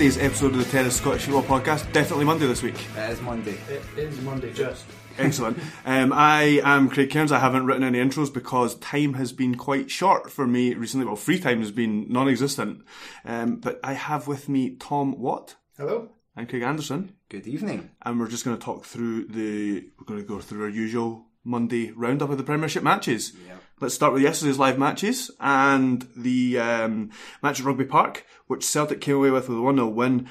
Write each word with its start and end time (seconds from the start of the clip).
Monday's 0.00 0.16
episode 0.16 0.52
of 0.52 0.56
the 0.56 0.64
Terrace 0.64 0.96
Scottish 0.96 1.26
Football 1.26 1.60
Podcast. 1.60 1.92
Definitely 1.92 2.24
Monday 2.24 2.46
this 2.46 2.62
week. 2.62 2.86
It 2.96 3.10
is 3.10 3.20
Monday. 3.20 3.58
It 3.68 3.82
is 3.98 4.18
Monday, 4.22 4.50
just. 4.50 4.86
Excellent. 5.18 5.58
Um, 5.84 6.10
I 6.14 6.62
am 6.64 6.88
Craig 6.88 7.10
Cairns. 7.10 7.30
I 7.30 7.38
haven't 7.38 7.66
written 7.66 7.84
any 7.84 7.98
intros 7.98 8.32
because 8.32 8.76
time 8.76 9.12
has 9.12 9.32
been 9.32 9.56
quite 9.56 9.90
short 9.90 10.30
for 10.30 10.46
me 10.46 10.72
recently. 10.72 11.04
Well, 11.04 11.16
free 11.16 11.38
time 11.38 11.58
has 11.58 11.70
been 11.70 12.10
non-existent. 12.10 12.82
Um, 13.26 13.56
but 13.56 13.78
I 13.84 13.92
have 13.92 14.26
with 14.26 14.48
me 14.48 14.74
Thom 14.76 15.20
Watt. 15.20 15.56
Hello. 15.76 16.08
And 16.34 16.48
Craig 16.48 16.62
Anderson. 16.62 17.12
Good 17.28 17.46
evening. 17.46 17.90
And 18.00 18.18
we're 18.18 18.28
just 18.28 18.46
going 18.46 18.56
to 18.56 18.64
talk 18.64 18.86
through 18.86 19.26
the. 19.26 19.84
We're 19.98 20.06
going 20.06 20.20
to 20.22 20.26
go 20.26 20.40
through 20.40 20.62
our 20.62 20.70
usual 20.70 21.26
Monday 21.44 21.90
roundup 21.90 22.30
of 22.30 22.38
the 22.38 22.44
Premiership 22.44 22.82
matches. 22.82 23.34
Yep. 23.46 23.62
Let's 23.80 23.94
start 23.94 24.12
with 24.12 24.22
yesterday's 24.22 24.58
live 24.58 24.78
matches 24.78 25.30
and 25.40 26.06
the 26.14 26.58
um, 26.58 27.10
match 27.42 27.60
at 27.60 27.64
Rugby 27.64 27.86
Park, 27.86 28.26
which 28.46 28.62
Celtic 28.62 29.00
came 29.00 29.16
away 29.16 29.30
with 29.30 29.48
with 29.48 29.56
a 29.56 29.62
1 29.62 29.76
0 29.76 29.88
win 29.88 30.28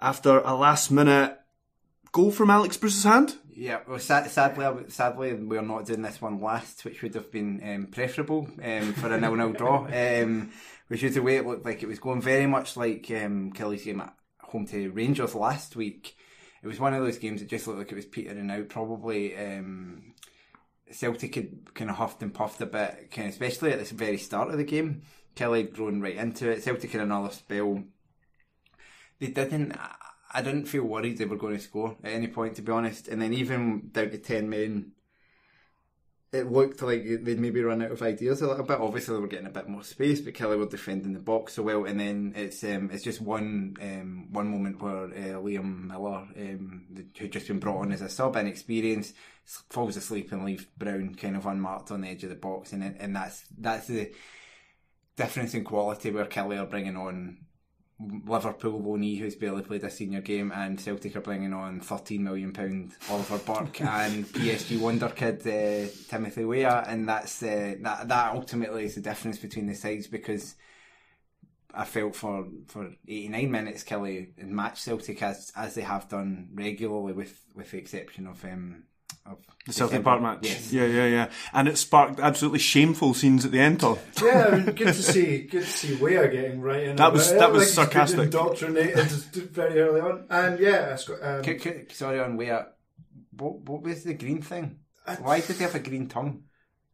after 0.00 0.38
a 0.38 0.54
last 0.54 0.90
minute 0.90 1.38
goal 2.12 2.30
from 2.30 2.48
Alex 2.48 2.78
Bruce's 2.78 3.04
hand. 3.04 3.36
Yeah, 3.54 3.80
well, 3.86 3.98
sad, 3.98 4.30
sadly, 4.30 4.84
sadly, 4.88 5.34
we're 5.34 5.60
not 5.60 5.84
doing 5.84 6.00
this 6.00 6.22
one 6.22 6.40
last, 6.40 6.86
which 6.86 7.02
would 7.02 7.14
have 7.14 7.30
been 7.30 7.60
um, 7.62 7.88
preferable 7.88 8.48
um, 8.64 8.94
for 8.94 9.12
a 9.12 9.20
nil-nil 9.20 9.52
draw. 9.52 9.86
Um, 9.92 10.50
which 10.88 11.02
is 11.02 11.14
the 11.14 11.22
way 11.22 11.36
it 11.36 11.46
looked 11.46 11.66
like 11.66 11.82
it 11.82 11.88
was 11.88 11.98
going 11.98 12.22
very 12.22 12.46
much 12.46 12.78
like 12.78 13.10
um, 13.10 13.52
Killie's 13.52 13.84
game 13.84 14.00
at 14.00 14.14
home 14.40 14.66
to 14.68 14.90
Rangers 14.92 15.34
last 15.34 15.76
week. 15.76 16.16
It 16.62 16.66
was 16.66 16.80
one 16.80 16.94
of 16.94 17.02
those 17.02 17.18
games 17.18 17.40
that 17.40 17.50
just 17.50 17.66
looked 17.66 17.80
like 17.80 17.92
it 17.92 17.96
was 17.96 18.06
petering 18.06 18.50
out. 18.50 18.70
Probably 18.70 19.36
um, 19.36 20.11
Celtic 20.92 21.34
had 21.34 21.74
kind 21.74 21.90
of 21.90 21.96
huffed 21.96 22.22
and 22.22 22.32
puffed 22.32 22.60
a 22.60 22.66
bit, 22.66 23.10
kind 23.10 23.28
of, 23.28 23.34
especially 23.34 23.72
at 23.72 23.84
the 23.84 23.94
very 23.94 24.18
start 24.18 24.50
of 24.50 24.58
the 24.58 24.64
game. 24.64 25.02
Killie 25.34 25.64
had 25.64 25.74
grown 25.74 26.00
right 26.00 26.16
into 26.16 26.50
it. 26.50 26.62
Celtic 26.62 26.92
had 26.92 27.00
another 27.00 27.30
spell. 27.30 27.82
They 29.18 29.28
didn't. 29.28 29.76
I 30.34 30.42
didn't 30.42 30.66
feel 30.66 30.84
worried 30.84 31.18
they 31.18 31.26
were 31.26 31.36
going 31.36 31.56
to 31.56 31.62
score 31.62 31.96
at 32.02 32.12
any 32.12 32.28
point, 32.28 32.56
to 32.56 32.62
be 32.62 32.72
honest. 32.72 33.08
And 33.08 33.20
then 33.20 33.34
even 33.34 33.90
down 33.92 34.10
to 34.10 34.18
ten 34.18 34.48
men, 34.48 34.92
it 36.32 36.50
looked 36.50 36.80
like 36.80 37.04
they'd 37.04 37.38
maybe 37.38 37.62
run 37.62 37.82
out 37.82 37.90
of 37.90 38.00
ideas 38.00 38.40
a 38.40 38.46
little 38.46 38.64
bit. 38.64 38.80
Obviously, 38.80 39.14
they 39.14 39.20
were 39.20 39.26
getting 39.26 39.46
a 39.46 39.50
bit 39.50 39.68
more 39.68 39.82
space, 39.82 40.20
but 40.22 40.32
Killie 40.32 40.58
were 40.58 40.66
defending 40.66 41.12
the 41.12 41.20
box 41.20 41.54
so 41.54 41.62
well. 41.62 41.84
And 41.84 42.00
then 42.00 42.32
it's 42.34 42.64
um, 42.64 42.88
it's 42.90 43.04
just 43.04 43.20
one 43.20 43.76
um, 43.82 44.32
one 44.32 44.48
moment 44.48 44.80
where 44.80 45.04
uh, 45.04 45.40
Liam 45.42 45.88
Millar, 45.88 46.26
um, 46.36 46.86
who'd 47.18 47.32
just 47.32 47.48
been 47.48 47.58
brought 47.58 47.82
on 47.82 47.92
as 47.92 48.00
a 48.00 48.08
sub, 48.08 48.36
inexperienced, 48.36 49.14
falls 49.68 49.96
asleep 49.96 50.32
and 50.32 50.46
leaves 50.46 50.64
Brown 50.64 51.14
kind 51.16 51.36
of 51.36 51.44
unmarked 51.44 51.90
on 51.90 52.00
the 52.00 52.08
edge 52.08 52.24
of 52.24 52.30
the 52.30 52.36
box, 52.36 52.72
and 52.72 52.82
and 52.82 53.14
that's 53.14 53.44
that's 53.58 53.88
the 53.88 54.10
difference 55.16 55.52
in 55.52 55.64
quality 55.64 56.10
where 56.10 56.24
Killie 56.24 56.58
are 56.58 56.66
bringing 56.66 56.96
on 56.96 57.44
Liverpool 58.26 58.80
Boney, 58.80 59.16
who's 59.16 59.34
barely 59.34 59.62
played 59.62 59.84
a 59.84 59.90
senior 59.90 60.20
game, 60.20 60.52
and 60.54 60.80
Celtic 60.80 61.16
are 61.16 61.20
bringing 61.20 61.52
on 61.52 61.80
£13 61.80 62.20
million 62.20 62.92
Oliver 63.10 63.38
Burke 63.38 63.80
and 63.80 64.24
PSG 64.26 64.80
wonder 64.80 65.08
kid 65.08 65.40
uh, 65.46 65.90
Timothy 66.08 66.44
Weah, 66.44 66.84
and 66.86 67.08
that's 67.08 67.42
uh, 67.42 67.74
that 67.80 68.08
that 68.08 68.34
ultimately 68.34 68.84
is 68.84 68.94
the 68.96 69.00
difference 69.00 69.38
between 69.38 69.66
the 69.66 69.74
sides 69.74 70.06
because 70.06 70.56
I 71.74 71.84
felt 71.84 72.14
for 72.14 72.46
for 72.66 72.90
89 73.08 73.50
minutes 73.50 73.84
Killie 73.84 74.36
match 74.44 74.80
Celtic 74.80 75.22
as 75.22 75.52
as 75.56 75.74
they 75.74 75.82
have 75.82 76.08
done 76.08 76.48
regularly, 76.54 77.12
with 77.12 77.44
with 77.54 77.70
the 77.70 77.78
exception 77.78 78.26
of 78.26 78.44
um, 78.44 78.84
the 79.66 79.72
Celtic 79.72 80.02
Park 80.02 80.20
match. 80.20 80.38
Yes. 80.42 80.72
Yeah, 80.72 80.86
yeah, 80.86 81.06
yeah. 81.06 81.30
And 81.52 81.68
it 81.68 81.78
sparked 81.78 82.18
absolutely 82.18 82.58
shameful 82.58 83.14
scenes 83.14 83.44
at 83.44 83.52
the 83.52 83.60
end. 83.60 83.84
Of. 83.84 84.02
Yeah, 84.22 84.48
I 84.50 84.56
mean, 84.56 84.64
good 84.74 84.88
to 84.88 84.94
see, 84.94 85.42
good 85.42 85.62
to 85.62 85.70
see 85.70 85.94
Weah 85.96 86.28
getting 86.28 86.60
right 86.60 86.82
in. 86.82 86.96
That 86.96 87.12
was 87.12 87.30
it. 87.30 87.38
that 87.38 87.52
was 87.52 87.76
like 87.76 87.88
sarcastic. 87.88 88.24
Indoctrinated 88.24 89.06
very 89.06 89.80
early 89.80 90.00
on, 90.00 90.26
and 90.28 90.58
yeah, 90.58 90.96
um, 91.22 91.44
c- 91.44 91.58
c- 91.58 91.84
sorry 91.90 92.18
on 92.20 92.36
Weah. 92.36 92.68
What 93.36 93.60
what 93.60 93.82
was 93.82 94.04
the 94.04 94.14
green 94.14 94.42
thing? 94.42 94.80
Why 95.20 95.40
did 95.40 95.56
he 95.56 95.62
have 95.62 95.74
a 95.74 95.80
green 95.80 96.08
tongue? 96.08 96.44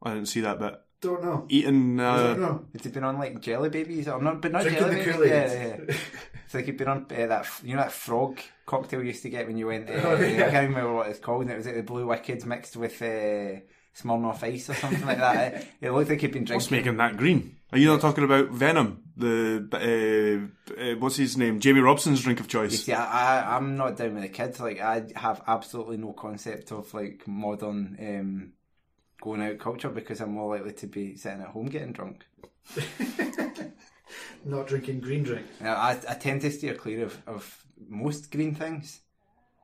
I 0.03 0.15
didn't 0.15 0.29
see 0.29 0.41
that 0.43 0.59
bit. 0.59 0.81
Don't 1.00 1.23
know. 1.23 1.47
Eating. 1.49 2.00
Uh, 2.00 2.23
don't 2.29 2.41
know. 2.41 2.65
Has 2.73 2.83
he 2.83 2.91
been 2.91 3.05
on 3.05 3.19
like 3.19 3.41
jelly 3.41 3.69
babies? 3.69 4.09
Or 4.09 4.21
not, 4.21 4.43
but 4.43 4.50
not 4.53 4.62
Drinking 4.62 4.83
jelly 4.83 4.95
the 4.97 5.00
babies. 5.00 5.15
Kool-Aid. 5.15 5.31
Yeah, 5.31 5.77
yeah. 5.89 5.97
it's 6.45 6.55
like 6.55 6.65
he'd 6.65 6.77
been 6.77 6.89
on 6.89 7.06
uh, 7.11 7.27
that 7.27 7.47
you 7.62 7.77
know 7.77 7.83
that 7.83 7.93
frog 7.93 8.41
cocktail 8.67 9.00
you 9.00 9.09
used 9.09 9.23
to 9.23 9.31
get 9.31 9.47
when 9.47 9.56
you 9.56 9.67
went. 9.69 9.89
Uh, 9.89 9.93
Oh, 10.05 10.21
yeah. 10.21 10.47
I 10.47 10.50
can't 10.50 10.69
remember 10.71 10.95
what 10.95 11.09
it's 11.09 11.21
called. 11.21 11.43
And 11.43 11.53
it 11.53 11.56
was 11.56 11.67
like 11.67 11.77
the 11.77 11.83
Blue 11.83 12.05
WKD 12.05 12.47
mixed 12.47 12.77
with 12.77 13.00
uh, 13.00 13.61
Smirnoff 13.97 14.43
Ice 14.43 14.71
or 14.71 14.75
something 14.75 15.06
like 15.06 15.19
that. 15.19 15.55
It, 15.55 15.69
it 15.83 15.91
looked 15.93 16.11
like 16.11 16.21
he'd 16.21 16.33
been 16.33 16.45
drinking. 16.45 16.56
What's 16.56 16.71
making 16.71 16.97
that 16.97 17.17
green? 17.17 17.56
Are 17.71 17.79
you 17.79 17.87
not 17.89 18.00
talking 18.00 18.25
about 18.25 18.49
Venom? 18.50 19.03
The 19.17 20.49
uh, 20.73 20.81
uh, 20.81 20.97
what's 20.97 21.17
his 21.17 21.37
name? 21.37 21.61
Jamie 21.61 21.81
Robson's 21.81 22.23
drink 22.23 22.41
of 22.41 22.49
choice. 22.49 22.85
see, 22.85 22.93
I, 22.93 23.41
I, 23.41 23.56
I'm 23.56 23.77
not 23.77 23.97
down 23.97 24.15
with 24.15 24.23
the 24.23 24.29
kids. 24.31 24.59
Like, 24.59 24.81
I 24.81 25.05
have 25.17 25.43
absolutely 25.47 25.97
no 25.99 26.12
concept 26.12 26.73
of 26.73 26.93
like 26.95 27.29
modern 27.29 27.97
um, 28.00 28.53
going 29.20 29.43
out 29.43 29.59
culture 29.59 29.88
because 29.88 30.20
I'm 30.20 30.32
more 30.32 30.55
likely 30.56 30.73
to 30.75 30.87
be 30.87 31.17
sitting 31.17 31.41
at 31.43 31.49
home 31.49 31.67
getting 31.67 31.93
drunk. 31.93 32.25
not 34.44 34.67
drinking 34.67 35.00
green 35.00 35.23
drink. 35.23 35.47
Now, 35.61 35.75
I, 35.75 35.99
I 36.09 36.15
tend 36.15 36.41
to 36.43 36.50
steer 36.50 36.75
clear 36.75 37.05
of, 37.05 37.19
of 37.26 37.65
most 37.88 38.31
green 38.31 38.55
things. 38.55 39.00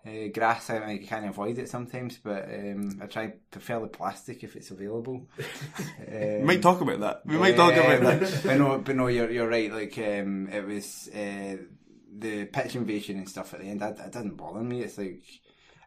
Uh, 0.07 0.29
grass, 0.35 0.69
I, 0.69 0.85
I 0.85 0.99
can't 0.99 1.27
avoid 1.27 1.57
it 1.59 1.69
sometimes, 1.71 2.19
but 2.23 2.45
um, 2.45 2.99
I 3.03 3.07
try 3.07 3.27
to 3.29 3.33
prefer 3.51 3.81
the 3.81 3.87
plastic 3.87 4.45
if 4.45 4.55
it's 4.55 4.71
available. 4.71 5.27
We 6.11 6.43
might 6.45 6.61
talk 6.63 6.83
about 6.83 7.01
that. 7.01 7.23
We 7.25 7.39
might 7.39 7.57
talk 7.57 7.73
about 7.73 7.99
Um, 7.99 8.05
that. 8.21 8.41
but 8.45 8.59
no, 8.59 8.79
but 8.79 8.97
no, 8.97 9.07
you're 9.07 9.31
you're 9.31 9.49
right. 9.49 9.73
Like 9.73 9.97
um, 9.97 10.49
it 10.53 10.67
was 10.67 11.09
uh, 11.15 11.57
the 12.19 12.45
pitch 12.45 12.77
invasion 12.77 13.17
and 13.17 13.29
stuff 13.29 13.55
at 13.55 13.61
the 13.61 13.67
end. 13.67 13.81
That, 13.81 13.97
that 13.97 14.13
didn't 14.13 14.37
bother 14.37 14.61
me. 14.61 14.83
It's 14.83 14.99
like 14.99 15.23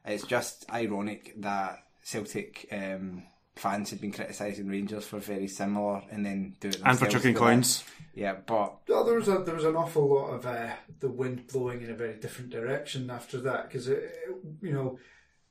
it's 0.04 0.24
just 0.26 0.66
ironic 0.74 1.34
that 1.42 1.84
Celtic 2.02 2.68
um, 2.72 3.22
fans 3.58 3.90
had 3.90 4.02
been 4.02 4.12
criticising 4.12 4.68
Rangers 4.68 5.06
for 5.06 5.20
very 5.20 5.48
similar, 5.48 6.04
and 6.10 6.26
then 6.26 6.56
do 6.60 6.70
it 6.70 6.82
And 6.84 6.98
for 6.98 7.08
chucking 7.08 7.36
coins. 7.36 7.84
Yeah, 8.14 8.36
but 8.46 8.78
Well, 8.88 9.04
there 9.04 9.16
was 9.16 9.28
a, 9.28 9.40
there 9.40 9.56
was 9.56 9.66
an 9.66 9.76
awful 9.76 10.08
lot 10.08 10.30
of 10.30 10.46
uh, 10.46 10.74
the 11.00 11.10
wind 11.10 11.48
blowing 11.48 11.82
in 11.82 11.92
a 11.92 11.96
very 11.96 12.16
different 12.16 12.50
direction 12.50 13.10
after 13.10 13.40
that 13.42 13.68
because 13.68 13.88
you 13.88 14.74
know 14.74 15.00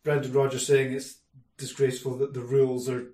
Brendan 0.02 0.32
Rodgers 0.32 0.66
saying 0.66 0.92
it's 0.92 1.18
disgraceful 1.56 2.16
that 2.18 2.34
the 2.34 2.42
rules 2.42 2.88
are 2.88 3.12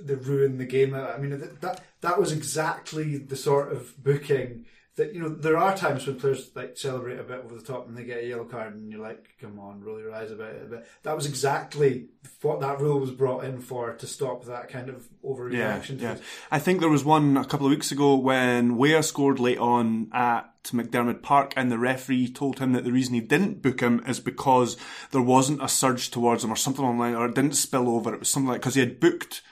they 0.00 0.14
ruin 0.14 0.58
the 0.58 0.64
game. 0.64 0.94
I 0.94 1.18
mean 1.18 1.38
that 1.38 1.60
that, 1.60 1.84
that 2.00 2.18
was 2.18 2.32
exactly 2.32 3.18
the 3.18 3.36
sort 3.36 3.72
of 3.72 4.02
booking 4.02 4.66
that 4.96 5.14
you 5.14 5.20
know 5.20 5.28
there 5.28 5.58
are 5.58 5.76
times 5.76 6.06
when 6.06 6.18
players 6.18 6.50
like 6.54 6.76
celebrate 6.76 7.18
a 7.18 7.22
bit 7.22 7.44
over 7.44 7.54
the 7.54 7.62
top 7.62 7.86
and 7.86 7.96
they 7.96 8.04
get 8.04 8.24
a 8.24 8.26
yellow 8.26 8.44
card 8.44 8.74
and 8.74 8.90
you're 8.90 9.00
like, 9.00 9.28
come 9.38 9.58
on, 9.58 9.82
roll 9.82 10.00
your 10.00 10.14
eyes 10.14 10.30
about 10.30 10.54
it. 10.54 10.70
But 10.70 10.86
that 11.02 11.14
was 11.14 11.26
exactly 11.26 12.06
what 12.40 12.60
that 12.60 12.80
rule 12.80 12.98
was 12.98 13.10
brought 13.10 13.44
in 13.44 13.60
for 13.60 13.92
to 13.92 14.06
stop 14.06 14.46
that 14.46 14.68
kind 14.68 14.88
of 14.88 15.06
overreaction. 15.22 15.98
to 15.98 16.04
yeah. 16.04 16.16
I 16.50 16.58
think 16.58 16.80
there 16.80 16.88
was 16.88 17.04
one 17.04 17.36
a 17.36 17.44
couple 17.44 17.66
of 17.66 17.70
weeks 17.70 17.92
ago 17.92 18.16
when 18.16 18.78
Weah 18.78 19.02
scored 19.02 19.38
late 19.38 19.58
on 19.58 20.08
at 20.14 20.50
McDiarmid 20.64 21.22
Park, 21.22 21.52
and 21.56 21.70
the 21.70 21.78
referee 21.78 22.32
told 22.32 22.58
him 22.58 22.72
that 22.72 22.84
the 22.84 22.92
reason 22.92 23.14
he 23.14 23.20
didn't 23.20 23.62
book 23.62 23.80
him 23.80 24.02
is 24.06 24.18
because 24.18 24.78
there 25.10 25.22
wasn't 25.22 25.62
a 25.62 25.68
surge 25.68 26.10
towards 26.10 26.42
him 26.42 26.50
or 26.50 26.56
something 26.56 26.84
online, 26.84 27.14
or 27.14 27.26
it 27.26 27.34
didn't 27.34 27.54
spill 27.54 27.88
over. 27.88 28.14
It 28.14 28.20
was 28.20 28.30
something 28.30 28.48
like 28.48 28.62
because 28.62 28.74
he 28.74 28.80
had 28.80 28.98
booked 28.98 29.42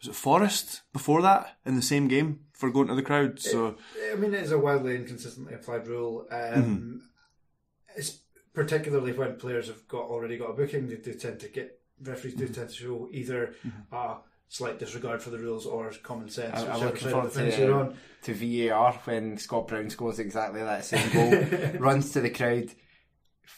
was 0.00 0.08
it 0.08 0.14
Forrest 0.14 0.82
before 0.92 1.22
that 1.22 1.56
in 1.66 1.74
the 1.74 1.82
same 1.82 2.08
game 2.08 2.40
for 2.58 2.70
going 2.70 2.88
to 2.88 2.94
the 2.94 3.02
crowd. 3.02 3.40
So 3.40 3.76
I 4.12 4.16
mean, 4.16 4.34
it 4.34 4.42
is 4.42 4.52
a 4.52 4.58
wildly 4.58 4.94
inconsistently 4.96 5.54
applied 5.54 5.86
rule. 5.86 6.26
Um, 6.30 7.02
It's 7.96 8.20
particularly 8.52 9.12
when 9.12 9.36
players 9.36 9.68
have 9.68 9.88
got 9.88 10.04
already 10.10 10.36
got 10.36 10.50
a 10.50 10.52
booking, 10.54 10.88
they 10.88 10.96
do 10.96 11.14
tend 11.14 11.40
to 11.40 11.48
get 11.48 11.80
referees 12.02 12.34
do 12.34 12.46
tend 12.48 12.68
to 12.68 12.74
show 12.74 13.08
either 13.12 13.54
a 13.92 14.16
slight 14.48 14.78
disregard 14.78 15.22
for 15.22 15.30
the 15.30 15.38
rules 15.38 15.66
or 15.66 15.90
common 16.02 16.28
sense. 16.28 16.54
I- 16.56 16.58
I'm 16.60 16.66
whichever 16.74 16.84
looking 16.86 17.08
forward 17.08 17.26
of 17.26 17.34
the 17.34 17.40
fence 17.40 17.58
you're 17.58 17.68
to, 17.68 17.74
on. 17.74 17.96
to 18.22 18.34
VAR 18.34 18.92
when 19.04 19.38
Scott 19.38 19.68
Brown 19.68 19.90
scores 19.90 20.18
exactly 20.18 20.60
that 20.62 20.84
same 20.84 21.10
goal, 21.12 21.78
runs 21.80 22.12
to 22.12 22.20
the 22.20 22.30
crowd, 22.30 22.70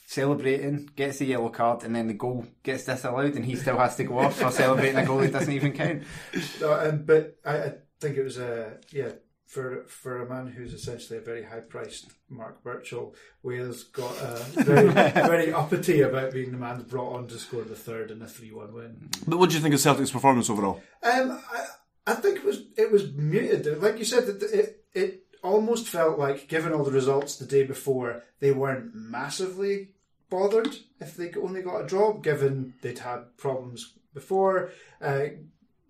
celebrating, 0.07 0.89
gets 0.97 1.19
the 1.19 1.27
yellow 1.27 1.49
card, 1.51 1.85
and 1.85 1.95
then 1.95 2.07
the 2.09 2.15
goal 2.15 2.47
gets 2.63 2.85
disallowed, 2.85 3.35
and 3.35 3.45
he 3.45 3.57
still 3.57 3.79
has 3.79 3.97
to 3.97 4.05
go 4.05 4.19
off 4.19 4.37
for 4.39 4.51
celebrating 4.51 4.97
a 4.97 5.07
goal 5.07 5.19
that 5.19 5.33
doesn't 5.33 5.53
even 5.53 5.73
count. 5.73 6.03
No, 6.61 6.73
um, 6.75 7.05
but 7.05 7.37
I, 7.45 7.53
I 7.57 7.73
think 8.01 8.17
it 8.17 8.25
was 8.25 8.39
a 8.39 8.79
yeah 8.91 9.11
for 9.47 9.85
for 9.89 10.23
a 10.23 10.29
man 10.29 10.47
who's 10.47 10.73
essentially 10.73 11.19
a 11.19 11.23
very 11.23 11.43
high 11.43 11.61
priced 11.61 12.13
Mark 12.29 12.63
Birchall. 12.63 13.15
Wales 13.43 13.85
got 13.85 14.17
uh, 14.21 14.43
very 14.55 14.89
very 14.93 15.53
uppity 15.53 16.01
about 16.03 16.33
being 16.33 16.53
the 16.53 16.59
man 16.59 16.83
brought 16.83 17.15
on 17.17 17.27
to 17.29 17.39
score 17.39 17.65
the 17.65 17.75
third 17.75 18.11
in 18.11 18.23
a 18.23 18.29
three 18.29 18.53
one 18.53 18.73
win. 18.73 19.11
But 19.27 19.39
what 19.39 19.51
do 19.51 19.57
you 19.57 19.63
think 19.63 19.75
of 19.75 19.81
Celtic's 19.81 20.13
performance 20.13 20.49
overall? 20.49 20.81
Um, 21.03 21.33
I, 21.53 21.67
I 22.07 22.15
think 22.15 22.37
it 22.39 22.45
was 22.45 22.63
it 22.77 22.93
was 22.93 23.13
muted. 23.13 23.83
Like 23.83 23.99
you 23.99 24.05
said, 24.05 24.29
it, 24.29 24.43
it 24.43 24.85
it 24.95 25.25
almost 25.43 25.89
felt 25.89 26.19
like, 26.19 26.49
given 26.49 26.73
all 26.73 26.85
the 26.85 26.91
results 26.91 27.37
the 27.37 27.47
day 27.47 27.65
before, 27.65 28.23
they 28.41 28.53
weren't 28.53 28.95
massively 28.95 29.89
bothered 30.29 30.77
if 31.01 31.17
they 31.17 31.33
only 31.35 31.63
got 31.63 31.81
a 31.81 31.87
draw. 31.87 32.13
Given 32.15 32.75
they'd 32.83 32.99
had 32.99 33.37
problems 33.37 33.95
before, 34.15 34.71
uh, 35.01 35.27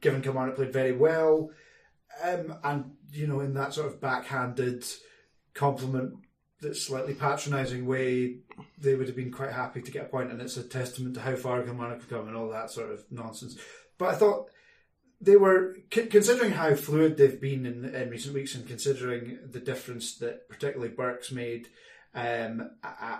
given 0.01 0.23
Kilmarnock 0.23 0.57
played 0.57 0.73
very 0.73 0.93
well, 0.93 1.51
um, 2.23 2.55
and 2.65 2.93
you 3.12 3.27
know 3.27 3.41
in 3.41 3.55
that 3.55 3.75
sort 3.75 3.87
of 3.87 4.01
backhanded 4.01 4.85
compliment. 5.55 6.15
That 6.61 6.77
slightly 6.77 7.15
patronising 7.15 7.87
way, 7.87 8.41
they 8.77 8.95
would 8.95 9.07
have 9.07 9.17
been 9.17 9.33
quite 9.33 9.53
happy 9.53 9.81
to 9.81 9.91
get 9.91 10.05
a 10.05 10.09
point, 10.11 10.31
and 10.31 10.43
it's 10.43 10.59
a 10.59 10.62
testament 10.62 11.15
to 11.15 11.23
how 11.23 11.35
far 11.35 11.62
Kilmarnock 11.62 12.01
have 12.01 12.11
come 12.11 12.29
and 12.29 12.37
all 12.37 12.51
that 12.51 12.71
sort 12.71 12.91
of 12.91 13.03
nonsense. 13.11 13.57
But 13.97 14.11
I 14.11 14.15
thought 14.15 14.51
they 15.23 15.37
were 15.37 15.77
considering 15.91 16.53
how 16.53 16.75
fluid 16.75 17.17
they've 17.17 17.41
been 17.41 17.65
in, 17.65 17.87
in 17.87 18.11
recent 18.11 18.35
weeks, 18.35 18.55
and 18.55 18.69
considering 18.69 19.39
the 19.51 19.61
difference 19.61 20.19
that 20.19 20.51
particularly 20.51 20.93
Burke's 20.93 21.33
made, 21.33 21.69
um, 22.15 22.71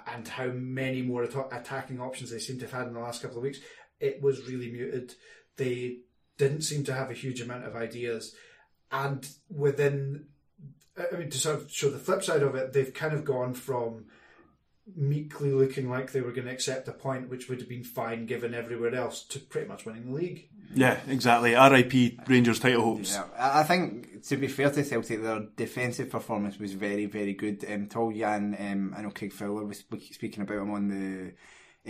and 0.07 0.29
how 0.29 0.49
many 0.49 1.01
more 1.01 1.25
atta- 1.25 1.49
attacking 1.51 2.01
options 2.01 2.31
they 2.31 2.39
seem 2.39 2.59
to 2.59 2.67
have 2.67 2.73
had 2.73 2.89
in 2.89 2.95
the 2.95 3.01
last 3.01 3.23
couple 3.23 3.39
of 3.39 3.43
weeks. 3.43 3.61
It 4.01 4.21
was 4.23 4.47
really 4.47 4.71
muted. 4.71 5.15
They 5.57 6.01
didn't 6.39 6.63
seem 6.63 6.85
to 6.85 6.95
have 6.95 7.11
a 7.11 7.15
huge 7.15 7.41
amount 7.41 7.65
of 7.65 7.77
ideas, 7.77 8.35
and 8.91 9.29
within, 9.49 10.27
I 10.97 11.17
mean, 11.17 11.31
to 11.31 11.39
sort 11.39 11.61
of 11.61 11.71
show 11.71 11.91
the 11.91 11.99
flip 11.99 12.23
side 12.23 12.43
of 12.43 12.55
it, 12.55 12.73
they've 12.73 12.93
kind 12.93 13.15
of 13.15 13.25
gone 13.25 13.55
from 13.55 14.07
meekly 14.97 15.53
looking 15.53 15.89
like 15.89 16.13
they 16.13 16.21
were 16.21 16.33
going 16.33 16.47
to 16.47 16.53
accept 16.53 16.89
a 16.89 16.93
point, 16.93 17.29
which 17.29 17.49
would 17.49 17.61
have 17.61 17.69
been 17.69 17.85
fine 17.85 18.27
given 18.27 18.55
everywhere 18.55 18.95
else, 18.95 19.23
to 19.25 19.39
pretty 19.39 19.69
much 19.69 19.85
winning 19.85 20.07
the 20.07 20.13
league. 20.13 20.49
Yeah, 20.75 20.99
exactly. 21.09 21.55
R.I.P. 21.55 22.19
Rangers 22.29 22.61
title 22.61 22.83
hopes. 22.83 23.15
Yeah, 23.15 23.25
I 23.39 23.61
I 23.61 23.63
think 23.65 24.23
to 24.25 24.37
be 24.37 24.49
fair 24.49 24.71
to 24.71 24.85
Celtic, 24.85 25.23
their 25.23 25.47
defensive 25.57 26.11
performance 26.11 26.59
was 26.59 26.75
very, 26.75 27.07
very 27.07 27.35
good. 27.35 27.65
Um, 27.69 27.87
Toljan, 27.87 28.73
um, 28.73 28.95
I 28.97 29.03
know 29.03 29.11
Craig 29.11 29.33
Fowler 29.33 29.65
was 29.65 29.79
speaking 29.79 30.43
about 30.43 30.59
him 30.59 30.71
on 30.71 30.89
the 30.89 31.33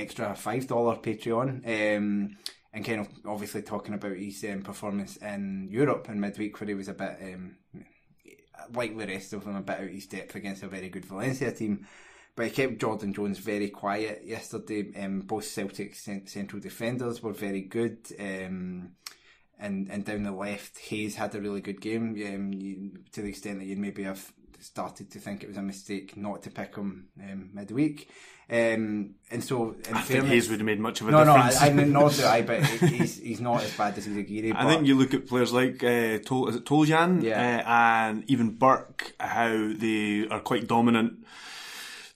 extra 0.00 0.35
five 0.35 0.67
dollar 0.67 0.97
Patreon, 0.97 1.97
um, 1.97 2.37
and 2.72 2.84
kind 2.84 3.00
of 3.00 3.08
obviously 3.26 3.62
talking 3.62 3.94
about 3.94 4.17
his 4.17 4.44
um, 4.44 4.62
performance 4.62 5.17
in 5.17 5.69
Europe 5.70 6.08
in 6.08 6.20
midweek, 6.20 6.61
where 6.61 6.69
he 6.69 6.75
was 6.75 6.88
a 6.88 6.94
bit 6.94 7.17
um, 7.22 7.56
like 8.75 8.96
the 8.96 9.06
rest 9.06 9.32
of 9.32 9.44
them, 9.44 9.56
a 9.56 9.62
bit 9.62 9.76
out 9.78 9.84
of 9.84 9.90
his 9.90 10.06
depth 10.06 10.34
against 10.34 10.62
a 10.62 10.69
very 10.69 10.88
good 10.88 11.05
Valencia 11.05 11.52
team. 11.52 11.87
But 12.37 12.46
he 12.46 12.50
kept 12.52 12.78
Jordan 12.78 13.12
Jones 13.12 13.38
very 13.38 13.70
quiet 13.70 14.22
yesterday. 14.25 14.93
Um, 15.02 15.20
both 15.20 15.44
Celtic 15.44 15.94
central 15.94 16.61
defenders 16.61 17.22
were 17.22 17.32
very 17.32 17.62
good. 17.62 17.99
Um, 18.19 18.93
and 19.58 19.90
and 19.90 20.05
down 20.05 20.23
the 20.23 20.32
left, 20.32 20.78
Hayes 20.78 21.16
had 21.16 21.34
a 21.34 21.40
really 21.40 21.61
good 21.61 21.81
game. 21.81 22.11
Um, 22.26 22.52
you, 22.52 22.93
to 23.12 23.23
the 23.23 23.28
extent 23.28 23.58
that 23.58 23.66
you'd 23.66 23.78
maybe 23.78 24.05
have 24.05 24.32
started 24.61 25.11
to 25.11 25.19
think 25.19 25.43
it 25.43 25.49
was 25.49 25.56
a 25.56 25.62
mistake 25.62 26.16
not 26.16 26.42
to 26.42 26.50
pick 26.50 26.76
him 26.76 27.09
um, 27.23 27.50
midweek. 27.52 28.09
Um, 28.50 29.14
and 29.30 29.45
so, 29.45 29.76
in 29.88 29.95
I 29.95 30.00
think 30.00 30.25
Hayes 30.25 30.50
would 30.50 30.59
have 30.59 30.66
made 30.66 30.80
much 30.80 31.00
of 31.00 31.07
a 31.07 31.12
no, 31.12 31.23
no, 31.23 31.37
difference. 31.37 31.61
I, 31.62 31.69
I 31.69 31.73
mean, 31.73 31.92
not 31.92 32.11
that 32.12 32.26
I, 32.33 32.42
but 32.42 32.64
he's 32.64 33.19
he's 33.19 33.40
not 33.40 33.62
as 33.62 33.73
bad 33.76 33.97
as 33.97 34.07
he's 34.07 34.16
Izaguirre. 34.16 34.57
I 34.57 34.66
think 34.66 34.88
you 34.88 34.97
look 34.97 35.14
at 35.14 35.28
players 35.28 35.52
like 35.52 35.85
uh, 35.85 36.19
Tol, 36.19 36.49
is 36.49 36.57
it 36.57 36.64
Toljan 36.64 37.23
Yeah. 37.23 37.62
uh, 37.64 37.71
and 37.71 38.25
even 38.28 38.50
Burke, 38.57 39.14
how 39.21 39.73
they 39.76 40.26
are 40.28 40.40
quite 40.40 40.66
dominant 40.66 41.25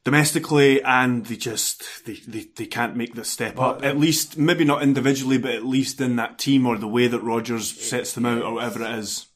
domestically, 0.02 0.82
and 0.82 1.24
they 1.26 1.36
just 1.36 2.04
they, 2.04 2.14
they, 2.26 2.46
they 2.56 2.66
can't 2.66 2.96
make 2.96 3.14
the 3.14 3.24
step 3.24 3.60
up. 3.60 3.84
At 3.84 3.96
least 3.96 4.36
maybe 4.36 4.64
not 4.64 4.82
individually, 4.82 5.38
but 5.38 5.52
at 5.52 5.64
least 5.64 6.00
in 6.00 6.16
that 6.16 6.38
team 6.40 6.66
or 6.66 6.76
the 6.76 6.88
way 6.88 7.06
that 7.06 7.20
Rodgers 7.20 7.70
sets 7.70 8.12
them 8.12 8.26
out 8.26 8.42
or 8.42 8.54
whatever 8.54 8.82
it 8.82 8.98
is. 8.98 9.26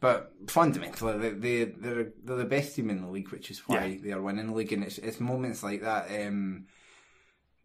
But 0.00 0.32
fundamentally, 0.48 1.18
they, 1.18 1.30
they 1.30 1.64
they're 1.64 2.12
they're 2.24 2.36
the 2.36 2.44
best 2.46 2.74
team 2.74 2.88
in 2.90 3.02
the 3.02 3.08
league, 3.08 3.28
which 3.30 3.50
is 3.50 3.60
why 3.68 3.84
Yeah. 3.84 3.98
they 4.02 4.12
are 4.12 4.22
winning 4.22 4.46
the 4.46 4.54
league. 4.54 4.72
And 4.72 4.82
it's 4.82 4.98
it's 4.98 5.20
moments 5.20 5.62
like 5.62 5.82
that. 5.82 6.08
Um, 6.26 6.66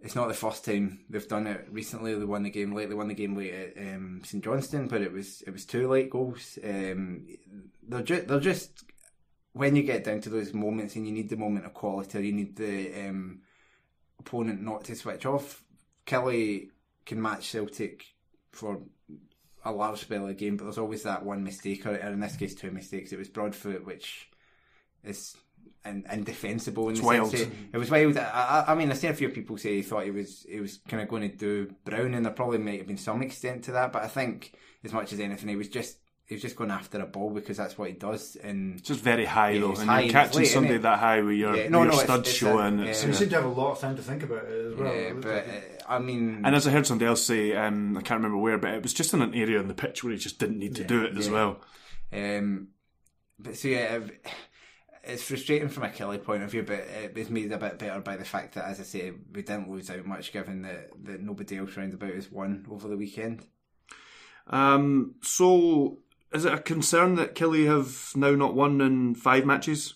it's 0.01 0.15
not 0.15 0.27
the 0.27 0.33
first 0.33 0.65
time 0.65 0.99
they've 1.09 1.27
done 1.27 1.47
it. 1.47 1.65
Recently, 1.71 2.13
they 2.13 2.25
won 2.25 2.43
the 2.43 2.49
game 2.49 2.73
late. 2.73 2.89
They 2.89 2.95
won 2.95 3.07
the 3.07 3.13
game 3.13 3.35
late 3.37 3.53
at 3.53 3.77
um, 3.95 4.21
St 4.25 4.43
Johnstone, 4.43 4.87
but 4.89 5.01
it 5.01 5.13
was 5.13 5.41
it 5.47 5.51
was 5.51 5.65
two 5.65 5.87
late 5.87 6.09
goals. 6.09 6.59
Um, 6.63 7.25
they're 7.87 8.01
just 8.01 8.27
they're 8.27 8.39
just 8.41 8.83
when 9.53 9.77
you 9.77 9.83
get 9.83 10.03
down 10.03 10.19
to 10.19 10.29
those 10.29 10.53
moments 10.53 10.97
and 10.97 11.07
you 11.07 11.13
need 11.13 11.29
the 11.29 11.37
moment 11.37 11.65
of 11.65 11.73
quality, 11.73 12.17
or 12.17 12.21
you 12.21 12.33
need 12.33 12.57
the 12.57 13.07
um, 13.07 13.39
opponent 14.19 14.61
not 14.61 14.83
to 14.83 14.95
switch 14.95 15.25
off. 15.25 15.63
Killie 16.05 16.69
can 17.05 17.21
match 17.21 17.49
Celtic 17.49 18.03
for 18.51 18.81
a 19.65 19.71
large 19.71 19.99
spell 19.99 20.21
of 20.21 20.27
the 20.27 20.33
game, 20.33 20.57
but 20.57 20.65
there's 20.65 20.77
always 20.77 21.03
that 21.03 21.25
one 21.25 21.43
mistake, 21.43 21.85
or 21.85 21.95
in 21.95 22.19
this 22.19 22.37
case, 22.37 22.53
two 22.53 22.71
mistakes. 22.71 23.11
It 23.11 23.19
was 23.19 23.27
Broadfoot, 23.27 23.83
which 23.83 24.29
is 25.03 25.35
in, 25.83 26.05
indefensible. 26.11 26.85
In 26.85 26.91
It's 26.91 26.99
the 27.01 27.05
wild. 27.05 27.31
Sense 27.31 27.53
it 27.73 27.77
was 27.77 27.89
wild. 27.89 28.17
I, 28.17 28.65
I, 28.67 28.71
I 28.71 28.75
mean, 28.75 28.91
I've 28.91 28.97
seen 28.97 29.09
a 29.11 29.15
few 29.15 29.29
people 29.29 29.57
say 29.57 29.75
he 29.75 29.81
thought 29.81 30.05
he 30.05 30.11
was 30.11 30.45
he 30.47 30.59
was 30.61 30.79
kind 30.87 31.01
of 31.01 31.09
going 31.09 31.29
to 31.29 31.35
do 31.35 31.73
Brown, 31.83 32.13
and 32.13 32.25
there 32.25 32.33
probably 32.33 32.59
might 32.59 32.77
have 32.77 32.87
been 32.87 32.97
some 32.97 33.23
extent 33.23 33.63
to 33.65 33.71
that. 33.73 33.91
But 33.91 34.03
I 34.03 34.07
think, 34.07 34.53
as 34.83 34.93
much 34.93 35.11
as 35.11 35.19
anything, 35.19 35.49
he 35.49 35.55
was 35.55 35.69
just 35.69 35.97
he 36.25 36.35
was 36.35 36.41
just 36.41 36.55
going 36.55 36.71
after 36.71 36.99
a 36.99 37.05
ball 37.05 37.29
because 37.29 37.57
that's 37.57 37.77
what 37.77 37.89
he 37.89 37.95
does. 37.95 38.35
And 38.35 38.79
It's 38.79 38.87
just 38.87 38.99
very 39.01 39.25
high 39.25 39.51
Yeah, 39.51 39.59
though, 39.61 39.75
and 39.75 39.89
high 39.89 39.99
you're 39.99 40.03
and 40.03 40.11
catching 40.11 40.39
late, 40.41 40.45
somebody 40.47 40.77
that 40.79 40.97
high 40.99 41.21
with 41.21 41.35
your, 41.37 41.55
Yeah, 41.55 41.69
no, 41.69 41.83
your 41.83 41.87
no, 41.87 41.91
it's- 41.93 42.03
studs 42.03 42.29
it's 42.29 42.37
a- 42.37 42.39
showing. 42.39 42.79
yeah. 42.79 42.93
So 42.93 43.07
you 43.07 43.13
uh, 43.13 43.15
seem 43.15 43.29
to 43.29 43.35
have 43.35 43.45
a 43.45 43.47
lot 43.49 43.71
of 43.73 43.79
time 43.79 43.95
to 43.95 44.01
think 44.01 44.23
about 44.23 44.45
it 44.45 44.71
as 44.71 44.75
well. 44.75 44.95
yeah, 44.95 45.13
but 45.13 45.25
like 45.25 45.47
it. 45.47 45.81
uh, 45.87 45.91
I 45.93 45.99
mean, 45.99 46.41
And 46.43 46.55
as 46.55 46.65
I 46.67 46.71
heard 46.71 46.87
somebody 46.87 47.07
else 47.07 47.23
say, 47.23 47.53
um, 47.55 47.95
I 47.95 48.01
can't 48.01 48.17
remember 48.17 48.37
where, 48.37 48.57
but 48.57 48.73
it 48.73 48.81
was 48.81 48.93
just 48.93 49.13
in 49.13 49.21
an 49.21 49.35
area 49.35 49.59
on 49.59 49.67
the 49.67 49.75
pitch 49.75 50.03
where 50.03 50.13
he 50.13 50.19
just 50.19 50.39
didn't 50.39 50.57
need 50.57 50.75
to 50.75 50.83
do 50.83 51.03
it 51.03 51.15
as 51.15 51.27
yeah. 51.27 51.33
well. 51.33 51.61
Um, 52.11 52.69
but 53.37 53.55
so 53.55 53.67
yeah, 53.67 53.99
it's 55.03 55.21
frustrating 55.21 55.69
from 55.69 55.83
a 55.83 55.89
Killie 55.89 56.23
point 56.23 56.41
of 56.41 56.49
view, 56.49 56.63
but 56.63 56.79
it 56.79 57.13
was 57.13 57.29
made 57.29 57.51
a 57.51 57.57
bit 57.59 57.77
better 57.77 57.99
by 57.99 58.17
the 58.17 58.25
fact 58.25 58.55
that, 58.55 58.65
as 58.65 58.79
I 58.79 58.83
say, 58.83 59.11
we 59.11 59.43
didn't 59.43 59.69
lose 59.69 59.91
out 59.91 60.03
much, 60.07 60.33
given 60.33 60.63
that, 60.63 60.89
that 61.03 61.21
nobody 61.21 61.59
else 61.59 61.77
round 61.77 61.93
about 61.93 62.13
has 62.15 62.31
won 62.31 62.65
over 62.71 62.87
the 62.87 62.97
weekend. 62.97 63.45
Um, 64.47 65.15
so, 65.21 65.97
is 66.35 66.45
it 66.45 66.53
a 66.53 66.57
concern 66.59 67.15
that 67.15 67.35
Killie 67.35 67.65
have 67.67 68.11
now 68.15 68.31
not 68.31 68.53
won 68.55 68.81
in 68.81 69.15
five 69.15 69.45
matches? 69.45 69.95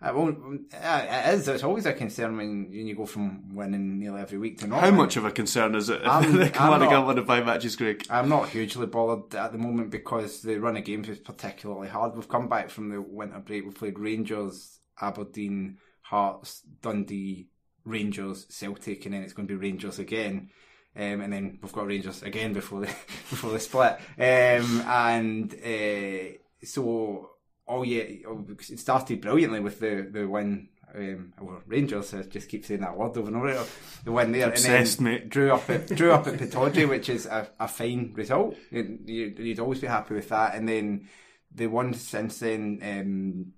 It, 0.00 0.14
won't, 0.14 0.72
uh, 0.72 1.06
it 1.08 1.34
is. 1.34 1.48
It's 1.48 1.64
always 1.64 1.84
a 1.84 1.92
concern 1.92 2.36
when, 2.36 2.68
you 2.70 2.94
go 2.94 3.04
from 3.04 3.52
winning 3.56 3.98
nearly 3.98 4.20
every 4.20 4.38
week 4.38 4.58
to 4.58 4.68
not. 4.68 4.78
How 4.78 4.86
winning. 4.86 4.96
much 5.00 5.16
of 5.16 5.24
a 5.24 5.30
concern 5.32 5.74
is 5.74 5.88
it? 5.88 6.00
I'm- 6.04 6.22
If 6.40 6.46
I'm 6.48 6.52
Kilmarnock 6.52 6.80
not- 6.82 6.90
can't 6.90 7.06
win 7.08 7.18
in 7.18 7.26
five 7.26 7.44
matches, 7.46 7.74
Greg. 7.74 8.06
I'm 8.08 8.28
not 8.28 8.48
hugely 8.50 8.86
bothered 8.86 9.34
at 9.34 9.50
the 9.50 9.58
moment 9.58 9.90
because 9.90 10.42
the 10.42 10.58
run 10.58 10.76
of 10.76 10.84
games 10.84 11.08
is 11.08 11.18
particularly 11.18 11.88
hard. 11.88 12.14
We've 12.14 12.28
come 12.28 12.48
back 12.48 12.70
from 12.70 12.90
the 12.90 13.00
winter 13.00 13.40
break. 13.40 13.64
We've 13.64 13.74
played 13.74 13.98
Rangers, 13.98 14.78
Aberdeen, 15.00 15.78
Hearts, 16.02 16.62
Dundee, 16.80 17.48
Rangers, 17.84 18.46
Celtic, 18.50 19.04
and 19.04 19.14
then 19.14 19.22
it's 19.24 19.32
going 19.32 19.48
to 19.48 19.54
be 19.58 19.66
Rangers 19.68 19.98
again. 19.98 20.50
Um, 20.98 21.20
and 21.20 21.32
then 21.32 21.58
we've 21.62 21.72
got 21.72 21.86
Rangers 21.86 22.22
again 22.24 22.52
before 22.52 22.80
the 22.80 22.86
before 23.30 23.52
the 23.52 23.60
split. 23.60 23.98
Um, 24.18 24.80
and 24.86 25.54
uh, 25.54 26.38
so, 26.64 27.30
oh 27.68 27.82
yeah, 27.84 28.02
it 28.02 28.78
started 28.80 29.20
brilliantly 29.20 29.60
with 29.60 29.78
the 29.80 30.08
the 30.10 30.26
win. 30.26 30.68
Um, 30.94 31.34
well, 31.40 31.62
Rangers. 31.66 32.14
I 32.14 32.22
just 32.22 32.48
keep 32.48 32.64
saying 32.64 32.80
that 32.80 32.96
word 32.96 33.16
over 33.16 33.28
and 33.28 33.36
over. 33.36 33.64
The 34.04 34.10
win 34.10 34.32
there, 34.32 34.48
Obsessed, 34.48 34.98
and 34.98 35.06
then 35.06 35.12
mate. 35.14 35.28
drew 35.28 35.52
up 35.52 35.68
at 35.70 35.86
drew 35.88 36.12
up 36.12 36.26
at 36.26 36.34
Pittodrie, 36.40 36.88
which 36.88 37.08
is 37.10 37.26
a, 37.26 37.46
a 37.60 37.68
fine 37.68 38.12
result. 38.16 38.56
You- 38.70 38.98
You'd, 39.04 39.38
you'd 39.38 39.60
always 39.60 39.80
be 39.80 39.86
happy 39.86 40.14
with 40.14 40.30
that. 40.30 40.54
And 40.54 40.66
then 40.68 41.06
the 41.54 41.66
one 41.66 41.92
since 41.94 42.38
then, 42.40 42.80
um, 42.82 43.52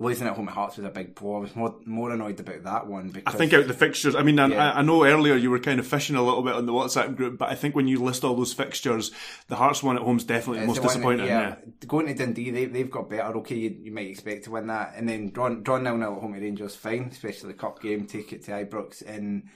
losing 0.00 0.26
at 0.26 0.34
home 0.34 0.48
at 0.48 0.54
Hearts 0.54 0.76
was 0.76 0.84
a 0.86 0.90
big 0.90 1.14
blow. 1.14 1.36
I 1.36 1.38
was 1.40 1.54
more 1.54 1.76
more 1.86 2.10
annoyed 2.10 2.40
about 2.40 2.64
that 2.64 2.86
one 2.88 3.12
I 3.26 3.30
think 3.30 3.52
out 3.52 3.68
the 3.68 3.74
fixtures. 3.74 4.16
I 4.16 4.22
mean, 4.22 4.38
I, 4.40 4.48
Yeah. 4.48 4.72
I 4.72 4.82
know 4.82 5.04
earlier 5.04 5.36
you 5.36 5.50
were 5.50 5.60
kind 5.60 5.78
of 5.78 5.86
fishing 5.86 6.16
a 6.16 6.22
little 6.22 6.42
bit 6.42 6.54
on 6.54 6.66
the 6.66 6.72
WhatsApp 6.72 7.16
group, 7.16 7.38
but 7.38 7.48
I 7.48 7.54
think 7.54 7.76
when 7.76 7.86
you 7.86 8.02
list 8.02 8.24
all 8.24 8.34
those 8.34 8.52
fixtures, 8.52 9.12
the 9.48 9.54
Hearts 9.56 9.82
one 9.84 9.96
at 9.96 10.02
home 10.02 10.16
is 10.16 10.24
definitely 10.24 10.60
the 10.62 10.66
most 10.66 10.76
the 10.76 10.82
one 10.82 10.88
that- 10.88 10.94
disappointing. 11.24 11.26
yeah. 11.26 11.54
Going 11.86 12.06
to 12.06 12.14
Dundee, 12.14 12.50
they, 12.50 12.64
they've 12.64 12.90
got 12.90 13.08
better. 13.08 13.36
Okay, 13.38 13.54
you, 13.56 13.76
you 13.82 13.92
might 13.92 14.08
expect 14.08 14.44
to 14.44 14.50
win 14.50 14.66
that. 14.66 14.94
And 14.96 15.08
then 15.08 15.30
drawn, 15.30 15.62
drawn 15.62 15.84
nil 15.84 15.96
nil 15.96 16.14
at 16.16 16.20
home 16.20 16.34
to 16.34 16.40
Rangers, 16.40 16.74
fine, 16.74 17.08
especially 17.12 17.52
the 17.52 17.58
cup 17.58 17.80
game, 17.80 18.06
take 18.06 18.32
it 18.32 18.42
to 18.44 18.50
Ibrox 18.50 19.00
in 19.02 19.48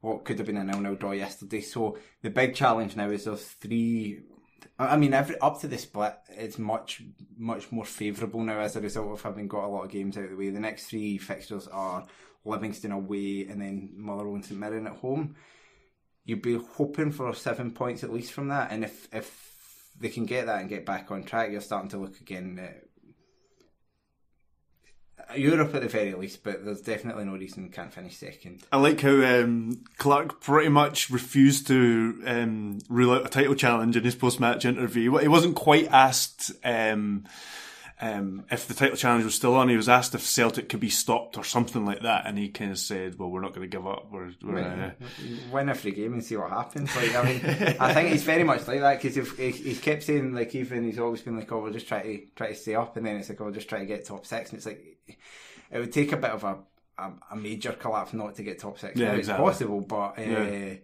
what 0.00 0.24
could 0.24 0.38
have 0.38 0.46
been 0.46 0.56
a 0.58 0.64
nil 0.64 0.80
nil 0.80 0.94
draw 0.94 1.10
yesterday. 1.12 1.60
So 1.60 1.98
the 2.22 2.30
big 2.30 2.54
challenge 2.54 2.94
now 2.96 3.10
is 3.10 3.24
those 3.24 3.44
three. 3.44 4.20
I 4.78 4.96
mean, 4.96 5.14
every 5.14 5.38
up 5.40 5.60
to 5.60 5.68
the 5.68 5.78
split, 5.78 6.14
it's 6.30 6.58
much, 6.58 7.02
much 7.36 7.70
more 7.72 7.84
favourable 7.84 8.40
now 8.42 8.60
as 8.60 8.76
a 8.76 8.80
result 8.80 9.12
of 9.12 9.22
having 9.22 9.48
got 9.48 9.64
a 9.64 9.68
lot 9.68 9.84
of 9.84 9.90
games 9.90 10.16
out 10.16 10.24
of 10.24 10.30
the 10.30 10.36
way. 10.36 10.50
The 10.50 10.60
next 10.60 10.86
three 10.86 11.18
fixtures 11.18 11.68
are 11.68 12.06
Livingston 12.44 12.92
away 12.92 13.46
and 13.48 13.60
then 13.60 13.90
Motherwell 13.96 14.34
and 14.34 14.44
St 14.44 14.58
Mirren 14.58 14.86
at 14.86 14.96
home 14.96 15.36
you'd 16.24 16.42
be 16.42 16.56
hoping 16.56 17.12
for 17.12 17.34
seven 17.34 17.72
points 17.72 18.04
at 18.04 18.12
least 18.12 18.32
from 18.32 18.48
that. 18.48 18.70
And 18.70 18.84
if 18.84 19.08
if 19.12 19.52
they 19.98 20.08
can 20.08 20.26
get 20.26 20.46
that 20.46 20.60
and 20.60 20.68
get 20.68 20.86
back 20.86 21.10
on 21.10 21.24
track, 21.24 21.50
you're 21.50 21.60
starting 21.60 21.90
to 21.90 21.98
look 21.98 22.20
again 22.20 22.58
at 22.62 22.84
Europe 25.36 25.74
at 25.74 25.82
the 25.82 25.88
very 25.88 26.14
least. 26.14 26.42
But 26.42 26.64
there's 26.64 26.80
definitely 26.80 27.24
no 27.24 27.32
reason 27.32 27.62
we 27.62 27.68
can't 27.68 27.92
finish 27.92 28.16
second. 28.16 28.62
I 28.72 28.76
like 28.78 29.00
how 29.00 29.22
um, 29.22 29.84
Clarke 29.98 30.40
pretty 30.40 30.68
much 30.68 31.10
refused 31.10 31.66
to 31.68 32.22
um, 32.26 32.78
rule 32.88 33.12
out 33.12 33.26
a 33.26 33.28
title 33.28 33.54
challenge 33.54 33.96
in 33.96 34.04
his 34.04 34.14
post-match 34.14 34.64
interview. 34.64 35.16
He 35.18 35.28
wasn't 35.28 35.56
quite 35.56 35.88
asked 35.92 36.52
um, 36.64 37.24
um, 38.02 38.44
if 38.50 38.66
the 38.66 38.74
title 38.74 38.96
challenge 38.96 39.24
was 39.24 39.36
still 39.36 39.54
on. 39.54 39.68
He 39.68 39.76
was 39.76 39.88
asked 39.88 40.12
if 40.16 40.22
Celtic 40.22 40.68
could 40.68 40.80
be 40.80 40.90
stopped 40.90 41.38
or 41.38 41.44
something 41.44 41.86
like 41.86 42.00
that, 42.00 42.26
and 42.26 42.36
he 42.36 42.48
kind 42.48 42.72
of 42.72 42.78
said, 42.78 43.16
"Well, 43.16 43.30
we're 43.30 43.40
not 43.40 43.54
going 43.54 43.62
to 43.62 43.74
give 43.74 43.86
up. 43.86 44.08
We're, 44.10 44.32
we're 44.42 44.58
uh, 44.58 44.90
Win 45.52 45.68
every 45.68 45.92
game 45.92 46.12
and 46.14 46.24
see 46.24 46.36
what 46.36 46.50
happens. 46.50 46.94
Like 46.96 47.14
I 47.14 47.22
mean, 47.22 47.76
I 47.78 47.94
think 47.94 48.08
he's 48.08 48.24
very 48.24 48.42
much 48.42 48.66
like 48.66 48.80
that 48.80 49.00
because 49.00 49.36
he, 49.38 49.50
he's 49.52 49.78
kept 49.78 50.02
saying 50.02 50.34
like 50.34 50.52
even 50.56 50.82
he's 50.82 50.98
always 50.98 51.22
been 51.22 51.36
like, 51.36 51.52
oh, 51.52 51.62
we'll 51.62 51.72
just 51.72 51.86
try 51.86 52.02
to 52.02 52.26
try 52.34 52.48
to 52.48 52.54
stay 52.56 52.74
up, 52.74 52.96
and 52.96 53.06
then 53.06 53.16
it's 53.16 53.28
like, 53.28 53.40
oh, 53.40 53.44
we'll 53.44 53.54
just 53.54 53.68
try 53.68 53.78
to 53.78 53.86
get 53.86 54.04
top 54.04 54.26
six, 54.26 54.50
and 54.50 54.56
it's 54.56 54.66
like 54.66 54.98
it 55.70 55.78
would 55.78 55.92
take 55.92 56.12
a 56.12 56.16
bit 56.16 56.30
of 56.30 56.44
a 56.44 56.58
a, 56.98 57.10
a 57.30 57.36
major 57.36 57.72
collapse 57.72 58.12
not 58.12 58.34
to 58.36 58.42
get 58.42 58.58
top 58.58 58.78
six. 58.78 58.98
Yeah, 58.98 59.08
Now, 59.08 59.14
exactly. 59.14 59.46
It's 59.46 59.52
possible, 59.58 59.80
but 59.80 60.18
uh, 60.18 60.22
Yeah. 60.22 60.74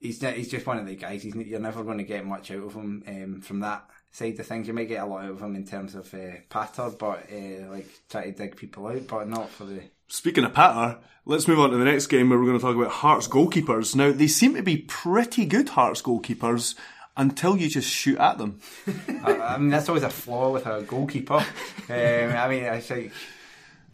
he's 0.00 0.20
he's 0.20 0.50
just 0.50 0.66
one 0.66 0.78
of 0.78 0.86
the 0.86 0.96
guys. 0.96 1.22
He's 1.22 1.34
you're 1.34 1.60
never 1.60 1.84
going 1.84 1.98
to 1.98 2.04
get 2.04 2.26
much 2.26 2.50
out 2.50 2.64
of 2.64 2.74
him 2.74 3.02
um, 3.06 3.40
from 3.40 3.60
that 3.60 3.88
side 4.10 4.38
of 4.38 4.46
things. 4.46 4.68
You 4.68 4.74
might 4.74 4.88
get 4.88 5.02
a 5.02 5.06
lot 5.06 5.24
out 5.24 5.30
of 5.30 5.40
him 5.42 5.56
in 5.56 5.66
terms 5.66 5.94
of 5.94 6.12
uh, 6.14 6.18
patter, 6.48 6.90
but 6.90 7.28
uh, 7.32 7.70
like 7.70 7.88
try 8.08 8.24
to 8.24 8.32
dig 8.32 8.56
people 8.56 8.86
out, 8.86 9.06
but 9.06 9.28
not 9.28 9.50
for 9.50 9.64
the. 9.64 9.82
Speaking 10.08 10.44
of 10.44 10.54
patter, 10.54 10.98
let's 11.26 11.48
move 11.48 11.60
on 11.60 11.70
to 11.70 11.76
the 11.76 11.84
next 11.84 12.06
game 12.06 12.30
where 12.30 12.38
we're 12.38 12.46
going 12.46 12.58
to 12.58 12.64
talk 12.64 12.76
about 12.76 12.90
Hearts 12.90 13.28
goalkeepers. 13.28 13.94
Now, 13.94 14.10
they 14.12 14.26
seem 14.26 14.54
to 14.54 14.62
be 14.62 14.78
pretty 14.78 15.44
good 15.44 15.70
Hearts 15.70 16.00
goalkeepers 16.00 16.74
until 17.16 17.58
you 17.58 17.68
just 17.68 17.90
shoot 17.90 18.18
at 18.18 18.38
them. 18.38 18.60
I, 19.24 19.34
I 19.36 19.58
mean, 19.58 19.68
that's 19.68 19.88
always 19.88 20.04
a 20.04 20.10
flaw 20.10 20.50
with 20.50 20.66
a 20.66 20.82
goalkeeper. 20.82 21.34
um, 21.34 21.44
I 21.90 22.48
mean, 22.48 22.64
I 22.64 22.80
say 22.80 23.10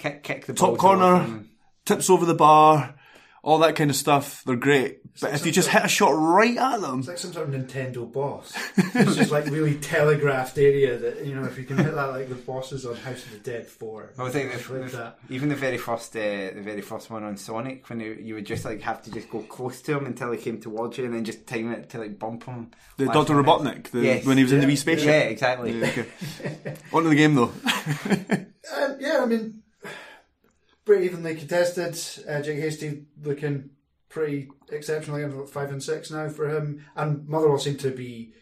kick 0.05 0.23
kick 0.23 0.47
the 0.47 0.53
Top 0.55 0.73
to 0.75 0.77
corner, 0.79 1.19
them. 1.19 1.51
tips 1.85 2.11
over 2.11 2.27
the 2.27 2.35
bar, 2.35 2.95
all 3.43 3.59
that 3.61 3.75
kind 3.77 3.91
of 3.91 3.97
stuff. 3.97 4.43
They're 4.45 4.57
great. 4.57 5.01
But 5.21 5.33
if 5.33 5.47
you 5.47 5.53
just 5.53 5.69
hit 5.69 5.85
a 5.85 5.89
shot 5.89 6.09
right 6.11 6.57
at 6.57 6.81
them, 6.81 6.99
It's 6.99 7.07
like 7.09 7.19
some 7.19 7.33
sort 7.33 7.49
of 7.49 7.55
Nintendo 7.55 8.13
boss. 8.13 8.53
It's 8.77 9.15
just 9.15 9.31
like 9.31 9.47
really 9.47 9.77
telegraphed 9.77 10.59
area 10.59 10.99
that 10.99 11.25
you 11.25 11.37
know 11.37 11.45
if 11.45 11.57
you 11.57 11.63
can 11.63 11.77
hit 11.77 11.95
that 11.95 12.07
like 12.11 12.29
the 12.29 12.35
bosses 12.35 12.85
on 12.85 12.97
House 12.97 13.25
of 13.25 13.31
the 13.31 13.39
Dead 13.39 13.65
Four. 13.67 14.11
I 14.19 14.29
think 14.31 14.51
Like 14.53 14.63
the, 14.67 14.73
the, 14.91 14.97
that. 14.97 15.19
even 15.31 15.49
the 15.51 15.55
very 15.55 15.79
first, 15.79 16.17
uh, 16.17 16.19
the 16.21 16.63
very 16.65 16.81
first 16.81 17.11
one 17.11 17.23
on 17.23 17.37
Sonic, 17.37 17.89
when 17.89 18.01
you, 18.01 18.19
you 18.21 18.35
would 18.35 18.45
just 18.47 18.65
like 18.65 18.81
have 18.81 19.03
to 19.05 19.13
just 19.13 19.31
go 19.31 19.39
close 19.43 19.81
to 19.83 19.99
him 19.99 20.07
until 20.07 20.33
he 20.33 20.39
came 20.39 20.61
towards 20.61 20.99
you, 20.99 21.05
and 21.05 21.15
then 21.15 21.25
just 21.25 21.47
time 21.47 21.71
it 21.73 21.89
to 21.91 21.99
like 21.99 22.19
bump 22.19 22.45
him. 22.47 22.73
the 22.97 23.07
Dr. 23.07 23.35
Robotnik, 23.35 23.91
the, 23.93 24.01
Yes. 24.01 24.27
when 24.27 24.37
he 24.37 24.43
was 24.43 24.51
in 24.53 24.59
the 24.59 24.65
Yeah. 24.65 24.69
wee 24.69 24.77
spaceship. 24.77 25.07
Yeah, 25.07 25.21
exactly. 25.21 25.79
Yeah, 25.79 25.87
okay. 25.91 26.07
on 26.93 27.05
to 27.05 27.09
the 27.09 27.15
game 27.15 27.35
though. 27.37 27.53
Um, 28.77 28.97
yeah, 28.99 29.21
I 29.23 29.27
mean, 29.27 29.63
pretty 30.85 31.07
evenly 31.07 31.35
contested. 31.35 31.99
Uh, 32.29 32.43
Jake 32.43 32.59
Hastie 32.59 33.07
looking 33.23 33.71
pretty 34.09 34.49
exceptional 34.71 35.17
again, 35.17 35.47
five 35.47 35.71
and 35.71 35.83
six 35.83 36.11
now 36.11 36.29
for 36.29 36.49
him. 36.49 36.85
And 36.97 37.27
Motherwell 37.29 37.59
seem 37.59 37.77
to 37.79 37.91
be 37.91 38.33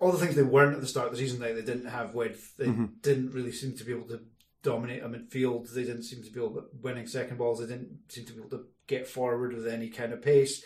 all 0.00 0.12
the 0.12 0.18
things 0.18 0.34
they 0.34 0.42
weren't 0.42 0.74
at 0.74 0.80
the 0.80 0.86
start 0.86 1.06
of 1.06 1.12
the 1.12 1.18
season. 1.18 1.40
Like 1.40 1.54
they 1.54 1.62
didn't 1.62 1.86
have 1.86 2.14
width. 2.14 2.56
They 2.56 2.66
didn't 3.02 3.32
really 3.32 3.52
seem 3.52 3.76
to 3.76 3.84
be 3.84 3.92
able 3.92 4.08
to 4.08 4.20
dominate 4.62 5.02
a 5.02 5.08
midfield. 5.08 5.72
They 5.72 5.84
didn't 5.84 6.04
seem 6.04 6.22
to 6.22 6.30
be 6.30 6.40
able 6.40 6.54
to 6.54 6.64
winning 6.80 7.06
second 7.06 7.38
balls. 7.38 7.60
They 7.60 7.66
didn't 7.66 7.98
seem 8.08 8.24
to 8.26 8.32
be 8.32 8.38
able 8.40 8.50
to 8.50 8.64
get 8.86 9.06
forward 9.06 9.54
with 9.54 9.66
any 9.66 9.88
kind 9.88 10.12
of 10.12 10.22
pace. 10.22 10.64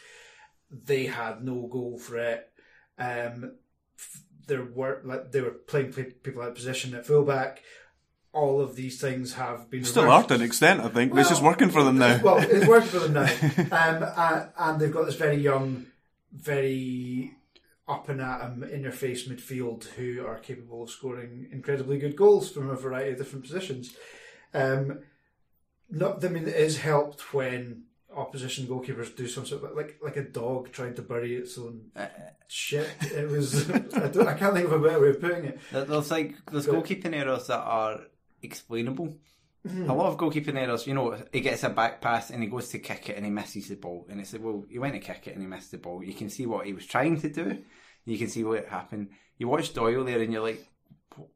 They 0.70 1.06
had 1.06 1.42
no 1.42 1.66
goal 1.66 1.98
threat. 1.98 2.50
Um, 2.98 3.56
there 4.46 4.64
were 4.64 5.02
like 5.04 5.32
they 5.32 5.40
were 5.40 5.50
playing 5.50 5.92
people 5.92 6.42
out 6.42 6.48
of 6.48 6.54
position 6.54 6.94
at 6.94 7.06
fullback. 7.06 7.62
All 8.32 8.60
of 8.60 8.76
these 8.76 9.00
things 9.00 9.34
have 9.34 9.70
been 9.70 9.84
Still 9.84 10.04
reversed. 10.04 10.24
are 10.26 10.28
to 10.28 10.34
an 10.34 10.42
extent, 10.42 10.80
I 10.80 10.88
think. 10.88 11.12
but 11.12 11.20
it's 11.20 11.30
just 11.30 11.42
working 11.42 11.70
for 11.70 11.82
them 11.82 11.98
now. 11.98 12.20
Well, 12.22 12.38
it's 12.38 12.66
working 12.66 12.88
for 12.90 12.98
them 13.00 13.14
now, 13.14 13.22
um, 13.72 14.02
and, 14.16 14.48
and 14.58 14.80
they've 14.80 14.92
got 14.92 15.06
this 15.06 15.14
very 15.16 15.36
young, 15.36 15.86
very 16.32 17.32
up 17.88 18.08
and 18.10 18.20
at 18.20 18.42
'em 18.42 18.62
in 18.64 18.82
your 18.82 18.92
face 18.92 19.26
midfield 19.28 19.84
who 19.96 20.24
are 20.26 20.38
capable 20.38 20.82
of 20.82 20.90
scoring 20.90 21.48
incredibly 21.50 21.98
good 21.98 22.16
goals 22.16 22.50
from 22.50 22.68
a 22.68 22.74
variety 22.76 23.12
of 23.12 23.18
different 23.18 23.44
positions. 23.46 23.96
Um, 24.52 25.00
not, 25.90 26.22
I 26.22 26.28
mean, 26.28 26.46
it 26.46 26.54
is 26.56 26.78
helped 26.78 27.32
when 27.32 27.84
opposition 28.14 28.66
goalkeepers 28.66 29.14
do 29.16 29.26
some 29.26 29.46
sort 29.46 29.62
of 29.64 29.74
like 29.76 29.98
like 30.02 30.16
a 30.16 30.22
dog 30.22 30.70
trying 30.72 30.94
to 30.94 31.02
bury 31.02 31.34
its 31.36 31.56
own 31.58 31.90
shit. 32.46 32.88
It 33.00 33.28
was 33.30 33.70
I, 33.70 34.08
don't, 34.08 34.28
I 34.28 34.34
can't 34.34 34.54
think 34.54 34.66
of 34.66 34.72
a 34.72 34.78
better 34.78 35.00
way 35.00 35.08
of 35.10 35.20
putting 35.20 35.44
it. 35.46 35.58
There- 35.72 35.84
There's 35.86 36.10
like 36.10 36.34
there's 36.52 36.66
goalkeeping 36.66 37.14
errors 37.14 37.46
that 37.46 37.60
are 37.60 38.00
explainable. 38.42 39.16
Mm-hmm. 39.66 39.90
A 39.90 39.94
lot 39.94 40.06
of 40.06 40.16
goalkeeping 40.16 40.56
errors, 40.56 40.86
you 40.86 40.94
know, 40.94 41.16
he 41.32 41.40
gets 41.40 41.64
a 41.64 41.68
back 41.68 42.00
pass 42.00 42.30
and 42.30 42.42
he 42.42 42.48
goes 42.48 42.68
to 42.68 42.78
kick 42.78 43.10
it 43.10 43.16
and 43.16 43.24
he 43.24 43.30
misses 43.30 43.68
the 43.68 43.74
ball, 43.74 44.06
and 44.08 44.20
it's 44.20 44.32
like, 44.32 44.42
well, 44.42 44.64
he 44.70 44.78
went 44.78 44.94
to 44.94 45.00
kick 45.00 45.26
it 45.26 45.34
and 45.34 45.42
he 45.42 45.48
missed 45.48 45.72
the 45.72 45.78
ball. 45.78 46.02
You 46.02 46.14
can 46.14 46.30
see 46.30 46.46
what 46.46 46.66
he 46.66 46.72
was 46.72 46.86
trying 46.86 47.20
to 47.20 47.28
do. 47.28 47.58
You 48.04 48.16
can 48.16 48.28
see 48.28 48.44
what 48.44 48.66
happened. 48.66 49.08
You 49.36 49.48
watch 49.48 49.74
Doyle 49.74 50.04
there 50.04 50.22
and 50.22 50.32
you're 50.32 50.42
like, 50.42 50.64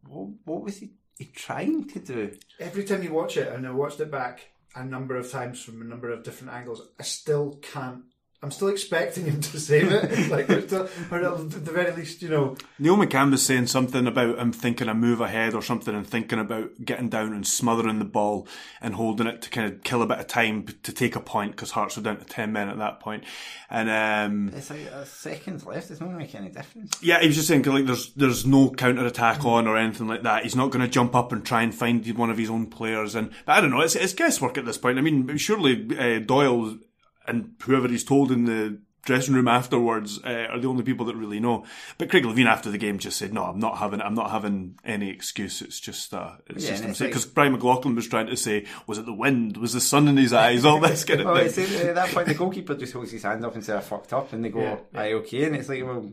what, 0.06 0.28
what 0.44 0.62
was 0.62 0.78
he, 0.78 0.92
he 1.18 1.26
trying 1.26 1.88
to 1.88 1.98
do? 1.98 2.32
every 2.60 2.84
time 2.84 3.02
you 3.02 3.12
watch 3.12 3.36
it, 3.36 3.52
and 3.52 3.66
I 3.66 3.72
watched 3.72 4.00
it 4.00 4.10
back 4.10 4.48
a 4.74 4.84
number 4.84 5.16
of 5.16 5.30
times 5.30 5.62
from 5.62 5.82
a 5.82 5.84
number 5.84 6.10
of 6.10 6.22
different 6.22 6.54
angles, 6.54 6.88
I 6.98 7.02
still 7.02 7.58
can't 7.60 8.04
I'm 8.44 8.50
still 8.50 8.68
expecting 8.68 9.26
him 9.26 9.40
to 9.40 9.60
save 9.60 9.92
it. 9.92 10.28
like, 10.30 10.50
or, 10.50 10.62
still, 10.62 10.88
or 11.12 11.18
at 11.22 11.50
the 11.50 11.70
very 11.70 11.92
least, 11.92 12.22
you 12.22 12.28
know. 12.28 12.56
Neil 12.76 12.96
McCann 12.96 13.30
was 13.30 13.46
saying 13.46 13.68
something 13.68 14.04
about 14.08 14.38
him 14.38 14.52
thinking 14.52 14.88
a 14.88 14.94
move 14.94 15.20
ahead 15.20 15.54
or 15.54 15.62
something 15.62 15.94
and 15.94 16.04
thinking 16.04 16.40
about 16.40 16.84
getting 16.84 17.08
down 17.08 17.32
and 17.32 17.46
smothering 17.46 18.00
the 18.00 18.04
ball 18.04 18.48
and 18.80 18.96
holding 18.96 19.28
it 19.28 19.42
to 19.42 19.50
kind 19.50 19.72
of 19.72 19.84
kill 19.84 20.02
a 20.02 20.06
bit 20.06 20.18
of 20.18 20.26
time 20.26 20.66
to 20.82 20.92
take 20.92 21.14
a 21.14 21.20
point 21.20 21.52
because 21.52 21.70
Hearts 21.70 21.96
were 21.96 22.02
down 22.02 22.16
to 22.18 22.24
10 22.24 22.52
men 22.52 22.68
at 22.68 22.78
that 22.78 22.98
point. 22.98 23.22
And, 23.70 23.88
um, 23.88 24.52
It's 24.56 24.70
like 24.70 24.86
a 24.86 25.06
seconds 25.06 25.64
left. 25.64 25.92
It's 25.92 26.00
not 26.00 26.10
making 26.10 26.40
any 26.40 26.50
difference. 26.50 27.00
yeah, 27.00 27.20
he 27.20 27.28
was 27.28 27.36
just 27.36 27.46
saying 27.46 27.62
like 27.62 27.86
there's 27.86 28.12
there's 28.14 28.44
no 28.44 28.70
counter 28.70 29.06
attack 29.06 29.44
on 29.44 29.68
or 29.68 29.76
anything 29.76 30.08
like 30.08 30.22
that. 30.22 30.42
He's 30.42 30.56
not 30.56 30.72
going 30.72 30.84
to 30.84 30.90
jump 30.90 31.14
up 31.14 31.30
and 31.30 31.44
try 31.44 31.62
and 31.62 31.72
find 31.72 32.04
one 32.18 32.28
of 32.30 32.38
his 32.38 32.50
own 32.50 32.66
players. 32.66 33.14
And 33.14 33.30
but 33.46 33.52
I 33.52 33.60
don't 33.60 33.70
know, 33.70 33.82
it's, 33.82 33.94
it's 33.94 34.14
guesswork 34.14 34.58
at 34.58 34.64
this 34.64 34.78
point. 34.78 34.98
I 34.98 35.00
mean, 35.00 35.36
surely 35.36 35.96
uh, 35.96 36.18
Doyle 36.18 36.78
and 37.26 37.54
whoever 37.62 37.88
he's 37.88 38.04
told 38.04 38.30
in 38.32 38.44
the 38.44 38.78
dressing 39.04 39.34
room 39.34 39.48
afterwards 39.48 40.20
uh, 40.24 40.46
are 40.50 40.60
the 40.60 40.68
only 40.68 40.84
people 40.84 41.04
that 41.06 41.16
really 41.16 41.40
know. 41.40 41.64
But 41.98 42.08
Craig 42.08 42.22
Levein 42.22 42.46
after 42.46 42.70
the 42.70 42.78
game 42.78 42.98
just 43.00 43.16
said, 43.16 43.32
"No, 43.34 43.42
I'm 43.44 43.58
not 43.58 43.78
having 43.78 44.00
I'm 44.00 44.14
not 44.14 44.30
having 44.30 44.78
any 44.84 45.10
excuse. 45.10 45.60
It's 45.60 45.80
just 45.80 46.14
uh, 46.14 46.32
it's 46.46 46.64
Yeah, 46.64 46.76
just 46.86 47.00
because 47.00 47.26
like- 47.26 47.34
Brian 47.34 47.52
McLaughlin 47.52 47.96
was 47.96 48.06
trying 48.06 48.28
to 48.28 48.36
say, 48.36 48.64
was 48.86 48.98
it 48.98 49.06
the 49.06 49.12
wind? 49.12 49.56
Was 49.56 49.72
the 49.72 49.80
sun 49.80 50.06
in 50.06 50.16
his 50.16 50.32
eyes? 50.32 50.64
All 50.64 50.78
this 50.78 51.04
kind 51.04 51.20
of 51.20 51.26
Well, 51.26 51.48
thing. 51.48 51.64
it's, 51.64 51.80
at 51.82 51.94
that 51.96 52.10
point, 52.10 52.28
the 52.28 52.34
goalkeeper 52.34 52.76
just 52.76 52.92
holds 52.92 53.10
his 53.10 53.24
hand 53.24 53.44
up 53.44 53.54
and 53.54 53.64
says, 53.64 53.76
I 53.76 53.80
fucked 53.80 54.12
up. 54.12 54.32
And 54.32 54.44
they 54.44 54.50
go, 54.50 54.60
Yeah, 54.60 54.78
aye, 54.94 55.12
okay. 55.14 55.44
And 55.46 55.56
it's 55.56 55.68
like, 55.68 55.82
well, 55.84 56.08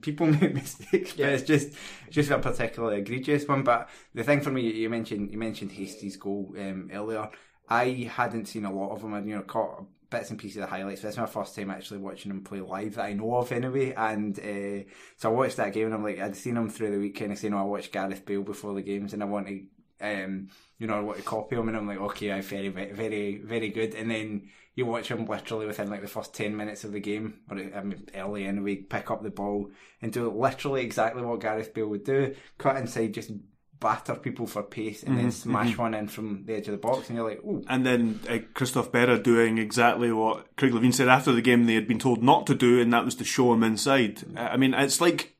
people 0.00 0.26
make 0.40 0.54
mistakes, 0.54 1.14
but 1.14 1.28
it's 1.30 1.42
just 1.42 1.70
just 2.10 2.30
a 2.30 2.38
particularly 2.38 2.98
egregious 3.00 3.48
one. 3.48 3.64
But 3.64 3.88
the 4.14 4.22
thing 4.22 4.42
for 4.42 4.50
me, 4.52 4.62
you 4.70 4.88
mentioned 4.90 5.32
you 5.32 5.38
mentioned 5.38 5.72
Hastie's 5.72 6.16
goal 6.16 6.54
um, 6.56 6.88
earlier. 6.92 7.28
I 7.68 8.08
hadn't 8.14 8.46
seen 8.46 8.64
a 8.64 8.72
lot 8.72 8.92
of 8.92 9.02
them. 9.02 9.12
I 9.12 9.18
you 9.20 9.34
know 9.34 9.42
caught 9.42 9.84
bits 10.10 10.30
and 10.30 10.38
pieces 10.38 10.62
of 10.62 10.68
highlights. 10.68 11.02
This 11.02 11.12
is 11.12 11.18
my 11.18 11.26
first 11.26 11.54
time 11.54 11.70
actually 11.70 11.98
watching 11.98 12.30
him 12.30 12.42
play 12.42 12.60
live 12.60 12.94
that 12.94 13.04
I 13.04 13.12
know 13.12 13.36
of 13.36 13.52
anyway. 13.52 13.92
And 13.94 14.38
uh, 14.38 14.88
so 15.16 15.30
I 15.30 15.32
watched 15.32 15.56
that 15.56 15.72
game 15.72 15.86
and 15.86 15.94
I'm 15.94 16.04
like, 16.04 16.18
I'd 16.18 16.36
seen 16.36 16.56
him 16.56 16.70
through 16.70 16.92
the 16.92 16.98
weekend. 16.98 17.32
I 17.32 17.34
saying, 17.34 17.54
oh, 17.54 17.58
I 17.58 17.62
watched 17.62 17.92
Gareth 17.92 18.24
Bale 18.24 18.42
before 18.42 18.74
the 18.74 18.82
games 18.82 19.12
and 19.12 19.22
I 19.22 19.26
want 19.26 19.48
to 19.48 19.62
um, 20.00 20.48
you 20.78 20.86
know, 20.86 20.94
I 20.94 21.00
want 21.00 21.18
to 21.18 21.24
copy 21.24 21.56
him, 21.56 21.68
and 21.68 21.76
I'm 21.76 21.86
like, 21.86 21.98
okay, 21.98 22.32
I 22.32 22.40
very, 22.40 22.68
very, 22.68 23.38
very, 23.38 23.68
good. 23.70 23.94
And 23.94 24.10
then 24.10 24.48
you 24.74 24.86
watch 24.86 25.08
him 25.08 25.26
literally 25.26 25.66
within 25.66 25.90
like 25.90 26.02
the 26.02 26.08
first 26.08 26.34
ten 26.34 26.56
minutes 26.56 26.84
of 26.84 26.92
the 26.92 27.00
game, 27.00 27.40
or 27.50 27.58
I 27.58 27.82
mean, 27.82 28.06
early 28.14 28.46
anyway, 28.46 28.76
pick 28.76 29.10
up 29.10 29.22
the 29.22 29.30
ball 29.30 29.70
and 30.00 30.12
do 30.12 30.30
literally 30.30 30.82
exactly 30.82 31.22
what 31.22 31.40
Gareth 31.40 31.74
Bale 31.74 31.88
would 31.88 32.04
do: 32.04 32.34
cut 32.58 32.76
inside, 32.76 33.14
just 33.14 33.32
batter 33.80 34.14
people 34.14 34.46
for 34.46 34.62
pace, 34.62 35.02
and 35.02 35.18
then 35.18 35.30
smash 35.30 35.76
one 35.76 35.94
in 35.94 36.08
from 36.08 36.44
the 36.44 36.54
edge 36.54 36.66
of 36.68 36.72
the 36.72 36.78
box, 36.78 37.08
and 37.08 37.16
you're 37.16 37.28
like, 37.28 37.40
oh. 37.46 37.62
And 37.68 37.86
then 37.86 38.20
uh, 38.28 38.38
Christophe 38.54 38.90
Berra 38.90 39.22
doing 39.22 39.58
exactly 39.58 40.12
what 40.12 40.56
Craig 40.56 40.72
Levein 40.72 40.94
said 40.94 41.08
after 41.08 41.32
the 41.32 41.42
game 41.42 41.66
they 41.66 41.74
had 41.74 41.88
been 41.88 41.98
told 41.98 42.22
not 42.22 42.46
to 42.48 42.54
do, 42.54 42.80
and 42.80 42.92
that 42.92 43.04
was 43.04 43.14
to 43.16 43.24
show 43.24 43.52
him 43.52 43.62
inside. 43.62 44.24
Uh, 44.36 44.40
I 44.40 44.56
mean, 44.56 44.74
it's 44.74 45.00
like 45.00 45.36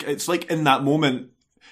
it's 0.00 0.28
like 0.28 0.50
in 0.50 0.64
that 0.64 0.82
moment, 0.82 1.30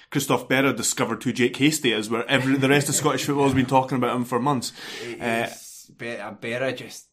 Christophe 0.09 0.47
Berra 0.47 0.75
discovered 0.75 1.23
who 1.23 1.33
Jake 1.33 1.57
Hastie 1.57 1.93
is, 1.93 2.09
where 2.09 2.27
every 2.29 2.57
the 2.57 2.69
rest 2.69 2.89
of 2.89 2.95
Scottish 2.95 3.25
football 3.25 3.45
has 3.45 3.53
been 3.53 3.65
talking 3.65 3.97
about 3.97 4.15
him 4.15 4.25
for 4.25 4.39
months. 4.39 4.71
Uh, 5.19 5.49
Berra 5.97 6.75
just. 6.75 7.07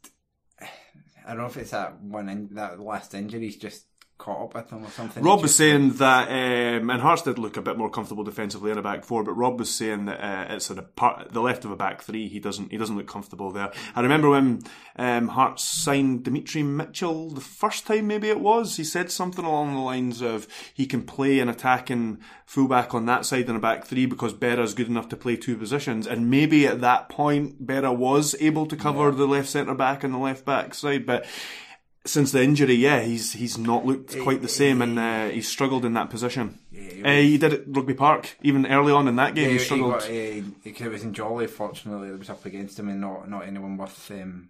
I 1.26 1.34
don't 1.34 1.42
know 1.42 1.46
if 1.46 1.56
it's 1.58 1.70
that 1.70 2.00
one 2.00 2.28
in, 2.28 2.48
that 2.54 2.80
last 2.80 3.14
injury, 3.14 3.42
he's 3.42 3.56
just 3.56 3.84
caught 4.20 4.42
up 4.42 4.54
with 4.54 4.70
him 4.70 4.84
or 4.84 4.90
something. 4.90 5.22
Rob 5.22 5.40
was 5.42 5.56
saying 5.56 5.94
that, 5.94 6.28
um, 6.28 6.90
and 6.90 7.00
Hearts 7.00 7.22
did 7.22 7.38
look 7.38 7.56
a 7.56 7.62
bit 7.62 7.78
more 7.78 7.90
comfortable 7.90 8.22
defensively 8.22 8.70
in 8.70 8.78
a 8.78 8.82
back 8.82 9.04
four, 9.04 9.24
but 9.24 9.32
Rob 9.32 9.58
was 9.58 9.74
saying 9.74 10.04
that 10.04 10.20
uh, 10.20 10.54
it's 10.54 10.70
at 10.70 10.78
a 10.78 10.82
part, 10.82 11.32
the 11.32 11.40
left 11.40 11.64
of 11.64 11.70
a 11.70 11.76
back 11.76 12.02
three. 12.02 12.28
He 12.28 12.38
doesn't 12.38 12.70
he 12.70 12.76
doesn't 12.76 12.96
look 12.96 13.08
comfortable 13.08 13.50
there. 13.50 13.72
I 13.96 14.02
remember 14.02 14.30
when 14.30 14.60
um, 14.96 15.28
Hearts 15.28 15.64
signed 15.64 16.24
Demetri 16.24 16.62
Mitchell 16.62 17.30
the 17.30 17.40
first 17.40 17.86
time, 17.86 18.06
maybe 18.06 18.28
it 18.28 18.40
was. 18.40 18.76
He 18.76 18.84
said 18.84 19.10
something 19.10 19.44
along 19.44 19.74
the 19.74 19.80
lines 19.80 20.20
of 20.20 20.46
he 20.74 20.86
can 20.86 21.02
play 21.02 21.40
an 21.40 21.48
attacking 21.48 22.18
fullback 22.44 22.94
on 22.94 23.06
that 23.06 23.24
side 23.24 23.48
in 23.48 23.56
a 23.56 23.60
back 23.60 23.86
three 23.86 24.04
because 24.04 24.34
Berra's 24.34 24.74
good 24.74 24.88
enough 24.88 25.08
to 25.08 25.16
play 25.16 25.36
two 25.36 25.56
positions, 25.56 26.06
and 26.06 26.30
maybe 26.30 26.66
at 26.66 26.82
that 26.82 27.08
point 27.08 27.66
Berra 27.66 27.96
was 27.96 28.36
able 28.38 28.66
to 28.66 28.76
cover 28.76 29.10
the 29.10 29.26
left 29.26 29.48
centre 29.48 29.74
back 29.74 30.04
and 30.04 30.12
the 30.12 30.18
left 30.18 30.44
back 30.44 30.74
side, 30.74 31.06
but 31.06 31.24
since 32.04 32.32
the 32.32 32.42
injury, 32.42 32.74
yeah, 32.74 33.02
he's 33.02 33.32
he's 33.34 33.58
not 33.58 33.84
looked 33.84 34.18
quite 34.20 34.42
the 34.42 34.48
same, 34.48 34.80
and 34.80 34.98
uh, 34.98 35.28
he's 35.28 35.48
struggled 35.48 35.84
in 35.84 35.92
that 35.94 36.10
position. 36.10 36.58
he 36.72 37.02
uh, 37.04 37.12
he 37.12 37.38
did 37.38 37.52
it 37.52 37.60
at 37.60 37.76
Rugby 37.76 37.94
Park, 37.94 38.36
even 38.42 38.66
early 38.66 38.92
on 38.92 39.06
in 39.06 39.16
that 39.16 39.34
game. 39.34 39.44
Yeah, 39.44 39.52
he 39.52 39.58
he 39.58 39.64
struggled. 39.64 39.92
got, 39.92 40.04
uh, 40.04 40.08
it 40.10 40.90
was 40.90 41.02
in 41.02 41.12
Jolly, 41.12 41.46
fortunately, 41.46 42.08
it 42.08 42.18
was 42.18 42.30
up 42.30 42.44
against 42.46 42.78
him 42.78 42.88
and 42.88 43.00
not, 43.00 43.28
not 43.28 43.46
anyone 43.46 43.76
worth 43.76 44.10
um, 44.10 44.48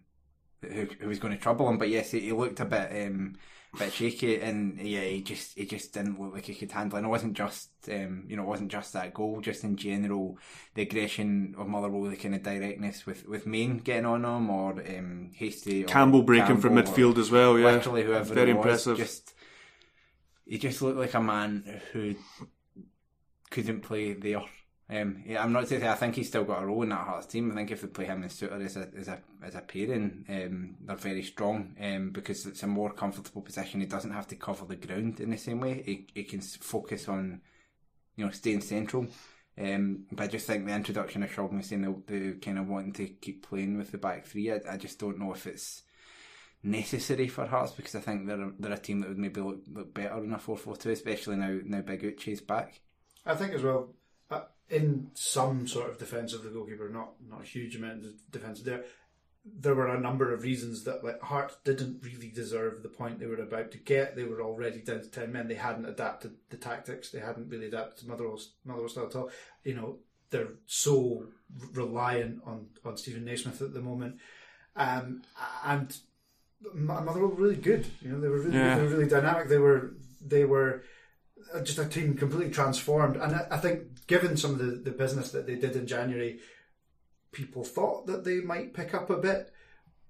who, 0.62 0.86
who 1.00 1.08
was 1.08 1.18
going 1.18 1.34
to 1.34 1.42
trouble 1.42 1.68
him. 1.68 1.78
But 1.78 1.88
yes, 1.88 2.12
he, 2.12 2.20
he 2.20 2.32
looked 2.32 2.60
a 2.60 2.64
bit 2.64 3.06
um, 3.06 3.36
bit 3.78 3.92
shaky, 3.92 4.40
and 4.40 4.78
yeah, 4.80 5.02
he 5.02 5.22
just 5.22 5.56
he 5.56 5.64
just 5.64 5.92
didn't 5.94 6.20
look 6.20 6.34
like 6.34 6.44
he 6.44 6.54
could 6.54 6.72
handle. 6.72 6.96
it. 6.96 7.00
And 7.00 7.06
it 7.06 7.10
wasn't 7.10 7.34
just 7.34 7.70
um, 7.88 8.24
you 8.28 8.36
know, 8.36 8.42
it 8.42 8.48
wasn't 8.48 8.70
just 8.70 8.92
that 8.92 9.14
goal. 9.14 9.40
Just 9.40 9.64
in 9.64 9.76
general, 9.76 10.38
the 10.74 10.82
aggression 10.82 11.54
of 11.58 11.68
Motherwell, 11.68 12.10
the 12.10 12.16
kind 12.16 12.34
of 12.34 12.42
directness 12.42 13.06
with 13.06 13.26
with 13.26 13.46
Main 13.46 13.78
getting 13.78 14.06
on 14.06 14.24
him, 14.24 14.50
or 14.50 14.72
um, 14.72 15.30
Hastie, 15.34 15.84
or 15.84 15.88
Campbell 15.88 16.22
breaking 16.22 16.58
from 16.58 16.74
Campbell, 16.74 16.92
or 16.92 16.94
midfield 16.94 17.18
as 17.18 17.30
well. 17.30 17.58
Yeah, 17.58 17.72
literally 17.72 18.04
whoever 18.04 18.34
very 18.34 18.52
was, 18.52 18.64
impressive. 18.64 18.96
Just 18.96 19.34
he 20.46 20.58
just 20.58 20.82
looked 20.82 20.98
like 20.98 21.14
a 21.14 21.20
man 21.20 21.80
who 21.92 22.14
couldn't 23.50 23.82
play 23.82 24.12
the 24.14 24.20
there. 24.20 24.42
Um, 24.90 25.22
yeah, 25.24 25.42
I'm 25.42 25.52
not 25.52 25.68
saying 25.68 25.84
I 25.84 25.94
think 25.94 26.16
he's 26.16 26.28
still 26.28 26.42
got 26.44 26.62
a 26.62 26.66
role 26.66 26.82
in 26.82 26.88
that 26.88 27.06
Hearts 27.06 27.26
team. 27.26 27.52
I 27.52 27.54
think 27.54 27.70
if 27.70 27.80
they 27.80 27.86
play 27.86 28.06
him 28.06 28.22
and 28.22 28.30
Souttar 28.30 28.64
as 28.64 28.76
a 28.76 28.88
as 28.96 29.08
a 29.08 29.20
as 29.42 29.54
a 29.54 29.60
pairing, 29.60 30.24
um, 30.28 30.76
they're 30.80 30.96
very 30.96 31.22
strong. 31.22 31.76
Um, 31.80 32.10
because 32.10 32.44
it's 32.46 32.64
a 32.64 32.66
more 32.66 32.92
comfortable 32.92 33.42
position. 33.42 33.80
He 33.80 33.86
doesn't 33.86 34.12
have 34.12 34.26
to 34.28 34.36
cover 34.36 34.64
the 34.64 34.76
ground 34.76 35.20
in 35.20 35.30
the 35.30 35.38
same 35.38 35.60
way. 35.60 35.82
He 35.84 36.06
he 36.12 36.24
can 36.24 36.40
focus 36.40 37.08
on, 37.08 37.40
you 38.16 38.24
know, 38.24 38.32
staying 38.32 38.62
central. 38.62 39.06
Um, 39.56 40.06
but 40.10 40.24
I 40.24 40.26
just 40.26 40.46
think 40.46 40.66
the 40.66 40.74
introduction 40.74 41.22
of 41.22 41.30
Shogman 41.30 41.64
saying 41.64 41.82
the, 41.82 42.12
the 42.12 42.32
kind 42.40 42.58
of 42.58 42.68
wanting 42.68 42.92
to 42.94 43.06
keep 43.06 43.46
playing 43.46 43.76
with 43.76 43.92
the 43.92 43.98
back 43.98 44.26
three, 44.26 44.50
I, 44.50 44.60
I 44.68 44.76
just 44.76 44.98
don't 44.98 45.18
know 45.18 45.32
if 45.34 45.46
it's 45.46 45.82
necessary 46.62 47.28
for 47.28 47.46
Hearts 47.46 47.72
because 47.72 47.94
I 47.94 48.00
think 48.00 48.26
they're 48.26 48.52
they're 48.58 48.72
a 48.72 48.78
team 48.78 49.00
that 49.00 49.08
would 49.08 49.18
maybe 49.18 49.40
look, 49.40 49.60
look 49.72 49.94
better 49.94 50.24
in 50.24 50.32
a 50.32 50.38
4-4-2, 50.38 50.86
especially 50.86 51.36
now 51.36 51.60
now 51.64 51.80
Big 51.80 52.02
Uche's 52.02 52.40
back. 52.40 52.80
I 53.24 53.34
think 53.34 53.52
as 53.52 53.62
well, 53.62 53.94
in 54.70 55.10
some 55.14 55.66
sort 55.66 55.90
of 55.90 55.98
defence 55.98 56.32
of 56.32 56.42
the 56.42 56.50
goalkeeper, 56.50 56.88
not 56.88 57.12
not 57.28 57.42
a 57.42 57.44
huge 57.44 57.76
amount 57.76 58.04
of 58.04 58.12
defence 58.30 58.62
there. 58.62 58.84
There 59.44 59.74
were 59.74 59.88
a 59.88 59.98
number 60.00 60.32
of 60.34 60.42
reasons 60.42 60.84
that 60.84 61.02
like 61.02 61.20
Hearts 61.22 61.56
didn't 61.64 62.02
really 62.04 62.28
deserve 62.28 62.82
the 62.82 62.88
point 62.90 63.18
they 63.18 63.26
were 63.26 63.36
about 63.36 63.70
to 63.72 63.78
get. 63.78 64.14
They 64.14 64.24
were 64.24 64.42
already 64.42 64.80
down 64.82 65.00
to 65.00 65.10
ten 65.10 65.32
men. 65.32 65.48
They 65.48 65.54
hadn't 65.54 65.86
adapted 65.86 66.32
the 66.50 66.56
tactics. 66.58 67.10
They 67.10 67.20
hadn't 67.20 67.48
really 67.48 67.66
adapted 67.66 67.98
to 68.00 68.08
Motherwell's 68.08 68.52
Motherwell 68.64 68.88
style 68.90 69.06
at 69.06 69.16
all. 69.16 69.30
You 69.64 69.74
know, 69.74 69.98
they're 70.30 70.52
so 70.66 71.26
reliant 71.72 72.42
on 72.46 72.66
on 72.84 72.96
Steven 72.96 73.24
Naismith 73.24 73.62
at 73.62 73.72
the 73.74 73.80
moment, 73.80 74.16
um, 74.76 75.22
and 75.64 75.96
Mo- 76.74 77.00
Motherwell 77.00 77.30
were 77.30 77.42
really 77.42 77.56
good. 77.56 77.86
You 78.02 78.10
know, 78.12 78.20
they 78.20 78.28
were 78.28 78.40
really 78.40 78.56
Yeah. 78.58 78.76
They 78.76 78.82
were 78.82 78.88
really 78.90 79.08
dynamic. 79.08 79.48
They 79.48 79.58
were 79.58 79.94
they 80.20 80.44
were 80.44 80.82
just 81.62 81.78
a 81.78 81.84
team 81.86 82.14
completely 82.16 82.50
transformed. 82.50 83.16
And 83.16 83.34
I, 83.34 83.46
I 83.52 83.56
think, 83.58 84.06
given 84.06 84.36
some 84.36 84.52
of 84.52 84.58
the, 84.58 84.72
the 84.72 84.90
business 84.90 85.30
that 85.32 85.46
they 85.46 85.56
did 85.56 85.76
in 85.76 85.86
January, 85.86 86.40
people 87.32 87.64
thought 87.64 88.06
that 88.06 88.24
they 88.24 88.40
might 88.40 88.74
pick 88.74 88.94
up 88.94 89.10
a 89.10 89.16
bit, 89.16 89.52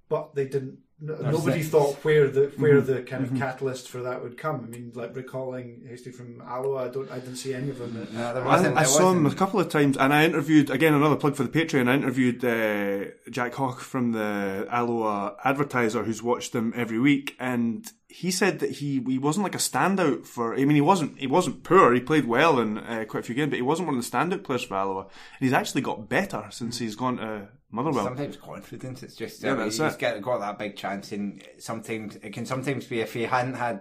but 0.08 0.34
they 0.34 0.46
didn't. 0.46 0.78
No, 1.02 1.14
nobody 1.16 1.60
six. 1.62 1.70
thought 1.72 1.94
where 2.04 2.28
the 2.28 2.52
where 2.58 2.74
Mm-hmm. 2.82 2.92
the 2.92 3.02
kind 3.04 3.24
of 3.24 3.34
catalyst 3.34 3.88
for 3.88 4.02
that 4.02 4.22
would 4.22 4.36
come. 4.36 4.64
I 4.66 4.68
mean, 4.68 4.92
like 4.94 5.16
recalling 5.16 5.86
Hastie 5.88 6.10
from 6.12 6.42
Alloa, 6.42 6.84
I 6.84 6.88
don't, 6.88 7.10
I 7.10 7.18
didn't 7.20 7.36
see 7.36 7.54
any 7.54 7.70
of 7.70 7.78
them. 7.78 7.94
that- 7.94 8.12
No, 8.12 8.34
there 8.34 8.42
I, 8.44 8.46
wasn't. 8.46 8.76
I 8.76 8.80
there 8.80 8.84
saw 8.86 9.10
him 9.12 9.24
a 9.24 9.34
couple 9.34 9.60
of 9.60 9.70
times, 9.70 9.96
and 9.96 10.12
I 10.12 10.26
interviewed 10.26 10.68
again 10.68 10.92
another 10.92 11.16
plug 11.16 11.36
for 11.36 11.42
the 11.42 11.48
Patreon. 11.48 11.88
I 11.88 11.94
interviewed 11.94 12.44
uh, 12.44 13.12
Jack 13.30 13.54
Hawk 13.54 13.80
from 13.80 14.12
the 14.12 14.66
Alloa 14.70 15.36
advertiser, 15.42 16.04
who's 16.04 16.22
watched 16.22 16.52
them 16.52 16.74
every 16.76 16.98
week, 16.98 17.34
and 17.40 17.90
he 18.10 18.30
said 18.30 18.58
that 18.58 18.70
he 18.72 19.00
he 19.06 19.18
wasn't 19.18 19.44
like 19.44 19.54
a 19.54 19.58
standout 19.58 20.26
for. 20.26 20.54
I 20.54 20.58
mean, 20.58 20.70
he 20.74 20.80
wasn't 20.80 21.18
he 21.18 21.26
wasn't 21.26 21.62
poor. 21.62 21.94
He 21.94 22.00
played 22.00 22.26
well 22.26 22.58
in 22.58 22.78
uh, 22.78 23.04
quite 23.08 23.20
a 23.20 23.26
few 23.26 23.34
games, 23.34 23.50
but 23.50 23.56
he 23.56 23.62
wasn't 23.62 23.86
one 23.88 23.96
of 23.96 24.04
the 24.04 24.10
standout 24.10 24.42
players 24.44 24.64
for 24.64 24.74
Alloa. 24.74 25.02
And 25.02 25.10
he's 25.40 25.52
actually 25.52 25.82
got 25.82 26.08
better 26.08 26.46
since 26.50 26.78
he's 26.78 26.96
gone 26.96 27.18
to 27.18 27.48
Motherwell. 27.70 28.04
Sometimes 28.04 28.36
confidence. 28.36 29.02
It's 29.04 29.14
just 29.14 29.42
Yeah, 29.42 29.52
uh, 29.52 29.54
that's 29.56 29.76
he's 29.78 29.94
it. 29.94 29.98
got, 29.98 30.20
got 30.22 30.38
that 30.40 30.58
big 30.58 30.76
chance, 30.76 31.12
and 31.12 31.42
sometimes 31.58 32.16
it 32.16 32.32
can 32.32 32.44
sometimes 32.46 32.86
be 32.86 33.00
if 33.00 33.14
he 33.14 33.22
hadn't 33.22 33.54
had 33.54 33.80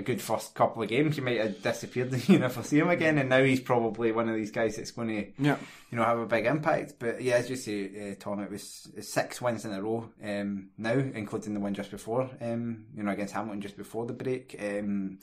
a 0.00 0.02
good 0.02 0.20
first 0.20 0.54
couple 0.54 0.82
of 0.82 0.88
games, 0.88 1.14
he 1.16 1.22
might 1.22 1.40
have 1.40 1.62
disappeared. 1.62 2.12
You 2.28 2.38
never 2.40 2.62
see 2.62 2.78
him 2.78 2.88
again, 2.90 3.18
and 3.18 3.28
now 3.28 3.42
he's 3.44 3.60
probably 3.60 4.10
one 4.12 4.28
of 4.28 4.34
these 4.34 4.50
guys 4.50 4.76
that's 4.76 4.90
going 4.90 5.08
to, 5.08 5.32
Yeah. 5.42 5.56
you 5.90 5.96
know, 5.98 6.04
have 6.04 6.18
a 6.18 6.26
big 6.26 6.46
impact. 6.46 6.94
But 6.98 7.22
yeah, 7.22 7.34
as 7.36 7.48
you 7.48 7.56
say, 7.56 8.12
uh, 8.12 8.14
Thom, 8.18 8.40
it 8.40 8.50
was 8.50 8.88
six 9.00 9.40
wins 9.40 9.64
in 9.64 9.72
a 9.72 9.82
row 9.82 10.10
um, 10.24 10.70
now, 10.76 10.92
including 10.92 11.54
the 11.54 11.60
one 11.60 11.74
just 11.74 11.90
before, 11.90 12.28
um, 12.40 12.86
you 12.96 13.02
know, 13.02 13.12
against 13.12 13.34
Hamilton 13.34 13.60
just 13.60 13.76
before 13.76 14.06
the 14.06 14.12
break. 14.12 14.56
Um, 14.60 15.18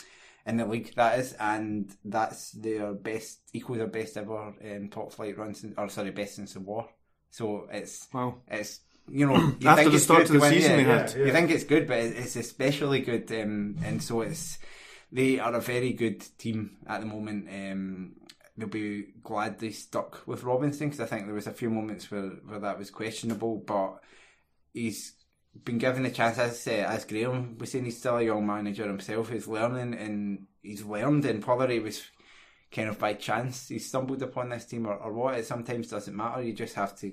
in 0.45 0.55
the 0.57 0.65
league, 0.65 0.95
that 0.95 1.19
is, 1.19 1.33
and 1.33 1.93
that's 2.05 2.51
their 2.51 2.93
best, 2.93 3.39
equals 3.51 3.79
their 3.79 3.87
best 3.87 4.15
ever 4.15 4.53
um, 4.63 4.87
top 4.89 5.11
flight 5.11 5.37
runs, 5.37 5.65
or 5.77 5.89
sorry, 5.89 6.11
best 6.11 6.35
since 6.35 6.53
the 6.53 6.61
war. 6.61 6.87
So 7.31 7.67
it's 7.69 8.07
Wow. 8.13 8.35
it's 8.47 8.79
you 9.09 9.25
know, 9.25 9.35
you 9.59 9.69
After 9.69 9.75
think 9.75 9.91
the 9.91 9.95
it's 9.95 10.03
start 10.03 10.19
good 10.19 10.27
to 10.27 10.39
the 10.39 10.49
season 10.49 10.71
yeah, 10.71 10.77
they 10.77 10.83
had. 10.83 11.13
You 11.15 11.31
think 11.31 11.49
it's 11.51 11.63
good, 11.63 11.87
but 11.87 11.97
it's 11.97 12.35
especially 12.35 12.99
good, 12.99 13.31
um, 13.31 13.77
and 13.83 14.01
so 14.01 14.21
it's 14.21 14.59
they 15.11 15.39
are 15.39 15.53
a 15.53 15.61
very 15.61 15.93
good 15.93 16.25
team 16.37 16.77
at 16.87 16.99
the 16.99 17.05
moment. 17.07 17.47
Um, 17.49 18.15
they'll 18.57 18.67
be 18.67 19.05
glad 19.23 19.59
they 19.59 19.71
stuck 19.71 20.23
with 20.25 20.43
Robinson 20.43 20.87
because 20.87 20.99
I 20.99 21.05
think 21.05 21.25
there 21.25 21.35
was 21.35 21.47
a 21.47 21.51
few 21.51 21.69
moments 21.69 22.11
where, 22.11 22.29
where 22.45 22.59
that 22.59 22.77
was 22.77 22.91
questionable, 22.91 23.57
but 23.57 23.99
he's 24.73 25.13
been 25.63 25.77
given 25.77 26.05
a 26.05 26.11
chance. 26.11 26.37
As 26.37 26.67
uh, 26.67 26.71
as 26.71 27.05
Graham 27.05 27.57
was 27.57 27.71
saying, 27.71 27.85
he's 27.85 27.99
still 27.99 28.17
a 28.17 28.23
young 28.23 28.45
manager 28.45 28.87
himself. 28.87 29.29
He's 29.29 29.47
learning 29.47 29.93
and 29.93 30.47
he's 30.61 30.83
learned, 30.83 31.25
and 31.25 31.43
whether 31.45 31.69
he 31.69 31.79
was 31.79 32.03
kind 32.69 32.89
of 32.89 32.99
by 32.99 33.13
chance 33.13 33.69
he 33.69 33.79
stumbled 33.79 34.21
upon 34.21 34.49
this 34.49 34.65
team 34.65 34.85
or, 34.85 34.95
or 34.95 35.13
what, 35.13 35.35
it 35.35 35.45
sometimes 35.45 35.89
doesn't 35.89 36.15
matter. 36.15 36.41
You 36.41 36.53
just 36.53 36.75
have 36.75 36.97
to 36.99 37.11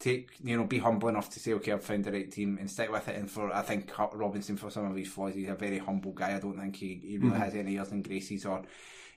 take, 0.00 0.30
you 0.42 0.56
know, 0.56 0.64
be 0.64 0.78
humble 0.78 1.08
enough 1.08 1.28
to 1.30 1.38
say, 1.38 1.52
okay, 1.52 1.72
I've 1.72 1.84
found 1.84 2.04
the 2.04 2.12
right 2.12 2.30
team 2.30 2.56
and 2.58 2.70
stick 2.70 2.90
with 2.90 3.06
it. 3.06 3.16
And 3.16 3.30
for, 3.30 3.54
I 3.54 3.62
think 3.62 3.92
Robinson, 4.14 4.56
for 4.56 4.70
some 4.70 4.90
of 4.90 4.96
his 4.96 5.08
flaws, 5.08 5.34
he's 5.34 5.48
a 5.48 5.54
very 5.54 5.78
humble 5.78 6.12
guy. 6.12 6.34
I 6.34 6.40
don't 6.40 6.58
think 6.58 6.74
he, 6.74 7.00
he 7.04 7.18
really 7.18 7.38
has 7.38 7.54
any 7.54 7.78
airs 7.78 7.92
and 7.92 8.02
graces 8.02 8.46
or 8.46 8.62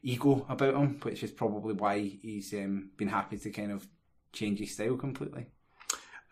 ego 0.04 0.46
about 0.50 0.76
him, 0.76 1.00
which 1.02 1.24
is 1.24 1.32
probably 1.32 1.74
why 1.74 2.00
he's 2.00 2.54
um, 2.54 2.90
been 2.98 3.08
happy 3.08 3.38
to 3.38 3.50
kind 3.50 3.72
of 3.72 3.88
change 4.34 4.60
his 4.60 4.74
style 4.74 4.98
completely. 4.98 5.48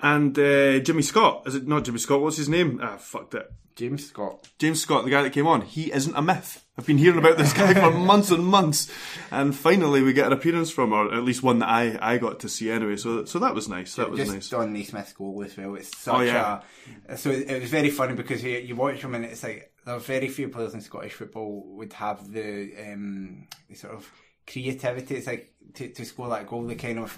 And 0.01 0.37
uh, 0.37 0.79
Jimmy 0.79 1.01
Scott, 1.03 1.43
is 1.45 1.55
it 1.55 1.67
not 1.67 1.85
Jimmy 1.85 1.99
Scott? 1.99 2.21
What's 2.21 2.37
his 2.37 2.49
name? 2.49 2.79
Ah, 2.81 2.97
fucked 2.97 3.35
it. 3.35 3.51
James 3.75 4.07
Scott. 4.07 4.49
James 4.59 4.81
Scott, 4.81 5.05
the 5.05 5.09
guy 5.11 5.21
that 5.23 5.31
came 5.31 5.47
on, 5.47 5.61
he 5.61 5.93
isn't 5.93 6.15
a 6.15 6.21
myth. 6.21 6.63
I've 6.77 6.85
been 6.85 6.97
hearing 6.97 7.19
about 7.19 7.37
this 7.37 7.53
guy 7.53 7.73
for 7.73 7.89
months 7.97 8.29
and 8.29 8.45
months, 8.45 8.91
and 9.31 9.55
finally 9.55 10.01
we 10.01 10.11
get 10.13 10.27
an 10.27 10.33
appearance 10.33 10.69
from, 10.69 10.91
or 10.91 11.13
at 11.13 11.23
least 11.23 11.41
one 11.41 11.59
that 11.59 11.69
I, 11.69 11.97
I 12.01 12.17
got 12.17 12.41
to 12.41 12.49
see 12.49 12.69
anyway. 12.69 12.97
So 12.97 13.23
so 13.25 13.39
that 13.39 13.55
was 13.55 13.69
nice. 13.69 13.95
That 13.95 14.09
was 14.11 14.19
nice 14.19 14.33
just 14.33 14.51
nice. 14.51 14.59
on 14.61 14.73
Naismith's 14.73 15.13
goal 15.13 15.41
as 15.45 15.55
well. 15.55 15.75
It's 15.75 15.97
such 15.97 16.13
Oh, 16.13 16.19
yeah. 16.21 16.61
a 17.07 17.17
so 17.17 17.29
it, 17.31 17.49
it 17.49 17.61
was 17.61 17.71
very 17.71 17.89
funny 17.89 18.13
because 18.15 18.43
you, 18.43 18.57
you 18.57 18.75
watch 18.75 19.01
him 19.03 19.15
and 19.15 19.23
it's 19.25 19.43
like 19.43 19.71
there 19.85 19.95
are 19.95 19.99
very 19.99 20.27
few 20.27 20.49
players 20.49 20.73
in 20.73 20.81
Scottish 20.81 21.13
football 21.13 21.63
would 21.77 21.93
have 21.93 22.29
the 22.31 22.73
um 22.91 23.47
the 23.69 23.75
sort 23.75 23.93
of 23.93 24.11
creativity. 24.45 25.15
It's 25.15 25.27
like 25.27 25.53
to, 25.75 25.87
to 25.89 26.05
score 26.05 26.29
that 26.29 26.45
goal, 26.47 26.63
the 26.63 26.75
kind 26.75 26.99
of 26.99 27.17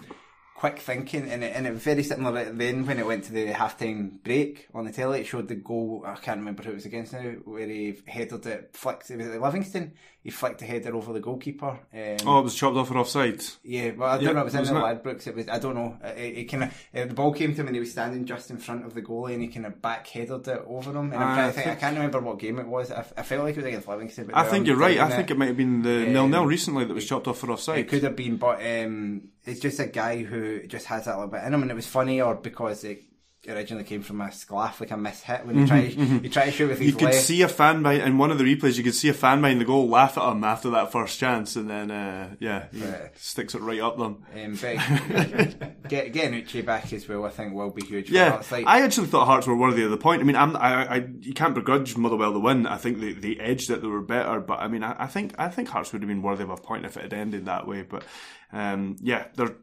quick 0.55 0.79
thinking, 0.79 1.29
and 1.29 1.43
it, 1.43 1.55
and 1.55 1.67
it 1.67 1.73
was 1.73 1.83
very 1.83 2.03
similar 2.03 2.51
then 2.51 2.85
when 2.85 2.99
it 2.99 3.05
went 3.05 3.23
to 3.25 3.33
the 3.33 3.47
halftime 3.47 4.23
break 4.23 4.67
on 4.73 4.85
the 4.85 4.91
telly. 4.91 5.21
It 5.21 5.27
showed 5.27 5.47
the 5.47 5.55
goal. 5.55 6.03
I 6.05 6.15
can't 6.15 6.39
remember 6.39 6.63
who 6.63 6.71
it 6.71 6.75
was 6.75 6.85
against 6.85 7.13
now, 7.13 7.21
where 7.45 7.67
he 7.67 8.01
headed 8.07 8.45
it, 8.45 8.69
flicked. 8.73 9.11
It 9.11 9.17
was 9.17 9.27
Livingston. 9.27 9.93
He 10.23 10.29
flicked 10.31 10.61
a 10.61 10.65
header 10.65 10.95
over 10.95 11.11
the 11.11 11.19
goalkeeper. 11.19 11.67
Um, 11.93 12.17
Oh, 12.25 12.39
it 12.39 12.43
was 12.43 12.55
chopped 12.55 12.77
off 12.77 12.87
for 12.87 12.97
offside. 12.97 13.43
yeah, 13.61 13.91
well, 13.91 14.09
I 14.09 14.15
don't 14.15 14.23
Yeah, 14.23 14.31
know. 14.31 14.39
It 14.39 14.45
was 14.45 14.55
in 14.55 14.63
the? 14.63 14.71
Ladbrokes. 14.71 15.27
It 15.27 15.35
was. 15.35 15.49
I 15.49 15.59
don't 15.59 15.75
know. 15.75 15.97
It, 16.15 16.37
it 16.37 16.43
kind 16.45 16.63
of 16.63 16.69
uh, 16.95 17.05
the 17.07 17.13
ball 17.13 17.33
came 17.33 17.53
to 17.53 17.59
him 17.59 17.67
and 17.67 17.75
he 17.75 17.81
was 17.81 17.91
standing 17.91 18.23
just 18.25 18.49
in 18.49 18.57
front 18.57 18.85
of 18.85 18.93
the 18.93 19.01
goalie 19.01 19.33
and 19.33 19.41
he 19.41 19.49
kind 19.49 19.65
of 19.65 19.81
backheaded 19.81 20.47
it 20.47 20.63
over 20.65 20.91
him. 20.91 21.11
And 21.11 21.15
I'm 21.15 21.21
Ah, 21.31 21.35
trying 21.35 21.47
to 21.49 21.53
think, 21.53 21.67
I 21.67 21.75
can't 21.75 21.95
remember 21.97 22.21
what 22.21 22.39
game 22.39 22.57
it 22.59 22.67
was. 22.67 22.89
I, 22.89 22.99
I 23.17 23.23
felt 23.23 23.43
like 23.43 23.55
it 23.55 23.57
was 23.57 23.65
against 23.65 23.87
Livingston. 23.89 24.31
I 24.33 24.43
think 24.45 24.65
you're 24.65 24.77
right. 24.77 24.97
I 24.97 25.09
think 25.09 25.29
it 25.29 25.37
might 25.37 25.47
have 25.47 25.57
been 25.57 25.81
the 25.81 26.03
Um, 26.07 26.13
nil 26.13 26.27
nil 26.29 26.45
recently 26.45 26.85
that 26.85 26.93
was 26.93 27.05
chopped 27.05 27.27
off 27.27 27.39
for 27.39 27.51
offside. 27.51 27.79
it 27.79 27.89
could 27.89 28.03
have 28.03 28.15
been, 28.15 28.37
but 28.37 28.61
um, 28.65 29.23
it's 29.45 29.59
just 29.59 29.77
a 29.81 29.87
guy 29.87 30.23
who 30.23 30.65
just 30.67 30.85
has 30.85 31.03
that 31.03 31.15
little 31.15 31.31
bit 31.31 31.43
in 31.43 31.53
him, 31.53 31.61
and 31.63 31.69
it 31.71 31.75
was 31.75 31.87
funny, 31.87 32.21
or 32.21 32.35
because 32.35 32.85
it 32.85 33.03
originally 33.47 33.83
came 33.83 34.01
from 34.03 34.21
a 34.21 34.31
sclaff, 34.31 34.79
like 34.79 34.91
a 34.91 34.95
mishit 34.95 35.45
when 35.45 35.59
you 35.59 35.67
try 35.67 35.79
you 35.81 36.29
try 36.29 36.45
to 36.45 36.51
shoot 36.51 36.69
with 36.69 36.79
his 36.79 36.91
Mm-hmm, 36.93 36.99
You 36.99 37.05
could 37.07 37.13
left. 37.15 37.25
see 37.25 37.41
a 37.41 37.47
fan 37.47 37.83
behind 37.83 38.03
in 38.03 38.17
one 38.17 38.31
of 38.31 38.37
the 38.37 38.43
replays. 38.43 38.77
You 38.77 38.83
could 38.83 38.95
see 38.95 39.09
a 39.09 39.13
fan 39.13 39.41
behind 39.41 39.59
the 39.61 39.65
goal 39.65 39.89
laugh 39.89 40.17
at 40.17 40.31
him 40.31 40.43
after 40.43 40.69
that 40.71 40.91
first 40.91 41.19
chance, 41.19 41.55
and 41.55 41.69
then 41.69 41.91
uh, 41.91 42.35
yeah, 42.39 42.67
Right. 42.73 43.11
sticks 43.17 43.53
it 43.55 43.61
right 43.61 43.79
up 43.81 43.97
them. 43.97 44.23
Um, 44.33 44.57
but 44.61 45.87
get, 45.89 46.13
getting 46.13 46.41
Uche 46.43 46.65
back 46.65 46.91
as 46.93 47.07
well, 47.07 47.25
I 47.25 47.29
think, 47.29 47.53
will 47.53 47.69
be 47.71 47.83
huge. 47.85 48.09
Yeah. 48.09 48.41
Like, 48.51 48.65
I 48.65 48.81
actually 48.83 49.07
thought 49.07 49.25
Hearts 49.25 49.47
were 49.47 49.55
worthy 49.57 49.83
of 49.83 49.91
the 49.91 49.97
point. 49.97 50.21
I 50.21 50.25
mean, 50.25 50.35
I'm, 50.35 50.55
I, 50.55 50.85
I, 50.95 51.07
you 51.19 51.33
can't 51.33 51.55
begrudge 51.55 51.97
Motherwell 51.97 52.33
the 52.33 52.39
win. 52.39 52.65
I 52.65 52.77
think 52.77 52.99
they, 53.01 53.13
they 53.13 53.35
edged 53.37 53.69
it; 53.69 53.81
they 53.81 53.87
were 53.87 54.01
better. 54.01 54.39
But 54.39 54.59
I 54.59 54.67
mean, 54.67 54.83
I, 54.83 54.95
I 55.03 55.07
think 55.07 55.33
I 55.37 55.49
think 55.49 55.69
Hearts 55.69 55.91
would 55.93 56.01
have 56.01 56.07
been 56.09 56.21
worthy 56.21 56.43
of 56.43 56.49
a 56.49 56.55
point 56.57 56.85
if 56.85 56.97
it 56.97 57.03
had 57.03 57.13
ended 57.13 57.45
that 57.45 57.67
way. 57.67 57.81
But 57.81 58.03
um, 58.51 58.95
yeah, 59.01 59.25
there 59.35 59.55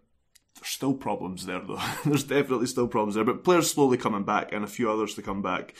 there's 0.60 0.70
still 0.70 0.94
problems 0.94 1.46
there, 1.46 1.60
though. 1.60 1.80
there's 2.04 2.24
definitely 2.24 2.66
still 2.66 2.88
problems 2.88 3.14
there. 3.14 3.24
But 3.24 3.44
players 3.44 3.70
slowly 3.70 3.96
coming 3.96 4.24
back, 4.24 4.52
and 4.52 4.64
a 4.64 4.68
few 4.68 4.90
others 4.90 5.14
to 5.14 5.22
come 5.22 5.42
back 5.42 5.74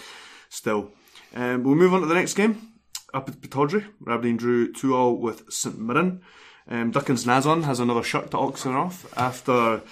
still. 0.49 0.93
Um, 1.35 1.63
we'll 1.63 1.75
move 1.75 1.95
on 1.95 2.01
to 2.01 2.07
the 2.07 2.15
next 2.15 2.35
game. 2.35 2.73
Up 3.13 3.29
at 3.29 3.41
Pittodrie, 3.41 3.87
Aberdeen 4.09 4.37
drew 4.37 4.73
2 4.73 4.95
all 4.95 5.17
with 5.17 5.53
St 5.53 5.79
Mirren. 5.79 6.23
Um, 6.69 6.93
Duckens 6.93 7.27
Nazon 7.27 7.65
has 7.65 7.81
another 7.81 8.03
shirt 8.03 8.31
to 8.31 8.39
auction 8.39 8.73
off 8.73 9.13
after 9.19 9.83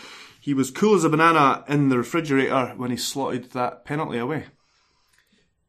he 0.40 0.54
was 0.54 0.70
cool 0.70 0.94
as 0.94 1.04
a 1.04 1.08
banana 1.08 1.64
in 1.68 1.88
the 1.88 1.98
refrigerator 1.98 2.74
when 2.76 2.90
he 2.90 2.96
slotted 2.96 3.50
that 3.52 3.84
penalty 3.84 4.18
away. 4.18 4.44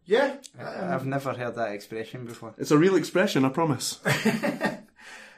Yeah, 0.05 0.37
I've 0.59 1.05
never 1.05 1.33
heard 1.33 1.55
that 1.55 1.71
expression 1.71 2.25
before. 2.25 2.53
It's 2.57 2.71
a 2.71 2.77
real 2.77 2.95
expression, 2.95 3.45
I 3.45 3.49
promise. 3.49 3.99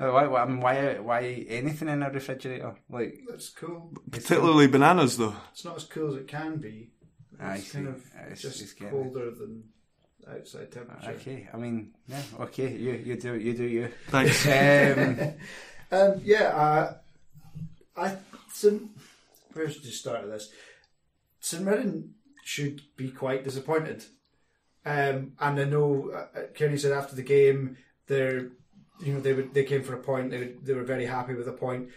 Uh, 0.01 0.11
Why, 0.11 0.25
why, 0.27 0.45
why, 0.45 0.97
why 0.99 1.45
anything 1.47 1.87
in 1.87 2.01
a 2.01 2.09
refrigerator? 2.09 2.73
Like, 2.89 3.19
that's 3.29 3.49
cool. 3.49 3.91
Particularly 4.09 4.65
bananas, 4.67 5.17
though. 5.17 5.35
It's 5.51 5.63
not 5.63 5.75
as 5.75 5.83
cool 5.83 6.09
as 6.09 6.15
it 6.15 6.27
can 6.27 6.57
be. 6.57 6.89
I 7.39 7.55
It's 7.57 7.67
see. 7.71 7.79
of 7.85 8.03
It's- 8.15 8.41
just 8.41 8.61
it's 8.61 8.73
getting- 8.73 8.89
colder 8.91 9.29
than 9.31 9.63
outside 10.27 10.71
temperature. 10.71 11.11
okay, 11.11 11.47
I 11.53 11.57
mean, 11.57 11.93
yeah, 12.07 12.21
okay, 12.39 12.71
you, 12.75 12.93
you 12.93 13.15
do, 13.15 13.35
you 13.35 13.53
do 13.53 13.63
you. 13.65 13.89
Thanks. 14.09 14.45
Um, 14.47 15.33
Um, 15.93 16.21
yeah, 16.23 16.43
uh, 16.55 16.93
I 17.97 18.15
St. 18.53 18.81
Where 19.53 19.69
should 19.69 19.83
you 19.83 19.91
start 19.91 20.21
with 20.23 20.31
this? 20.31 20.49
St 21.41 21.63
Mirren 21.65 22.13
should 22.45 22.81
be 22.95 23.11
quite 23.11 23.43
disappointed, 23.43 24.05
um, 24.85 25.33
and 25.37 25.59
I 25.59 25.65
know 25.65 26.11
uh, 26.13 26.39
uh, 26.39 26.41
Kenny 26.55 26.77
said 26.77 26.93
after 26.93 27.13
the 27.13 27.23
game 27.23 27.75
they're 28.07 28.51
you 29.01 29.13
know 29.13 29.19
they 29.19 29.33
would, 29.33 29.53
they 29.53 29.63
came 29.63 29.83
for 29.83 29.95
a 29.95 30.03
point. 30.03 30.31
They 30.31 30.39
would, 30.39 30.65
they 30.65 30.73
were 30.73 30.83
very 30.83 31.05
happy 31.05 31.33
with 31.33 31.47
a 31.47 31.53
point, 31.53 31.89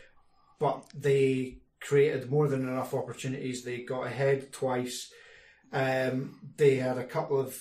but 0.58 0.84
they 0.94 1.58
created 1.80 2.30
more 2.30 2.48
than 2.48 2.66
enough 2.66 2.94
opportunities. 2.94 3.62
They 3.62 3.82
got 3.82 4.06
ahead 4.06 4.52
twice. 4.52 5.12
Um, 5.72 6.38
they 6.56 6.76
had 6.76 6.98
a 6.98 7.04
couple 7.04 7.38
of 7.38 7.58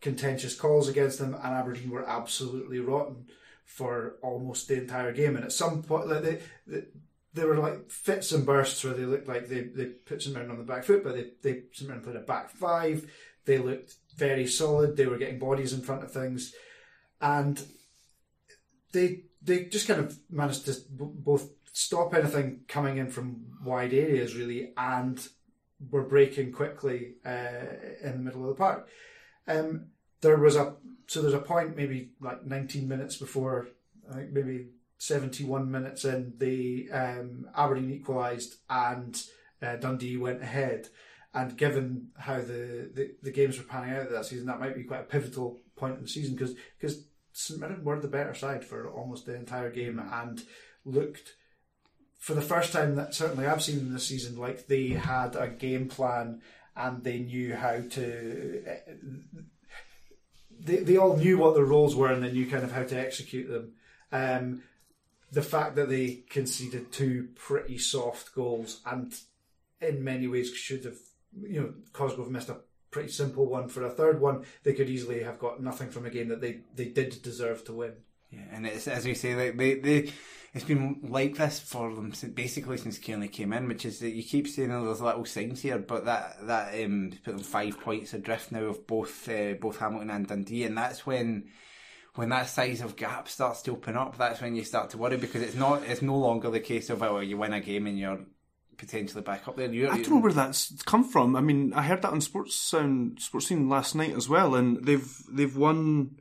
contentious 0.00 0.54
calls 0.54 0.88
against 0.88 1.18
them, 1.18 1.34
and 1.34 1.54
Aberdeen 1.54 1.90
were 1.90 2.08
absolutely 2.08 2.80
rotten 2.80 3.26
for 3.64 4.16
almost 4.22 4.68
the 4.68 4.80
entire 4.80 5.12
game. 5.12 5.36
And 5.36 5.44
at 5.44 5.52
some 5.52 5.82
point, 5.82 6.08
like 6.08 6.22
they, 6.22 6.40
they, 7.34 7.44
were 7.44 7.56
like 7.56 7.90
fits 7.90 8.30
and 8.32 8.46
bursts 8.46 8.84
where 8.84 8.94
they 8.94 9.04
looked 9.04 9.26
like 9.26 9.48
they, 9.48 9.62
they 9.62 9.86
put 9.86 10.22
St 10.22 10.34
Mirren 10.34 10.50
on 10.50 10.58
the 10.58 10.64
back 10.64 10.84
foot, 10.84 11.02
but 11.02 11.14
they, 11.14 11.30
they 11.42 11.62
St 11.72 11.88
Mirren 11.88 12.02
played 12.02 12.16
a 12.16 12.20
back 12.20 12.50
five. 12.50 13.10
They 13.46 13.58
looked 13.58 13.94
very 14.16 14.46
solid. 14.46 14.96
They 14.96 15.06
were 15.06 15.18
getting 15.18 15.38
bodies 15.38 15.72
in 15.72 15.80
front 15.80 16.04
of 16.04 16.12
things, 16.12 16.54
and 17.20 17.60
they 18.96 19.22
they 19.42 19.64
just 19.64 19.86
kind 19.86 20.00
of 20.00 20.18
managed 20.30 20.64
to 20.66 20.74
both 20.90 21.50
stop 21.72 22.14
anything 22.14 22.60
coming 22.66 22.96
in 22.96 23.10
from 23.10 23.46
wide 23.64 23.92
areas 23.92 24.34
really, 24.34 24.72
and 24.76 25.28
were 25.90 26.02
breaking 26.02 26.52
quickly 26.52 27.16
uh, 27.24 27.66
in 28.02 28.12
the 28.12 28.18
middle 28.18 28.42
of 28.42 28.48
the 28.48 28.54
park. 28.54 28.88
Um, 29.46 29.88
there 30.22 30.38
was 30.38 30.56
a 30.56 30.74
so 31.06 31.22
there's 31.22 31.34
a 31.34 31.38
point 31.38 31.76
maybe 31.76 32.10
like 32.20 32.44
19 32.44 32.88
minutes 32.88 33.16
before 33.16 33.68
I 34.10 34.14
think 34.14 34.32
maybe 34.32 34.68
71 34.98 35.70
minutes 35.70 36.04
in 36.04 36.32
the 36.38 36.88
um, 36.90 37.46
Aberdeen 37.54 37.92
equalised 37.92 38.56
and 38.68 39.20
uh, 39.62 39.76
Dundee 39.76 40.16
went 40.16 40.42
ahead. 40.42 40.88
And 41.34 41.56
given 41.56 42.08
how 42.16 42.36
the, 42.36 42.90
the, 42.94 43.14
the 43.22 43.30
games 43.30 43.58
were 43.58 43.64
panning 43.64 43.94
out 43.94 44.10
that 44.10 44.24
season, 44.24 44.46
that 44.46 44.58
might 44.58 44.74
be 44.74 44.84
quite 44.84 45.02
a 45.02 45.04
pivotal 45.04 45.60
point 45.76 45.96
in 45.96 46.02
the 46.02 46.08
season 46.08 46.34
because 46.34 46.54
because 46.80 47.04
St 47.36 47.60
Mirren 47.60 47.84
were 47.84 48.00
the 48.00 48.08
better 48.08 48.34
side 48.34 48.64
for 48.64 48.88
almost 48.88 49.26
the 49.26 49.34
entire 49.34 49.70
game 49.70 49.98
and 49.98 50.42
looked 50.86 51.34
for 52.18 52.32
the 52.32 52.40
first 52.40 52.72
time 52.72 52.94
that 52.94 53.14
certainly 53.14 53.46
I've 53.46 53.62
seen 53.62 53.92
this 53.92 54.06
season 54.06 54.38
like 54.38 54.68
they 54.68 54.88
had 54.88 55.36
a 55.36 55.46
game 55.46 55.86
plan 55.86 56.40
and 56.74 57.04
they 57.04 57.18
knew 57.18 57.54
how 57.54 57.82
to 57.90 58.64
they, 60.58 60.76
they 60.76 60.96
all 60.96 61.18
knew 61.18 61.36
what 61.36 61.54
their 61.54 61.66
roles 61.66 61.94
were 61.94 62.10
and 62.10 62.24
they 62.24 62.32
knew 62.32 62.48
kind 62.48 62.64
of 62.64 62.72
how 62.72 62.84
to 62.84 62.98
execute 62.98 63.50
them. 63.50 63.74
Um, 64.10 64.62
the 65.30 65.42
fact 65.42 65.76
that 65.76 65.90
they 65.90 66.22
conceded 66.30 66.90
two 66.90 67.28
pretty 67.34 67.76
soft 67.76 68.34
goals 68.34 68.80
and 68.86 69.14
in 69.82 70.02
many 70.02 70.26
ways 70.26 70.50
should 70.54 70.86
have, 70.86 70.98
you 71.38 71.60
know, 71.60 71.74
Cosgrove 71.92 72.30
missed 72.30 72.48
a 72.48 72.60
pretty 72.96 73.12
simple 73.12 73.44
one 73.44 73.68
for 73.68 73.84
a 73.84 73.90
third 73.90 74.22
one. 74.22 74.42
They 74.62 74.72
could 74.72 74.88
easily 74.88 75.22
have 75.22 75.38
got 75.38 75.62
nothing 75.62 75.90
from 75.90 76.06
a 76.06 76.10
game 76.10 76.28
that 76.28 76.40
they, 76.40 76.60
they 76.74 76.86
did 76.86 77.20
deserve 77.20 77.62
to 77.64 77.74
win. 77.74 77.92
Yeah, 78.30 78.40
and 78.50 78.66
it's 78.66 78.88
as 78.88 79.04
we 79.04 79.12
say, 79.12 79.34
like 79.34 79.58
they, 79.58 79.74
they, 79.74 80.12
it's 80.54 80.64
been 80.64 81.00
like 81.02 81.36
this 81.36 81.60
for 81.60 81.94
them 81.94 82.14
basically 82.32 82.78
since 82.78 82.98
Kearney 82.98 83.28
came 83.28 83.52
in, 83.52 83.68
which 83.68 83.84
is 83.84 83.98
that 83.98 84.14
you 84.14 84.22
keep 84.22 84.48
seeing 84.48 84.72
oh, 84.72 84.86
there's 84.86 85.02
little 85.02 85.26
signs 85.26 85.60
here, 85.60 85.76
but 85.78 86.06
that 86.06 86.46
that 86.46 86.82
um, 86.82 87.12
put 87.22 87.36
them 87.36 87.44
five 87.44 87.78
points 87.78 88.14
adrift 88.14 88.50
now 88.50 88.62
of 88.62 88.86
both 88.86 89.28
uh, 89.28 89.52
both 89.60 89.78
Hamilton 89.78 90.08
and 90.08 90.26
Dundee, 90.26 90.64
and 90.64 90.78
that's 90.78 91.04
when 91.04 91.50
when 92.14 92.30
that 92.30 92.48
size 92.48 92.80
of 92.80 92.96
gap 92.96 93.28
starts 93.28 93.60
to 93.62 93.72
open 93.72 93.98
up. 93.98 94.16
That's 94.16 94.40
when 94.40 94.56
you 94.56 94.64
start 94.64 94.88
to 94.90 94.98
worry 94.98 95.18
because 95.18 95.42
it's 95.42 95.54
not 95.54 95.82
it's 95.82 96.00
no 96.00 96.16
longer 96.16 96.50
the 96.50 96.60
case 96.60 96.88
of 96.88 97.02
oh 97.02 97.20
you 97.20 97.36
win 97.36 97.52
a 97.52 97.60
game 97.60 97.86
and 97.86 97.98
you're 97.98 98.20
potentially 98.76 99.22
back 99.22 99.46
up 99.48 99.56
there. 99.56 99.72
You're, 99.72 99.90
I 99.90 99.96
don't 99.96 100.10
know 100.10 100.18
where 100.20 100.32
that's 100.32 100.72
come 100.82 101.04
from. 101.04 101.36
I 101.36 101.40
mean, 101.40 101.72
I 101.72 101.82
heard 101.82 102.02
that 102.02 102.12
on 102.12 102.20
Sports 102.20 102.54
Sound, 102.56 103.20
Sports 103.20 103.46
Scene 103.46 103.68
last 103.68 103.94
night 103.94 104.14
as 104.14 104.28
well, 104.28 104.54
and 104.54 104.84
they've 104.84 105.22
they've 105.30 105.56
won. 105.56 106.18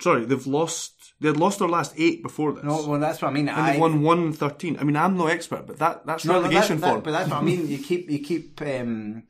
Sorry, 0.00 0.24
they've 0.24 0.46
lost. 0.46 1.12
They 1.20 1.28
had 1.28 1.36
lost 1.36 1.58
their 1.58 1.68
last 1.68 1.92
eight 1.98 2.22
before 2.22 2.52
this. 2.54 2.64
No, 2.64 2.86
well, 2.86 2.98
that's 2.98 3.20
what 3.20 3.28
I 3.28 3.32
mean. 3.32 3.48
and 3.48 3.60
I, 3.60 3.72
they've 3.72 3.80
won 3.80 4.02
one 4.02 4.32
thirteen. 4.32 4.78
I 4.78 4.84
mean, 4.84 4.96
I'm 4.96 5.16
no 5.16 5.26
expert, 5.26 5.66
but 5.66 5.78
that 5.78 6.06
that's 6.06 6.24
No, 6.24 6.40
relegation 6.40 6.76
that, 6.76 6.86
that, 6.86 6.90
form. 6.92 7.02
But 7.02 7.10
that's 7.12 7.30
what 7.30 7.38
I 7.38 7.42
mean. 7.42 7.68
You 7.68 7.78
keep, 7.78 8.10
you 8.10 8.20
keep, 8.20 8.62
um, 8.62 9.24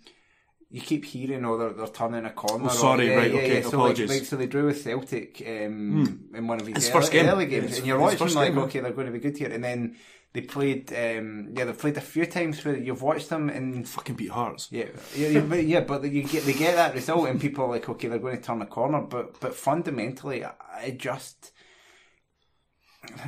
you 0.70 0.80
keep 0.80 1.04
hearing, 1.04 1.44
oh, 1.44 1.56
they're, 1.58 1.72
they're 1.72 1.88
turning 1.88 2.24
a 2.24 2.30
corner. 2.30 2.66
Oh, 2.66 2.72
sorry, 2.72 3.12
or, 3.12 3.16
right, 3.18 3.32
okay, 3.32 3.62
So 3.62 3.70
apologies. 3.70 4.08
Like, 4.08 4.20
like, 4.20 4.26
so 4.28 4.36
they 4.36 4.46
drew 4.46 4.66
with 4.66 4.80
Celtic 4.80 5.42
um, 5.44 6.28
in 6.32 6.46
one 6.46 6.60
of 6.60 6.66
these 6.66 6.88
early, 6.90 7.18
early 7.18 7.46
games, 7.46 7.64
It's- 7.64 7.78
and 7.78 7.86
you're 7.88 7.98
watching 7.98 8.32
like, 8.34 8.50
game, 8.50 8.58
okay, 8.60 8.78
they're 8.78 8.92
going 8.92 9.08
to 9.08 9.12
be 9.12 9.18
good 9.18 9.36
here, 9.36 9.50
and 9.50 9.64
then 9.64 9.96
they 10.32 10.42
played. 10.42 10.92
Um, 10.92 11.52
yeah, 11.56 11.64
they've 11.64 11.78
played 11.78 11.96
a 11.96 12.00
few 12.00 12.26
times 12.26 12.64
where 12.64 12.76
you've 12.76 13.02
watched 13.02 13.28
them 13.28 13.48
and. 13.48 13.88
Fucking 13.88 14.14
beat 14.14 14.30
Hearts. 14.30 14.68
Yeah, 14.70 14.86
yeah, 15.16 15.28
yeah, 15.28 15.40
but, 15.40 15.64
yeah, 15.64 15.80
but 15.80 16.04
you 16.04 16.22
get 16.22 16.44
they 16.44 16.52
get 16.52 16.76
that 16.76 16.94
result, 16.94 17.28
and 17.28 17.40
people 17.40 17.64
are 17.64 17.70
like, 17.70 17.88
okay, 17.88 18.08
they're 18.08 18.18
going 18.18 18.36
to 18.36 18.42
turn 18.42 18.62
a 18.62 18.66
corner, 18.66 19.00
but 19.00 19.40
but 19.40 19.54
fundamentally, 19.54 20.44
I 20.44 20.52
I 20.72 20.90
just 20.90 21.52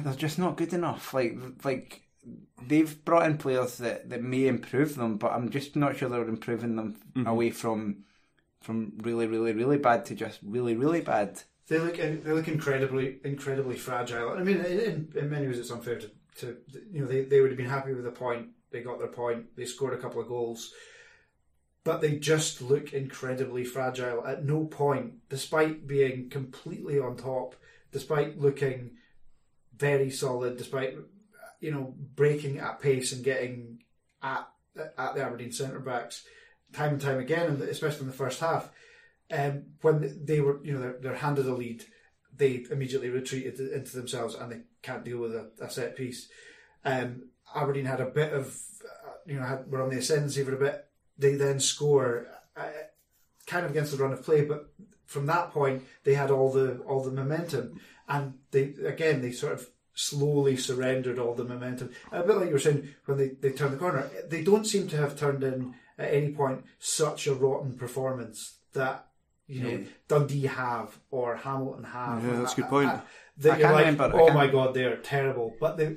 they're 0.03 0.15
just 0.15 0.39
not 0.39 0.57
good 0.57 0.73
enough. 0.73 1.13
Like 1.15 1.37
like 1.65 2.03
they've 2.67 3.05
brought 3.05 3.27
in 3.27 3.39
players 3.39 3.79
that, 3.79 4.09
that 4.11 4.23
may 4.23 4.47
improve 4.47 4.95
them, 4.95 5.17
but 5.17 5.33
I'm 5.33 5.51
just 5.51 5.75
not 5.75 5.97
sure 5.97 6.09
they're 6.09 6.29
improving 6.29 6.77
them 6.77 6.97
away 7.27 7.51
from 7.51 8.05
from 8.61 8.93
really 9.03 9.27
really 9.27 9.53
really 9.53 9.79
bad 9.79 10.05
to 10.07 10.15
just 10.15 10.39
really 10.43 10.77
really 10.77 11.01
bad. 11.01 11.43
They 11.69 11.79
look 11.79 11.97
they 11.97 12.33
look 12.33 12.49
incredibly 12.49 13.19
incredibly 13.25 13.77
fragile. 13.77 14.31
I 14.31 14.43
mean, 14.45 14.59
in, 14.59 15.13
in 15.17 15.31
many 15.31 15.47
ways, 15.47 15.59
it's 15.59 15.71
unfair 15.71 15.99
to, 15.99 16.11
to 16.37 16.57
you 16.91 17.01
know 17.01 17.07
they, 17.07 17.23
they 17.23 17.41
would 17.41 17.51
have 17.51 17.59
been 17.59 17.67
happy 17.69 17.93
with 17.93 18.05
the 18.05 18.11
point. 18.11 18.49
They 18.71 18.83
got 18.83 18.99
their 18.99 19.09
point. 19.09 19.57
They 19.57 19.65
scored 19.65 19.95
a 19.95 19.99
couple 19.99 20.21
of 20.21 20.29
goals, 20.29 20.73
but 21.85 22.01
they 22.01 22.17
just 22.17 22.63
look 22.63 22.93
incredibly 22.93 23.65
fragile. 23.65 24.27
At 24.27 24.45
no 24.45 24.65
point, 24.65 25.29
despite 25.29 25.87
being 25.87 26.31
completely 26.31 26.99
on 26.99 27.17
top, 27.17 27.55
despite 27.91 28.41
looking 28.41 28.93
very 29.77 30.11
solid, 30.11 30.57
despite 30.57 30.97
you 31.61 31.71
know 31.71 31.95
breaking 32.15 32.59
at 32.59 32.81
pace 32.81 33.13
and 33.13 33.25
getting 33.25 33.83
at 34.23 34.49
at 34.97 35.15
the 35.15 35.23
Aberdeen 35.23 35.53
centre 35.53 35.81
backs 35.81 36.25
time 36.73 36.95
and 36.95 37.01
time 37.01 37.19
again, 37.19 37.49
and 37.49 37.63
especially 37.63 38.01
in 38.01 38.07
the 38.07 38.13
first 38.13 38.41
half 38.41 38.71
um, 39.33 39.65
when 39.81 40.21
they 40.25 40.41
were, 40.41 40.63
you 40.65 40.75
know, 40.75 40.81
they're, 40.81 40.99
they're 41.01 41.15
handed 41.15 41.47
a 41.47 41.55
lead, 41.55 41.85
they 42.43 42.67
immediately 42.73 43.09
retreated 43.09 43.61
into 43.61 43.95
themselves 43.95 44.35
and 44.35 44.51
they 44.51 44.61
can't 44.83 45.05
deal 45.05 45.19
with 45.19 45.33
a, 45.33 45.49
a 45.61 45.71
set 45.71 45.95
piece. 45.97 46.29
Um, 46.85 47.29
Aberdeen 47.55 47.85
had 47.85 48.01
a 48.01 48.07
bit 48.07 48.33
of, 48.33 48.47
uh, 48.85 49.13
you 49.27 49.37
know, 49.37 49.47
had, 49.47 49.71
were 49.71 49.81
on 49.81 49.91
the 49.91 49.99
ascendancy 49.99 50.43
for 50.43 50.55
a 50.55 50.59
bit. 50.59 50.85
They 51.17 51.37
then 51.37 51.61
score, 51.61 52.27
uh, 52.57 52.67
kind 53.47 53.65
of 53.65 53.71
against 53.71 53.93
the 53.93 54.03
run 54.03 54.13
of 54.13 54.25
play, 54.25 54.45
but 54.45 54.73
from 55.07 55.27
that 55.27 55.53
point 55.53 55.85
they 56.03 56.15
had 56.15 56.33
all 56.33 56.51
the 56.51 56.79
all 56.79 57.05
the 57.05 57.13
momentum, 57.13 57.79
and 58.09 58.35
they 58.51 58.75
again 58.85 59.23
they 59.23 59.31
sort 59.31 59.53
of 59.53 59.69
slowly 59.95 60.57
surrendered 60.57 61.21
all 61.21 61.35
the 61.35 61.45
momentum. 61.45 61.91
A 62.11 62.25
bit 62.25 62.37
like 62.37 62.47
you 62.47 62.55
were 62.55 62.59
saying 62.59 62.89
when 63.05 63.19
they 63.19 63.29
they 63.41 63.53
turned 63.53 63.75
the 63.75 63.79
corner, 63.79 64.11
they 64.27 64.43
don't 64.43 64.67
seem 64.67 64.89
to 64.89 64.97
have 64.97 65.17
turned 65.17 65.45
in 65.45 65.75
at 65.97 66.13
any 66.13 66.33
point 66.33 66.65
such 66.81 67.27
a 67.29 67.35
rotten 67.35 67.75
performance 67.75 68.57
that 68.73 69.07
you 69.53 69.63
know 69.63 69.69
Yeah. 69.71 69.79
Dundee 70.09 70.47
have 70.47 70.99
or 71.11 71.37
Hamilton 71.37 71.85
have. 71.85 72.25
Yeah, 72.25 72.37
that's 72.41 72.53
a 72.55 72.57
good 72.57 72.69
point. 72.69 72.89
Uh, 72.91 73.01
that 73.39 73.53
I 73.55 73.57
you're 73.59 73.63
can't 73.67 73.75
like, 73.75 73.85
remember- 73.87 74.05
I 74.17 74.21
oh 74.21 74.25
can't- 74.27 74.35
my 74.39 74.47
god, 74.49 74.75
they're 74.75 74.97
terrible, 74.97 75.55
but 75.61 75.77
they, 75.79 75.97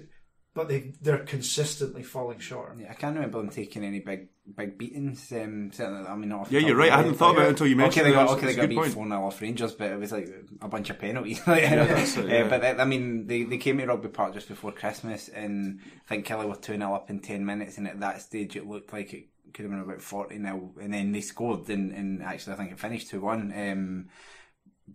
but 0.53 0.67
they 0.69 0.93
they're 1.01 1.19
consistently 1.19 2.03
falling 2.03 2.39
short. 2.39 2.77
Yeah, 2.79 2.89
I 2.89 2.93
can't 2.93 3.15
remember 3.15 3.39
them 3.39 3.49
taking 3.49 3.83
any 3.83 3.99
big 3.99 4.29
big 4.55 4.77
beatings. 4.77 5.31
Um, 5.31 5.71
certainly, 5.73 6.07
I 6.07 6.15
mean, 6.15 6.31
off 6.31 6.51
Yeah, 6.51 6.59
you're 6.59 6.75
right. 6.77 6.91
I 6.91 6.97
hadn't 6.97 7.11
head, 7.13 7.19
thought 7.19 7.33
about 7.35 7.47
it 7.47 7.49
until 7.49 7.67
you 7.67 7.75
mentioned 7.75 8.03
okay, 8.05 8.11
they 8.11 8.15
it. 8.15 8.19
got, 8.25 8.27
That's- 8.29 8.37
okay, 8.37 8.45
they 8.45 8.53
a 8.53 8.55
got 8.55 8.61
good 8.61 8.69
beat 8.69 8.77
point. 8.77 8.93
4 8.93 9.07
0 9.07 9.25
off 9.25 9.41
Rangers, 9.41 9.73
but 9.73 9.91
it 9.91 9.99
was 9.99 10.11
like 10.11 10.29
a 10.61 10.67
bunch 10.67 10.89
of 10.91 10.99
penalties. 10.99 11.41
yeah, 11.47 11.83
that's 11.85 12.15
it, 12.17 12.27
yeah. 12.29 12.47
but 12.47 12.61
they, 12.61 12.71
I 12.71 12.85
mean, 12.85 13.25
they, 13.27 13.43
they 13.43 13.57
came 13.57 13.79
to 13.79 13.85
Rugby 13.87 14.09
Park 14.09 14.33
just 14.33 14.47
before 14.47 14.71
Christmas, 14.71 15.27
and 15.29 15.79
I 16.05 16.09
think 16.09 16.25
Killie 16.27 16.47
were 16.47 16.55
2 16.55 16.73
0 16.77 16.93
up 16.93 17.09
in 17.09 17.19
10 17.21 17.43
minutes, 17.45 17.77
and 17.79 17.87
at 17.87 17.99
that 18.01 18.21
stage 18.21 18.55
it 18.55 18.67
looked 18.67 18.93
like 18.93 19.13
it 19.13 19.25
could 19.53 19.63
have 19.63 19.71
been 19.71 19.81
about 19.81 20.01
40 20.01 20.37
0, 20.37 20.73
and 20.81 20.93
then 20.93 21.11
they 21.11 21.21
scored, 21.21 21.69
and, 21.69 21.91
and 21.91 22.23
actually 22.23 22.53
I 22.53 22.55
think 22.57 22.71
it 22.71 22.79
finished 22.79 23.09
2 23.09 23.21
1. 23.21 23.53
Um, 23.55 24.09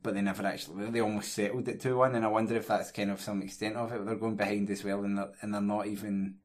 but 0.02 0.14
they 0.14 0.20
never 0.20 0.46
actually, 0.46 0.88
they 0.90 1.00
almost 1.00 1.32
settled 1.32 1.68
it 1.68 1.80
2 1.80 1.96
1, 1.96 2.14
and 2.14 2.24
I 2.24 2.28
wonder 2.28 2.56
if 2.56 2.66
that's 2.66 2.92
kind 2.92 3.10
of 3.10 3.20
some 3.20 3.42
extent 3.42 3.76
of 3.76 3.92
it. 3.92 4.04
They're 4.04 4.14
going 4.14 4.36
behind 4.36 4.70
as 4.70 4.84
well, 4.84 5.04
and 5.04 5.18
they're, 5.18 5.32
and 5.42 5.52
they're 5.52 5.60
not 5.60 5.86
even 5.86 6.36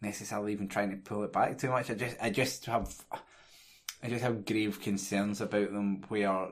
necessarily 0.00 0.52
even 0.52 0.68
trying 0.68 0.90
to 0.90 0.96
pull 0.96 1.24
it 1.24 1.32
back 1.32 1.58
too 1.58 1.70
much. 1.70 1.90
I 1.90 1.94
just 1.94 2.16
I 2.20 2.30
just 2.30 2.66
have 2.66 2.94
I 4.02 4.08
just 4.08 4.22
have 4.22 4.44
grave 4.44 4.80
concerns 4.80 5.40
about 5.40 5.72
them 5.72 6.02
where 6.08 6.48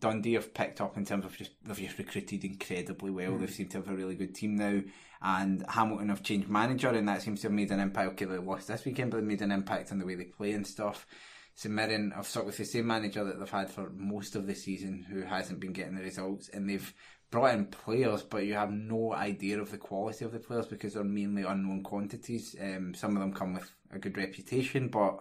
Dundee 0.00 0.34
have 0.34 0.54
picked 0.54 0.80
up 0.80 0.96
in 0.96 1.04
terms 1.04 1.24
of 1.24 1.36
just 1.36 1.52
they've 1.64 1.76
just 1.76 1.98
recruited 1.98 2.44
incredibly 2.44 3.10
well. 3.10 3.36
They 3.36 3.46
seem 3.46 3.68
to 3.68 3.78
have 3.78 3.88
a 3.88 3.94
really 3.94 4.14
good 4.14 4.34
team 4.34 4.56
now. 4.56 4.80
And 5.22 5.64
Hamilton 5.68 6.08
have 6.10 6.22
changed 6.22 6.48
manager 6.48 6.88
and 6.90 7.08
that 7.08 7.22
seems 7.22 7.40
to 7.40 7.46
have 7.46 7.54
made 7.54 7.70
an 7.70 7.80
impact. 7.80 8.12
Okay, 8.12 8.24
they 8.24 8.38
lost 8.38 8.68
this 8.68 8.84
weekend, 8.84 9.10
but 9.10 9.18
they 9.18 9.26
made 9.26 9.42
an 9.42 9.52
impact 9.52 9.92
on 9.92 9.98
the 9.98 10.06
way 10.06 10.14
they 10.14 10.24
play 10.24 10.52
and 10.52 10.66
stuff. 10.66 11.06
St 11.54 11.74
Mirren 11.74 12.12
have 12.14 12.26
stuck 12.26 12.44
with 12.44 12.58
the 12.58 12.64
same 12.66 12.86
manager 12.86 13.24
that 13.24 13.38
they've 13.38 13.48
had 13.48 13.70
for 13.70 13.90
most 13.96 14.36
of 14.36 14.46
the 14.46 14.54
season 14.54 15.06
who 15.08 15.22
hasn't 15.22 15.58
been 15.58 15.72
getting 15.72 15.94
the 15.94 16.02
results 16.02 16.50
and 16.50 16.68
they've 16.68 16.92
brought 17.30 17.54
in 17.54 17.64
players 17.64 18.22
but 18.22 18.44
you 18.44 18.52
have 18.52 18.70
no 18.70 19.14
idea 19.14 19.58
of 19.58 19.70
the 19.70 19.78
quality 19.78 20.26
of 20.26 20.32
the 20.32 20.38
players 20.38 20.66
because 20.66 20.92
they're 20.92 21.02
mainly 21.02 21.44
unknown 21.44 21.82
quantities. 21.82 22.54
Um, 22.60 22.92
some 22.92 23.16
of 23.16 23.22
them 23.22 23.32
come 23.32 23.54
with 23.54 23.72
a 23.90 23.98
good 23.98 24.18
reputation 24.18 24.88
but 24.88 25.20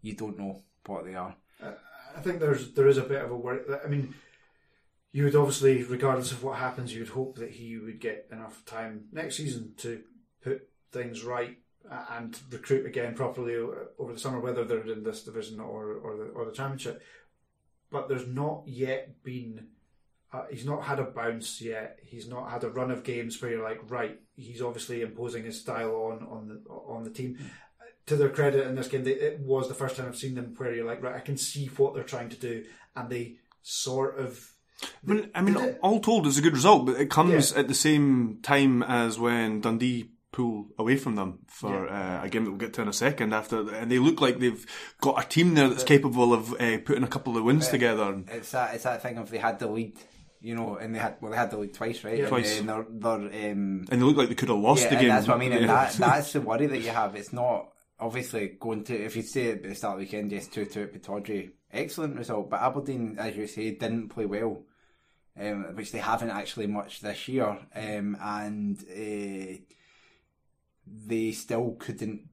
you 0.00 0.16
don't 0.16 0.38
know 0.38 0.62
what 0.86 1.04
they 1.04 1.14
are. 1.14 1.36
I 2.16 2.20
think 2.20 2.40
there's 2.40 2.72
there 2.72 2.88
is 2.88 2.98
a 2.98 3.02
bit 3.02 3.22
of 3.22 3.30
a 3.30 3.36
worry. 3.36 3.60
That, 3.68 3.82
I 3.84 3.88
mean, 3.88 4.14
you 5.12 5.24
would 5.24 5.36
obviously, 5.36 5.82
regardless 5.82 6.32
of 6.32 6.42
what 6.42 6.58
happens, 6.58 6.94
you 6.94 7.00
would 7.00 7.10
hope 7.10 7.36
that 7.36 7.50
he 7.50 7.78
would 7.78 8.00
get 8.00 8.28
enough 8.30 8.64
time 8.64 9.06
next 9.12 9.36
season 9.36 9.74
to 9.78 10.02
put 10.42 10.68
things 10.92 11.24
right 11.24 11.58
and 12.10 12.38
recruit 12.50 12.86
again 12.86 13.14
properly 13.14 13.56
over 13.56 14.12
the 14.12 14.18
summer, 14.18 14.40
whether 14.40 14.64
they're 14.64 14.86
in 14.86 15.02
this 15.02 15.24
division 15.24 15.60
or 15.60 15.94
or 15.94 16.16
the 16.16 16.24
or 16.24 16.44
the 16.44 16.52
championship. 16.52 17.02
But 17.90 18.08
there's 18.08 18.26
not 18.26 18.62
yet 18.66 19.22
been. 19.22 19.68
Uh, 20.32 20.44
he's 20.48 20.64
not 20.64 20.84
had 20.84 21.00
a 21.00 21.04
bounce 21.04 21.60
yet. 21.60 21.98
He's 22.04 22.28
not 22.28 22.50
had 22.50 22.62
a 22.62 22.70
run 22.70 22.92
of 22.92 23.02
games 23.02 23.42
where 23.42 23.50
you're 23.50 23.64
like, 23.64 23.90
right, 23.90 24.20
he's 24.36 24.62
obviously 24.62 25.02
imposing 25.02 25.44
his 25.44 25.60
style 25.60 26.12
on 26.12 26.26
on 26.28 26.48
the 26.48 26.70
on 26.72 27.02
the 27.02 27.10
team. 27.10 27.38
To 28.10 28.16
their 28.16 28.28
credit, 28.28 28.66
in 28.66 28.74
this 28.74 28.88
game, 28.88 29.04
they, 29.04 29.12
it 29.12 29.40
was 29.40 29.68
the 29.68 29.74
first 29.74 29.96
time 29.96 30.06
I've 30.08 30.16
seen 30.16 30.34
them 30.34 30.54
where 30.56 30.74
you're 30.74 30.84
like, 30.86 31.02
right, 31.02 31.14
I 31.14 31.20
can 31.20 31.36
see 31.36 31.66
what 31.76 31.94
they're 31.94 32.02
trying 32.04 32.28
to 32.30 32.36
do, 32.36 32.64
and 32.96 33.08
they 33.08 33.36
sort 33.62 34.18
of 34.18 34.50
I 34.82 34.86
mean, 35.12 35.30
I 35.34 35.40
mean, 35.42 35.56
it- 35.56 35.78
all 35.82 36.00
told, 36.00 36.26
it's 36.26 36.38
a 36.38 36.42
good 36.42 36.54
result, 36.54 36.86
but 36.86 37.00
it 37.00 37.08
comes 37.10 37.52
Yeah. 37.52 37.60
at 37.60 37.68
the 37.68 37.74
same 37.74 38.38
time 38.42 38.82
as 38.82 39.18
when 39.18 39.60
Dundee 39.60 40.10
pull 40.32 40.68
away 40.78 40.96
from 40.96 41.14
them 41.16 41.40
for 41.48 41.88
uh, 41.88 42.22
a 42.24 42.28
game 42.28 42.44
that 42.44 42.50
we'll 42.50 42.58
get 42.58 42.72
to 42.74 42.82
in 42.82 42.88
a 42.88 42.92
second. 42.92 43.32
After, 43.34 43.68
and 43.74 43.90
they 43.92 43.98
look 43.98 44.20
like 44.20 44.38
they've 44.38 44.64
got 45.00 45.22
a 45.24 45.28
team 45.28 45.54
there 45.54 45.68
that's 45.68 45.84
capable 45.84 46.32
of 46.32 46.52
uh, 46.60 46.78
putting 46.84 47.02
a 47.04 47.08
couple 47.08 47.36
of 47.36 47.44
wins 47.44 47.68
together. 47.68 48.04
And, 48.12 48.28
It's 48.30 48.50
that 48.52 48.74
it's 48.74 48.84
that 48.84 49.02
thing 49.02 49.18
of 49.18 49.30
they 49.30 49.38
had 49.38 49.58
the 49.58 49.66
lead, 49.68 49.98
you 50.40 50.54
know, 50.54 50.76
and 50.76 50.94
they 50.94 50.98
had 51.00 51.16
well 51.20 51.30
they 51.32 51.36
had 51.36 51.50
the 51.50 51.58
lead 51.58 51.74
twice, 51.74 52.02
right? 52.04 52.26
Twice. 52.26 52.60
And 52.60 52.68
they're, 52.68 52.86
they're 52.88 53.12
um, 53.12 53.84
and 53.90 54.00
they 54.00 54.04
look 54.04 54.16
like 54.16 54.28
they 54.28 54.34
could 54.36 54.48
have 54.48 54.58
lost 54.58 54.84
yeah, 54.84 54.90
the 54.90 54.96
game. 54.96 55.08
that's 55.08 55.26
what 55.28 55.36
I 55.36 55.40
mean, 55.40 55.52
and 55.52 55.62
Yeah. 55.62 55.74
that 55.86 55.92
that's 55.98 56.32
the 56.32 56.40
worry 56.40 56.66
that 56.66 56.78
you 56.80 56.90
have. 56.90 57.14
It's 57.16 57.32
not 57.32 57.69
obviously 58.00 58.56
going 58.58 58.84
to 58.84 58.94
if 58.94 59.16
you 59.16 59.22
say 59.22 59.52
at 59.52 59.62
the 59.62 59.74
start 59.74 59.94
of 59.94 60.00
the 60.00 60.04
weekend, 60.06 60.32
yes, 60.32 60.46
two 60.48 60.64
two 60.64 60.82
at 60.82 60.92
Pittodrie, 60.92 61.50
excellent 61.72 62.16
result, 62.16 62.50
but 62.50 62.60
Aberdeen, 62.60 63.16
as 63.18 63.36
you 63.36 63.46
say, 63.46 63.70
didn't 63.72 64.08
play 64.08 64.26
well. 64.26 64.62
Um, 65.40 65.76
which 65.76 65.92
they 65.92 66.00
haven't 66.00 66.30
actually 66.30 66.66
much 66.66 67.00
this 67.00 67.28
year, 67.28 67.56
um, 67.74 68.16
and 68.20 68.76
uh, 68.90 69.56
they 70.86 71.32
still 71.32 71.76
couldn't. 71.78 72.28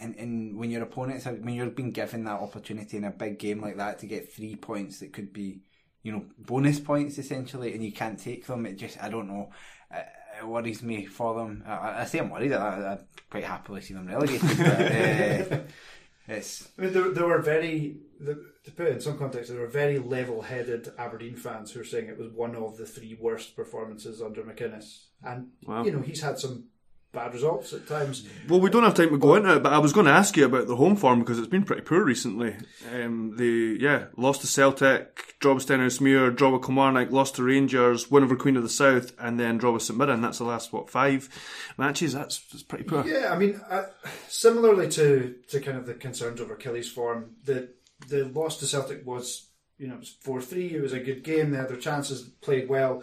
And, 0.00 0.16
and 0.16 0.58
when 0.58 0.70
your 0.70 0.82
opponents, 0.82 1.26
are, 1.26 1.34
when 1.34 1.54
you're 1.54 1.70
being 1.70 1.92
given 1.92 2.24
that 2.24 2.40
opportunity 2.40 2.96
in 2.96 3.04
a 3.04 3.10
big 3.10 3.38
game 3.38 3.62
like 3.62 3.76
that 3.78 4.00
to 4.00 4.06
get 4.06 4.32
three 4.32 4.56
points 4.56 4.98
that 4.98 5.12
could 5.12 5.32
be, 5.32 5.60
you 6.02 6.12
know, 6.12 6.26
bonus 6.36 6.80
points 6.80 7.16
essentially, 7.16 7.72
and 7.72 7.82
you 7.82 7.92
can't 7.92 8.18
take 8.18 8.44
them, 8.46 8.66
it 8.66 8.76
just, 8.76 9.02
I 9.02 9.08
don't 9.08 9.28
know, 9.28 9.50
it, 9.90 10.06
it 10.42 10.48
worries 10.48 10.82
me 10.82 11.06
for 11.06 11.34
them. 11.34 11.62
I, 11.66 12.02
I 12.02 12.04
say 12.04 12.18
I'm 12.18 12.30
worried. 12.30 12.52
I, 12.52 12.92
I 12.94 12.98
quite 13.30 13.44
happily 13.44 13.80
see 13.80 13.94
them 13.94 14.06
relegated. 14.06 14.42
But, 14.58 14.80
uh, 14.80 15.60
it's 16.28 16.68
I 16.78 16.82
mean, 16.82 16.92
there, 16.92 17.10
there 17.10 17.26
were 17.26 17.40
very, 17.40 17.96
the, 18.20 18.34
to 18.64 18.70
put 18.70 18.86
it 18.86 18.94
in 18.94 19.00
some 19.00 19.18
context, 19.18 19.50
there 19.50 19.60
were 19.60 19.66
very 19.66 19.98
level-headed 19.98 20.92
Aberdeen 20.98 21.36
fans 21.36 21.72
who 21.72 21.80
were 21.80 21.84
saying 21.84 22.06
it 22.08 22.18
was 22.18 22.30
one 22.32 22.54
of 22.54 22.76
the 22.76 22.86
three 22.86 23.16
worst 23.20 23.56
performances 23.56 24.22
under 24.22 24.42
McInnes, 24.42 25.06
and 25.24 25.48
Wow. 25.66 25.84
you 25.84 25.92
know 25.92 26.00
he's 26.00 26.22
had 26.22 26.38
some 26.38 26.68
bad 27.12 27.34
results 27.34 27.72
at 27.72 27.86
times. 27.86 28.26
Well, 28.48 28.60
we 28.60 28.70
don't 28.70 28.84
have 28.84 28.94
time 28.94 29.10
to 29.10 29.18
go 29.18 29.34
into 29.34 29.56
it, 29.56 29.62
but 29.62 29.72
I 29.72 29.78
was 29.78 29.92
going 29.92 30.06
to 30.06 30.12
ask 30.12 30.36
you 30.36 30.46
about 30.46 30.66
the 30.66 30.76
home 30.76 30.96
form 30.96 31.20
because 31.20 31.38
it's 31.38 31.48
been 31.48 31.64
pretty 31.64 31.82
poor 31.82 32.02
recently. 32.02 32.56
Um, 32.92 33.36
they, 33.36 33.82
yeah, 33.82 34.06
lost 34.16 34.40
to 34.40 34.46
Celtic, 34.46 35.38
draw 35.38 35.54
with 35.54 35.66
Stenhousemuir, 35.66 36.34
draw 36.34 36.50
with 36.50 36.62
Kilmarnock, 36.62 37.10
lost 37.10 37.36
to 37.36 37.42
Rangers, 37.42 38.10
win 38.10 38.24
over 38.24 38.34
Queen 38.34 38.56
of 38.56 38.62
the 38.62 38.68
South, 38.68 39.12
and 39.18 39.38
then 39.38 39.58
draw 39.58 39.72
with 39.72 39.82
St 39.82 39.98
Mirren. 39.98 40.22
That's 40.22 40.38
the 40.38 40.44
last, 40.44 40.72
what, 40.72 40.88
five 40.88 41.28
matches? 41.76 42.14
That's, 42.14 42.40
that's 42.48 42.62
pretty 42.62 42.84
poor. 42.84 43.06
Yeah, 43.06 43.32
I 43.32 43.38
mean, 43.38 43.60
uh, 43.68 43.84
similarly 44.28 44.88
to, 44.90 45.34
to 45.48 45.60
kind 45.60 45.76
of 45.76 45.86
the 45.86 45.94
concerns 45.94 46.40
over 46.40 46.56
Killie's 46.56 46.90
form, 46.90 47.36
the 47.44 47.70
the 48.08 48.24
loss 48.24 48.58
to 48.58 48.66
Celtic 48.66 49.06
was, 49.06 49.48
you 49.78 49.86
know, 49.86 49.94
it 49.94 50.00
was 50.00 50.16
4 50.22 50.40
3. 50.40 50.74
It 50.74 50.82
was 50.82 50.92
a 50.92 50.98
good 51.00 51.22
game. 51.22 51.50
They 51.50 51.58
had 51.58 51.68
their 51.68 51.76
chances, 51.76 52.22
played 52.22 52.68
well. 52.68 53.02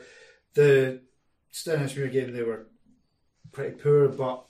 The 0.56 1.02
Stenhousemuir 1.54 2.12
game, 2.12 2.34
they 2.34 2.44
were 2.44 2.68
pretty 3.52 3.76
poor, 3.76 4.08
but 4.08 4.46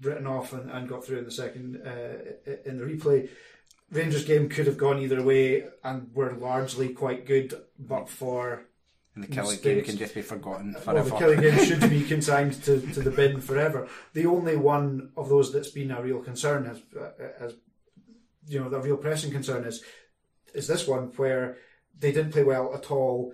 written 0.00 0.26
off 0.26 0.52
and, 0.52 0.70
and 0.70 0.88
got 0.88 1.04
through 1.04 1.18
in 1.18 1.24
the 1.24 1.30
second 1.30 1.80
uh, 1.86 2.50
in 2.64 2.78
the 2.78 2.84
replay. 2.84 3.28
Rangers 3.90 4.24
game 4.24 4.48
could 4.48 4.66
have 4.66 4.78
gone 4.78 4.98
either 4.98 5.22
way 5.22 5.64
and 5.84 6.10
were 6.14 6.32
largely 6.32 6.88
quite 6.88 7.26
good, 7.26 7.54
but 7.78 8.08
for 8.08 8.64
and 9.14 9.24
the 9.24 9.28
Killie 9.28 9.60
game 9.60 9.84
can 9.84 9.98
just 9.98 10.14
be 10.14 10.22
forgotten 10.22 10.74
forever. 10.74 11.10
Well, 11.10 11.18
the 11.18 11.24
Killie 11.24 11.40
game 11.40 11.64
should 11.66 11.90
be 11.90 12.02
consigned 12.02 12.62
to, 12.64 12.80
to 12.80 13.02
the 13.02 13.10
bin 13.10 13.42
forever. 13.42 13.86
The 14.14 14.24
only 14.24 14.56
one 14.56 15.10
of 15.16 15.28
those 15.28 15.52
that's 15.52 15.68
been 15.68 15.90
a 15.90 16.00
real 16.02 16.20
concern 16.20 16.64
has, 16.64 16.80
uh, 16.98 17.10
has 17.38 17.54
you 18.46 18.58
know, 18.58 18.70
the 18.70 18.80
real 18.80 18.96
pressing 18.96 19.30
concern 19.30 19.64
is 19.64 19.82
is 20.54 20.66
this 20.66 20.86
one 20.86 21.12
where 21.16 21.58
they 21.98 22.12
didn't 22.12 22.32
play 22.32 22.44
well 22.44 22.74
at 22.74 22.90
all 22.90 23.32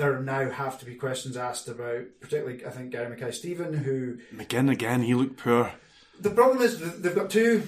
there 0.00 0.18
now 0.18 0.48
have 0.48 0.78
to 0.78 0.86
be 0.86 0.94
questions 0.94 1.36
asked 1.36 1.68
about, 1.68 2.04
particularly 2.20 2.64
I 2.64 2.70
think 2.70 2.90
Gary 2.90 3.10
Mackay 3.10 3.32
Steven, 3.32 3.74
who 3.74 4.18
McGinn 4.34 4.70
again 4.70 5.02
he 5.02 5.14
looked 5.14 5.36
poor. 5.36 5.72
The 6.18 6.30
problem 6.30 6.62
is 6.62 7.00
they've 7.00 7.14
got 7.14 7.28
two. 7.28 7.62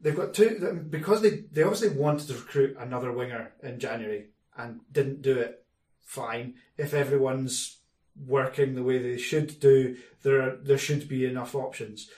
They've 0.00 0.16
got 0.16 0.34
two 0.34 0.86
because 0.90 1.22
they 1.22 1.44
they 1.52 1.62
obviously 1.62 1.90
wanted 1.90 2.26
to 2.28 2.34
recruit 2.34 2.76
another 2.78 3.12
winger 3.12 3.52
in 3.62 3.78
January 3.78 4.26
and 4.56 4.80
didn't 4.90 5.22
do 5.22 5.38
it. 5.38 5.64
Fine, 6.00 6.54
if 6.76 6.94
everyone's 6.94 7.78
working 8.26 8.74
the 8.74 8.82
way 8.82 8.98
they 8.98 9.18
should 9.18 9.60
do, 9.60 9.96
there 10.22 10.40
are, 10.40 10.56
there 10.56 10.78
should 10.78 11.08
be 11.08 11.26
enough 11.26 11.54
options. 11.54 12.10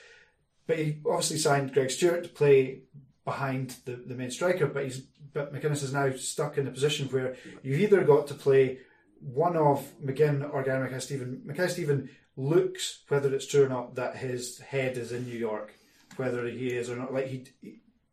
But 0.67 0.79
he 0.79 1.01
obviously 1.05 1.39
signed 1.39 1.75
Greg 1.75 1.91
Stewart 1.91 2.23
to 2.23 2.29
play 2.29 2.83
behind 3.25 3.77
the, 3.85 3.97
the 3.97 4.15
main 4.15 4.31
striker, 4.31 4.67
but 4.67 4.85
he's 4.85 5.03
but 5.33 5.53
McInnes 5.53 5.83
is 5.83 5.93
now 5.93 6.11
stuck 6.13 6.57
in 6.57 6.67
a 6.67 6.71
position 6.71 7.09
where 7.09 7.37
you've 7.63 7.81
either 7.81 8.03
got 8.03 8.27
to 8.29 8.35
play 8.35 8.79
one 9.21 9.57
of 9.57 9.87
McGinn 10.05 10.53
or 10.53 10.63
Gary 10.63 10.85
Mackay 10.85 11.01
Steven. 11.01 11.43
Mackay 11.45 11.69
Steven 11.69 12.11
looks, 12.37 13.03
whether 13.09 13.35
it's 13.35 13.47
true 13.47 13.65
or 13.65 13.69
not, 13.69 13.95
that 13.97 14.17
his 14.17 14.59
head 14.59 14.97
is 14.97 15.13
in 15.13 15.27
New 15.27 15.39
York, 15.39 15.75
whether 16.17 16.47
he 16.47 16.69
is 16.69 16.91
or 16.91 16.97
not. 16.97 17.13
Like 17.13 17.27
he, 17.27 17.47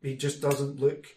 he 0.01 0.15
just 0.15 0.41
doesn't 0.41 0.79
look 0.79 1.07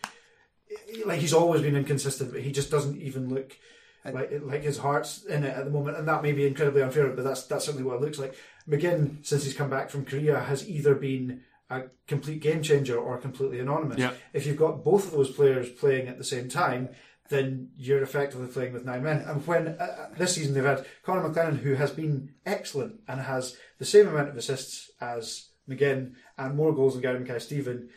like 1.05 1.21
he's 1.21 1.35
always 1.35 1.63
been 1.63 1.77
inconsistent, 1.77 2.33
but 2.33 2.43
he 2.43 2.53
just 2.53 2.71
doesn't 2.71 3.01
even 3.01 3.29
look 3.29 3.57
like 4.05 4.31
like 4.43 4.63
his 4.63 4.79
heart's 4.79 5.25
in 5.25 5.45
it 5.45 5.57
at 5.57 5.65
the 5.65 5.71
moment, 5.71 5.97
and 5.97 6.09
that 6.09 6.23
may 6.23 6.33
be 6.33 6.47
incredibly 6.47 6.83
unfair, 6.83 7.09
but 7.09 7.25
that's 7.25 7.45
that's 7.45 7.65
certainly 7.65 7.87
what 7.87 7.97
it 7.97 8.03
looks 8.03 8.19
like. 8.19 8.35
McGinn, 8.69 9.25
since 9.27 9.45
he's 9.45 9.55
come 9.55 9.71
back 9.71 9.91
from 9.91 10.05
Korea, 10.05 10.41
has 10.41 10.69
either 10.69 10.95
been 10.95 11.43
a 11.69 11.83
complete 12.07 12.41
game 12.41 12.63
changer 12.63 12.99
or 12.99 13.19
completely 13.19 13.61
anonymous. 13.61 13.99
Yeah. 13.99 14.13
If 14.33 14.47
you've 14.47 14.57
got 14.57 14.85
both 14.85 15.07
of 15.07 15.13
those 15.13 15.31
players 15.31 15.71
playing 15.71 16.09
at 16.09 16.19
the 16.19 16.25
same 16.25 16.49
time, 16.49 16.91
then 17.31 17.71
you're 17.77 18.03
effectively 18.03 18.49
playing 18.49 18.73
with 18.73 18.85
nine 18.85 19.03
men. 19.03 19.25
And 19.27 19.47
when 19.47 19.69
uh, 19.69 19.83
uh, 19.83 20.15
this 20.19 20.35
season 20.35 20.53
they've 20.53 20.65
had 20.65 20.85
Connor 21.05 21.29
McLennan, 21.29 21.59
who 21.59 21.75
has 21.75 21.93
been 21.93 22.35
excellent 22.45 23.01
and 23.09 23.21
has 23.21 23.57
the 23.79 23.85
same 23.85 24.09
amount 24.09 24.29
of 24.29 24.37
assists 24.37 24.91
as 25.01 25.49
McGinn 25.69 26.15
and 26.37 26.57
more 26.57 26.75
goals 26.75 26.95
than 26.95 27.03
Gary 27.03 27.21
Mackay 27.21 27.39
Steven, 27.39 27.89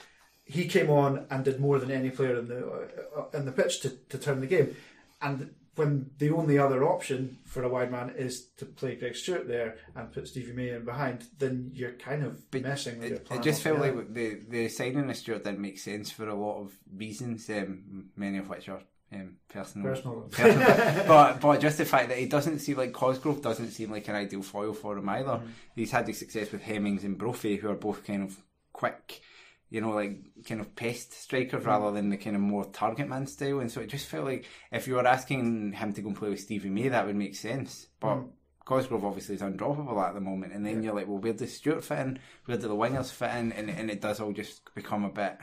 he 0.46 0.68
came 0.68 0.90
on 0.90 1.26
and 1.30 1.44
did 1.44 1.60
more 1.60 1.80
than 1.80 1.92
any 1.92 2.12
player 2.12 2.38
in 2.38 2.48
the 2.48 2.90
uh, 3.18 3.38
in 3.38 3.46
the 3.46 3.52
pitch 3.52 3.82
to, 3.82 3.90
to 3.90 4.18
turn 4.18 4.40
the 4.40 4.48
game. 4.48 4.76
And 5.22 5.56
when 5.76 6.12
the 6.20 6.30
only 6.30 6.60
other 6.60 6.84
option 6.84 7.40
for 7.46 7.64
a 7.64 7.70
wide 7.70 7.92
man 7.92 8.14
is 8.16 8.50
to 8.58 8.66
play 8.66 8.96
Greg 8.96 9.16
Stewart 9.16 9.48
there 9.48 9.78
and 9.96 10.12
put 10.12 10.28
Stevie 10.28 10.54
May 10.54 10.70
in 10.70 10.86
behind, 10.86 11.26
then 11.40 11.72
you're 11.74 11.94
kind 11.94 12.24
of 12.24 12.52
but 12.52 12.62
messing 12.62 13.00
with 13.00 13.08
it, 13.08 13.10
your 13.10 13.20
plan. 13.20 13.40
It 13.40 13.44
just 13.44 13.64
felt 13.64 13.80
like 13.80 14.14
the 14.14 14.42
the 14.48 14.68
signing 14.68 15.10
of 15.10 15.18
Stewart 15.18 15.44
didn't 15.44 15.60
make 15.60 15.80
sense 15.80 16.12
for 16.12 16.28
a 16.28 16.36
lot 16.36 16.62
of 16.62 16.74
reasons, 16.96 17.50
um, 17.50 18.12
many 18.16 18.38
of 18.38 18.50
which 18.50 18.70
are 18.70 18.84
um, 19.14 19.36
personal. 19.50 19.90
Personal. 19.90 20.22
personal. 20.32 21.04
but 21.08 21.40
but 21.40 21.60
just 21.60 21.78
the 21.78 21.86
fact 21.86 22.10
that 22.10 22.18
he 22.18 22.26
doesn't 22.26 22.60
seem 22.60 22.78
like 22.78 22.94
Cosgrove 22.94 23.42
doesn't 23.42 23.72
seem 23.72 23.92
like 23.92 24.08
an 24.08 24.16
ideal 24.16 24.42
foil 24.42 24.74
for 24.74 24.98
him 24.98 25.10
either. 25.10 25.32
Mm-hmm. 25.32 25.48
He's 25.76 25.92
had 25.92 26.06
the 26.06 26.14
success 26.14 26.52
with 26.52 26.64
Hemmings 26.64 27.04
and 27.04 27.18
Brophy, 27.18 27.58
who 27.58 27.70
are 27.70 27.76
both 27.76 28.06
kind 28.06 28.24
of 28.24 28.38
quick, 28.72 29.22
you 29.70 29.82
know, 29.82 29.92
like 29.92 30.18
kind 30.48 30.62
of 30.62 30.76
pest 30.76 31.14
strikers 31.14 31.62
mm-hmm. 31.62 31.70
rather 31.70 31.92
than 31.92 32.10
the 32.10 32.18
kind 32.18 32.36
of 32.36 32.42
more 32.42 32.66
target 32.66 33.08
man 33.08 33.28
style. 33.28 33.60
And 33.60 33.72
so 33.72 33.82
it 33.82 33.90
just 33.90 34.08
felt 34.08 34.26
like 34.26 34.46
if 34.72 34.88
you 34.88 34.96
were 34.96 35.08
asking 35.08 35.74
him 35.74 35.94
to 35.94 36.02
go 36.02 36.10
and 36.10 36.18
play 36.18 36.30
with 36.30 36.40
Stevie 36.40 36.70
May, 36.70 36.90
that 36.90 37.06
would 37.06 37.16
make 37.16 37.36
sense. 37.36 37.88
But 38.00 38.16
mm. 38.16 38.30
Cosgrove 38.66 39.04
obviously 39.04 39.36
is 39.36 39.42
undroppable 39.42 40.02
at 40.02 40.14
the 40.14 40.22
moment, 40.22 40.54
and 40.54 40.66
then 40.66 40.78
yeah. 40.78 40.88
you're 40.88 40.96
like, 40.96 41.08
well, 41.08 41.18
where 41.18 41.34
does 41.34 41.54
Stewart 41.54 41.84
fit 41.84 42.00
in? 42.00 42.20
Where 42.46 42.58
do 42.58 42.68
the 42.68 42.76
wingers 42.76 43.12
fit 43.12 43.32
in? 43.32 43.52
And, 43.52 43.70
and 43.70 43.92
it 43.92 44.00
does 44.00 44.22
all 44.22 44.32
just 44.32 44.74
become 44.74 45.04
a 45.04 45.10
bit 45.10 45.38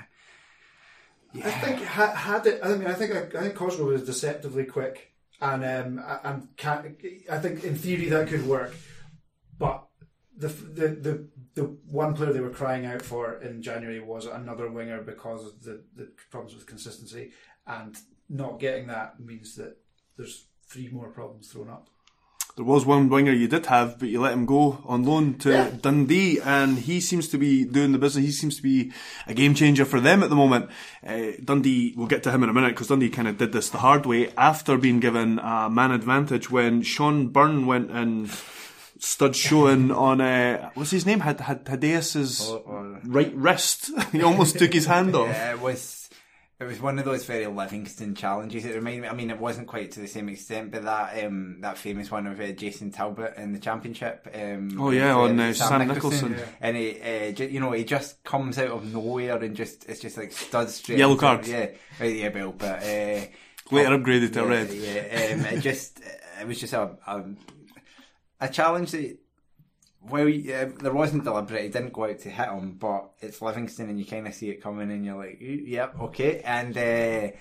yeah. 1.32 1.46
I 1.46 1.50
think 1.50 1.80
had 1.82 2.46
it. 2.46 2.60
I 2.62 2.76
mean, 2.76 2.88
I 2.88 2.94
think 2.94 3.12
I, 3.12 3.40
think 3.42 3.54
Cosgrove 3.54 3.88
was 3.88 4.04
deceptively 4.04 4.64
quick, 4.64 5.12
and 5.40 5.64
um, 5.64 6.04
and 6.24 6.56
can, 6.56 6.96
I 7.30 7.38
think 7.38 7.64
in 7.64 7.76
theory 7.76 8.08
that 8.08 8.28
could 8.28 8.46
work, 8.46 8.74
but 9.58 9.86
the, 10.36 10.48
the 10.48 10.88
the 10.88 11.28
the 11.54 11.64
one 11.90 12.14
player 12.14 12.32
they 12.32 12.40
were 12.40 12.50
crying 12.50 12.86
out 12.86 13.02
for 13.02 13.40
in 13.42 13.62
January 13.62 14.00
was 14.00 14.26
another 14.26 14.70
winger 14.70 15.02
because 15.02 15.46
of 15.46 15.62
the 15.62 15.84
the 15.94 16.10
problems 16.30 16.54
with 16.54 16.66
consistency, 16.66 17.32
and 17.66 17.96
not 18.28 18.58
getting 18.58 18.86
that 18.86 19.20
means 19.20 19.54
that 19.56 19.76
there's 20.16 20.46
three 20.66 20.88
more 20.88 21.10
problems 21.10 21.48
thrown 21.48 21.68
up. 21.68 21.88
There 22.56 22.64
was 22.64 22.84
one 22.84 23.08
winger 23.08 23.32
you 23.32 23.48
did 23.48 23.66
have, 23.66 23.98
but 23.98 24.08
you 24.08 24.20
let 24.20 24.32
him 24.32 24.44
go 24.44 24.82
on 24.84 25.04
loan 25.04 25.34
to 25.38 25.50
yeah. 25.50 25.70
Dundee, 25.80 26.40
and 26.40 26.78
he 26.78 27.00
seems 27.00 27.28
to 27.28 27.38
be 27.38 27.64
doing 27.64 27.92
the 27.92 27.98
business. 27.98 28.24
He 28.24 28.32
seems 28.32 28.56
to 28.56 28.62
be 28.62 28.92
a 29.26 29.34
game 29.34 29.54
changer 29.54 29.84
for 29.84 30.00
them 30.00 30.22
at 30.22 30.30
the 30.30 30.36
moment. 30.36 30.68
Uh, 31.06 31.32
Dundee, 31.42 31.94
we'll 31.96 32.06
get 32.06 32.22
to 32.24 32.30
him 32.30 32.42
in 32.42 32.50
a 32.50 32.52
minute 32.52 32.70
because 32.70 32.88
Dundee 32.88 33.08
kind 33.08 33.28
of 33.28 33.38
did 33.38 33.52
this 33.52 33.70
the 33.70 33.78
hard 33.78 34.04
way 34.04 34.32
after 34.36 34.76
being 34.76 35.00
given 35.00 35.38
a 35.38 35.70
man 35.70 35.92
advantage 35.92 36.50
when 36.50 36.82
Shaun 36.82 37.28
Byrne 37.28 37.66
went 37.66 37.90
and 37.90 38.30
stud 38.98 39.34
showing 39.34 39.90
on 39.90 40.20
uh, 40.20 40.70
what's 40.74 40.90
his 40.90 41.06
name? 41.06 41.20
Had 41.20 41.40
had 41.40 41.64
Hadeas's 41.64 42.42
oh, 42.42 42.62
oh. 42.66 42.98
right 43.04 43.34
wrist. 43.34 43.90
he 44.12 44.22
almost 44.22 44.58
took 44.58 44.72
his 44.72 44.86
hand 44.86 45.14
off. 45.14 45.28
Yeah, 45.28 45.52
it 45.52 45.60
was 45.60 45.99
it 46.60 46.64
was 46.64 46.78
one 46.78 46.98
of 46.98 47.06
those 47.06 47.24
very 47.24 47.46
Livingston 47.46 48.14
challenges. 48.14 48.66
It 48.66 48.74
reminded 48.74 49.02
me. 49.02 49.08
I 49.08 49.14
mean, 49.14 49.30
it 49.30 49.40
wasn't 49.40 49.66
quite 49.66 49.92
to 49.92 50.00
the 50.00 50.06
same 50.06 50.28
extent, 50.28 50.70
but 50.70 50.82
that 50.82 51.24
um, 51.24 51.62
that 51.62 51.78
famous 51.78 52.10
one 52.10 52.26
of 52.26 52.38
uh, 52.38 52.52
Jason 52.52 52.90
Talbot 52.90 53.34
in 53.38 53.54
the 53.54 53.58
championship. 53.58 54.28
Um, 54.34 54.78
oh 54.78 54.90
yeah, 54.90 55.16
with, 55.16 55.30
on 55.30 55.40
uh, 55.40 55.52
Sam, 55.54 55.68
Sam 55.68 55.88
Nicholson, 55.88 56.32
Nicholson. 56.32 56.54
and 56.60 56.76
he, 56.76 57.00
uh, 57.00 57.44
you 57.46 57.60
know, 57.60 57.72
he 57.72 57.84
just 57.84 58.22
comes 58.24 58.58
out 58.58 58.68
of 58.68 58.92
nowhere 58.92 59.42
and 59.42 59.56
just 59.56 59.88
it's 59.88 60.00
just 60.00 60.18
like 60.18 60.32
studs 60.32 60.74
straight. 60.74 60.98
Yellow 60.98 61.16
card. 61.16 61.46
Yeah, 61.46 61.70
right, 61.98 62.14
yeah, 62.14 62.28
Bill. 62.28 62.52
But 62.52 62.82
uh, 62.82 63.24
later 63.70 63.98
upgraded 63.98 64.34
to 64.34 64.40
yeah, 64.40 64.46
red. 64.46 64.70
Yeah, 64.70 65.34
um, 65.34 65.46
it 65.46 65.60
just 65.60 65.98
it 66.42 66.46
was 66.46 66.60
just 66.60 66.74
a, 66.74 66.90
a 67.06 67.24
a 68.38 68.48
challenge 68.50 68.90
that 68.90 69.18
well, 70.02 70.28
uh, 70.28 70.70
there 70.80 70.92
wasn't 70.92 71.24
deliberate. 71.24 71.62
He 71.62 71.68
didn't 71.68 71.92
go 71.92 72.04
out 72.04 72.18
to 72.20 72.30
hit 72.30 72.48
him, 72.48 72.76
but 72.78 73.10
it's 73.20 73.42
Livingston, 73.42 73.90
and 73.90 73.98
you 73.98 74.06
kind 74.06 74.26
of 74.26 74.34
see 74.34 74.50
it 74.50 74.62
coming, 74.62 74.90
and 74.90 75.04
you're 75.04 75.16
like, 75.16 75.38
"Yep, 75.40 76.00
okay." 76.00 76.40
And 76.40 76.76
uh, 76.76 77.36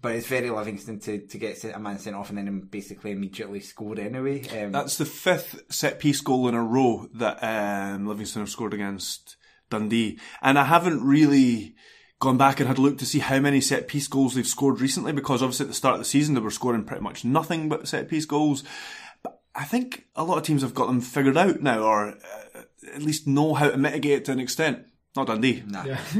but 0.00 0.14
it's 0.14 0.26
very 0.26 0.50
Livingston 0.50 1.00
to, 1.00 1.26
to 1.26 1.38
get 1.38 1.64
a 1.64 1.78
man 1.78 1.98
sent 1.98 2.16
off 2.16 2.28
and 2.28 2.38
then 2.38 2.60
basically 2.70 3.12
immediately 3.12 3.60
score 3.60 3.98
anyway. 3.98 4.46
Um, 4.48 4.72
That's 4.72 4.98
the 4.98 5.06
fifth 5.06 5.62
set 5.72 5.98
piece 5.98 6.20
goal 6.20 6.48
in 6.48 6.54
a 6.54 6.62
row 6.62 7.08
that 7.14 7.42
um, 7.42 8.06
Livingston 8.06 8.42
have 8.42 8.50
scored 8.50 8.74
against 8.74 9.36
Dundee, 9.70 10.18
and 10.42 10.58
I 10.58 10.64
haven't 10.64 11.02
really 11.04 11.74
gone 12.18 12.38
back 12.38 12.60
and 12.60 12.68
had 12.68 12.78
a 12.78 12.80
look 12.80 12.98
to 12.98 13.06
see 13.06 13.18
how 13.18 13.40
many 13.40 13.60
set 13.60 13.88
piece 13.88 14.08
goals 14.08 14.34
they've 14.34 14.46
scored 14.46 14.80
recently 14.80 15.12
because 15.12 15.42
obviously 15.42 15.64
at 15.64 15.68
the 15.68 15.74
start 15.74 15.94
of 15.94 15.98
the 15.98 16.04
season 16.04 16.34
they 16.34 16.40
were 16.40 16.50
scoring 16.50 16.82
pretty 16.82 17.02
much 17.02 17.26
nothing 17.26 17.68
but 17.68 17.86
set 17.86 18.08
piece 18.08 18.24
goals. 18.24 18.64
I 19.56 19.64
think 19.64 20.04
a 20.14 20.22
lot 20.22 20.36
of 20.36 20.44
teams 20.44 20.62
have 20.62 20.74
got 20.74 20.86
them 20.86 21.00
figured 21.00 21.36
out 21.36 21.62
now, 21.62 21.80
or 21.80 22.08
uh, 22.10 22.62
at 22.94 23.02
least 23.02 23.26
know 23.26 23.54
how 23.54 23.70
to 23.70 23.78
mitigate 23.78 24.18
it 24.18 24.24
to 24.26 24.32
an 24.32 24.40
extent. 24.40 24.86
Not 25.16 25.28
Dundee. 25.28 25.62
Nah. 25.66 25.84
Yeah. 25.84 26.00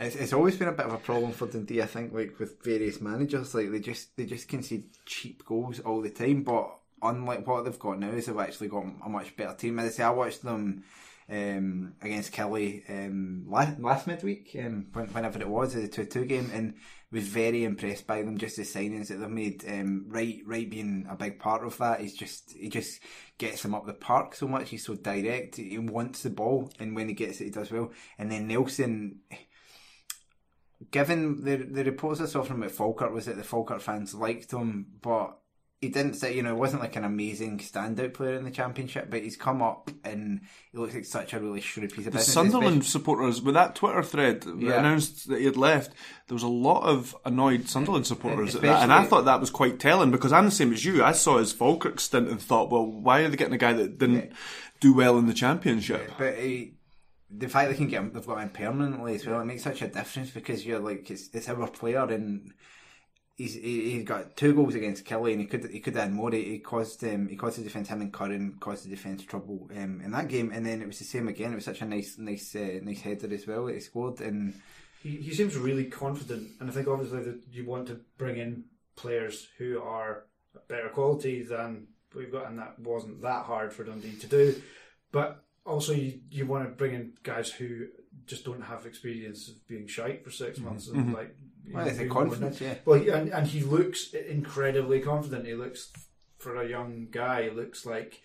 it's, 0.00 0.16
it's 0.16 0.32
always 0.32 0.56
been 0.56 0.68
a 0.68 0.72
bit 0.72 0.86
of 0.86 0.94
a 0.94 0.98
problem 0.98 1.32
for 1.32 1.46
Dundee. 1.46 1.82
I 1.82 1.86
think, 1.86 2.14
like 2.14 2.38
with 2.38 2.64
various 2.64 3.02
managers, 3.02 3.54
like 3.54 3.70
they 3.70 3.80
just 3.80 4.16
they 4.16 4.24
just 4.24 4.48
concede 4.48 4.84
cheap 5.04 5.44
goals 5.44 5.80
all 5.80 6.00
the 6.00 6.08
time. 6.08 6.42
But 6.42 6.74
unlike 7.02 7.46
what 7.46 7.66
they've 7.66 7.78
got 7.78 7.98
now, 7.98 8.08
is 8.08 8.26
they've 8.26 8.38
actually 8.38 8.68
got 8.68 8.86
a 9.04 9.08
much 9.10 9.36
better 9.36 9.54
team. 9.54 9.78
As 9.78 9.86
I 9.86 9.90
say, 9.90 10.02
I 10.04 10.10
watched 10.10 10.42
them 10.42 10.84
um, 11.28 11.94
against 12.00 12.32
Killie 12.32 12.88
um, 12.88 13.44
last, 13.46 13.78
last 13.78 14.06
midweek, 14.06 14.56
um, 14.64 14.86
whenever 14.92 15.38
it 15.38 15.48
was, 15.48 15.74
the 15.74 15.86
2 15.86 16.06
2 16.06 16.24
game, 16.24 16.50
and 16.54 16.74
was 17.10 17.24
very 17.26 17.64
impressed 17.64 18.06
by 18.06 18.22
them. 18.22 18.38
Just 18.38 18.56
the 18.56 18.62
signings 18.62 19.08
that 19.08 19.16
they've 19.16 19.28
made. 19.28 19.64
Um, 19.66 20.06
Wright, 20.08 20.40
Wright, 20.44 20.68
being 20.68 21.06
a 21.08 21.16
big 21.16 21.38
part 21.38 21.64
of 21.64 21.76
that. 21.78 22.00
He's 22.00 22.14
just 22.14 22.52
he 22.52 22.68
just 22.68 23.00
gets 23.38 23.62
them 23.62 23.74
up 23.74 23.86
the 23.86 23.94
park 23.94 24.34
so 24.34 24.46
much. 24.46 24.70
He's 24.70 24.84
so 24.84 24.94
direct. 24.94 25.56
He 25.56 25.78
wants 25.78 26.22
the 26.22 26.30
ball, 26.30 26.70
and 26.78 26.94
when 26.94 27.08
he 27.08 27.14
gets 27.14 27.40
it, 27.40 27.44
he 27.44 27.50
does 27.50 27.70
well. 27.70 27.92
And 28.18 28.30
then 28.30 28.46
Nelson. 28.46 29.20
Given 30.92 31.44
the 31.44 31.56
the 31.56 31.84
reports 31.84 32.20
I 32.20 32.26
saw 32.26 32.42
from 32.42 32.62
at 32.62 32.70
Falkirk 32.70 33.12
was 33.12 33.26
that 33.26 33.36
the 33.36 33.42
Falkirk 33.42 33.80
fans 33.80 34.14
liked 34.14 34.52
him, 34.52 34.86
but 35.02 35.38
he 35.80 35.88
didn't 35.90 36.14
say, 36.14 36.34
you 36.34 36.42
know, 36.42 36.54
he 36.54 36.60
wasn't 36.60 36.82
like 36.82 36.96
an 36.96 37.04
amazing 37.04 37.58
standout 37.58 38.12
player 38.12 38.34
in 38.34 38.42
the 38.42 38.50
championship, 38.50 39.08
but 39.10 39.22
he's 39.22 39.36
come 39.36 39.62
up 39.62 39.90
and 40.02 40.40
he 40.72 40.78
looks 40.78 40.92
like 40.92 41.04
such 41.04 41.32
a 41.32 41.38
really 41.38 41.60
shrewd 41.60 41.90
piece 41.90 41.98
of 42.06 42.12
the 42.12 42.18
business. 42.18 42.34
Sunderland 42.34 42.84
supporters, 42.84 43.40
with 43.40 43.54
that 43.54 43.76
Twitter 43.76 44.02
thread 44.02 44.40
that 44.42 44.58
Yeah. 44.58 44.80
announced 44.80 45.28
that 45.28 45.38
he 45.38 45.44
had 45.44 45.56
left, 45.56 45.92
there 46.26 46.34
was 46.34 46.42
a 46.42 46.48
lot 46.48 46.82
of 46.82 47.16
annoyed 47.24 47.68
Sunderland 47.68 48.08
supporters 48.08 48.54
that, 48.54 48.82
and 48.82 48.92
I 48.92 49.04
thought 49.04 49.24
that 49.26 49.40
was 49.40 49.50
quite 49.50 49.78
telling 49.78 50.10
because 50.10 50.32
I'm 50.32 50.46
the 50.46 50.50
same 50.50 50.72
as 50.72 50.84
you. 50.84 51.04
I 51.04 51.12
saw 51.12 51.38
his 51.38 51.52
Falkirk 51.52 52.00
stint 52.00 52.28
and 52.28 52.42
thought, 52.42 52.70
well, 52.70 52.84
why 52.84 53.20
are 53.20 53.28
they 53.28 53.36
getting 53.36 53.54
a 53.54 53.58
guy 53.58 53.72
that 53.74 53.98
didn't 53.98 54.32
do 54.80 54.92
well 54.92 55.16
in 55.16 55.26
the 55.26 55.34
championship? 55.34 56.10
But 56.18 56.38
he, 56.38 56.74
the 57.30 57.48
fact 57.48 57.70
they 57.70 57.76
can 57.76 57.86
get 57.86 58.00
him, 58.00 58.12
they've 58.12 58.26
got 58.26 58.38
him 58.38 58.48
permanently 58.50 59.14
as 59.14 59.24
well, 59.24 59.40
it 59.40 59.44
makes 59.44 59.62
such 59.62 59.82
a 59.82 59.86
difference 59.86 60.30
because 60.30 60.66
you're 60.66 60.80
like, 60.80 61.08
it's, 61.08 61.28
it's 61.32 61.48
our 61.48 61.68
player 61.68 62.02
and 62.04 62.52
he's 63.38 63.54
he, 63.54 63.92
he's 63.92 64.04
got 64.04 64.36
two 64.36 64.52
goals 64.52 64.74
against 64.74 65.04
Killie 65.04 65.32
and 65.32 65.40
he 65.40 65.46
could 65.46 65.70
he 65.70 65.80
could 65.80 65.96
add 65.96 66.12
more. 66.12 66.30
He, 66.32 66.44
he 66.44 66.58
caused 66.58 67.02
um, 67.04 67.28
he 67.28 67.36
caused 67.36 67.58
the 67.58 67.62
defence 67.62 67.88
him 67.88 68.02
and 68.02 68.12
Curran 68.12 68.56
caused 68.60 68.84
the 68.84 68.90
defence 68.90 69.24
trouble 69.24 69.70
um, 69.74 70.02
in 70.04 70.10
that 70.10 70.28
game, 70.28 70.50
and 70.52 70.66
then 70.66 70.82
it 70.82 70.86
was 70.86 70.98
the 70.98 71.04
same 71.04 71.28
again. 71.28 71.52
It 71.52 71.56
was 71.56 71.64
such 71.64 71.80
a 71.80 71.86
nice 71.86 72.18
nice 72.18 72.54
uh, 72.54 72.80
nice 72.82 73.00
header 73.00 73.32
as 73.32 73.46
well 73.46 73.66
that 73.66 73.74
he 73.74 73.80
scored 73.80 74.20
and. 74.20 74.60
he, 75.02 75.16
he 75.16 75.32
seems 75.32 75.56
really 75.56 75.86
confident, 75.86 76.50
and 76.60 76.68
I 76.68 76.72
think 76.72 76.88
obviously 76.88 77.22
that 77.22 77.40
you 77.50 77.64
want 77.64 77.86
to 77.86 78.00
bring 78.18 78.36
in 78.36 78.64
players 78.96 79.46
who 79.56 79.80
are 79.80 80.24
better 80.66 80.88
quality 80.88 81.44
than 81.44 81.86
we've 82.14 82.32
got, 82.32 82.48
and 82.48 82.58
that 82.58 82.78
wasn't 82.80 83.22
that 83.22 83.44
hard 83.44 83.72
for 83.72 83.84
Dundee 83.84 84.16
to 84.16 84.26
do. 84.26 84.60
But 85.12 85.44
also, 85.64 85.92
you, 85.92 86.20
you 86.30 86.46
want 86.46 86.64
to 86.64 86.70
bring 86.70 86.94
in 86.94 87.12
guys 87.22 87.50
who 87.50 87.86
just 88.26 88.44
don't 88.44 88.62
have 88.62 88.86
experience 88.86 89.48
of 89.48 89.66
being 89.68 89.86
shite 89.86 90.24
for 90.24 90.30
6 90.30 90.58
months 90.58 90.88
and 90.88 91.14
like. 91.14 91.36
Well, 91.72 91.86
it's 91.88 91.98
a 91.98 92.06
confidence, 92.08 92.60
yeah. 92.60 92.74
Well, 92.84 93.00
he- 93.00 93.08
and 93.08 93.30
and 93.30 93.46
he 93.46 93.60
looks 93.62 94.12
incredibly 94.14 95.00
confident. 95.00 95.46
He 95.46 95.54
looks 95.54 95.92
for 96.38 96.56
a 96.56 96.68
young 96.68 97.08
guy. 97.10 97.44
He 97.44 97.50
looks 97.50 97.84
like 97.86 98.20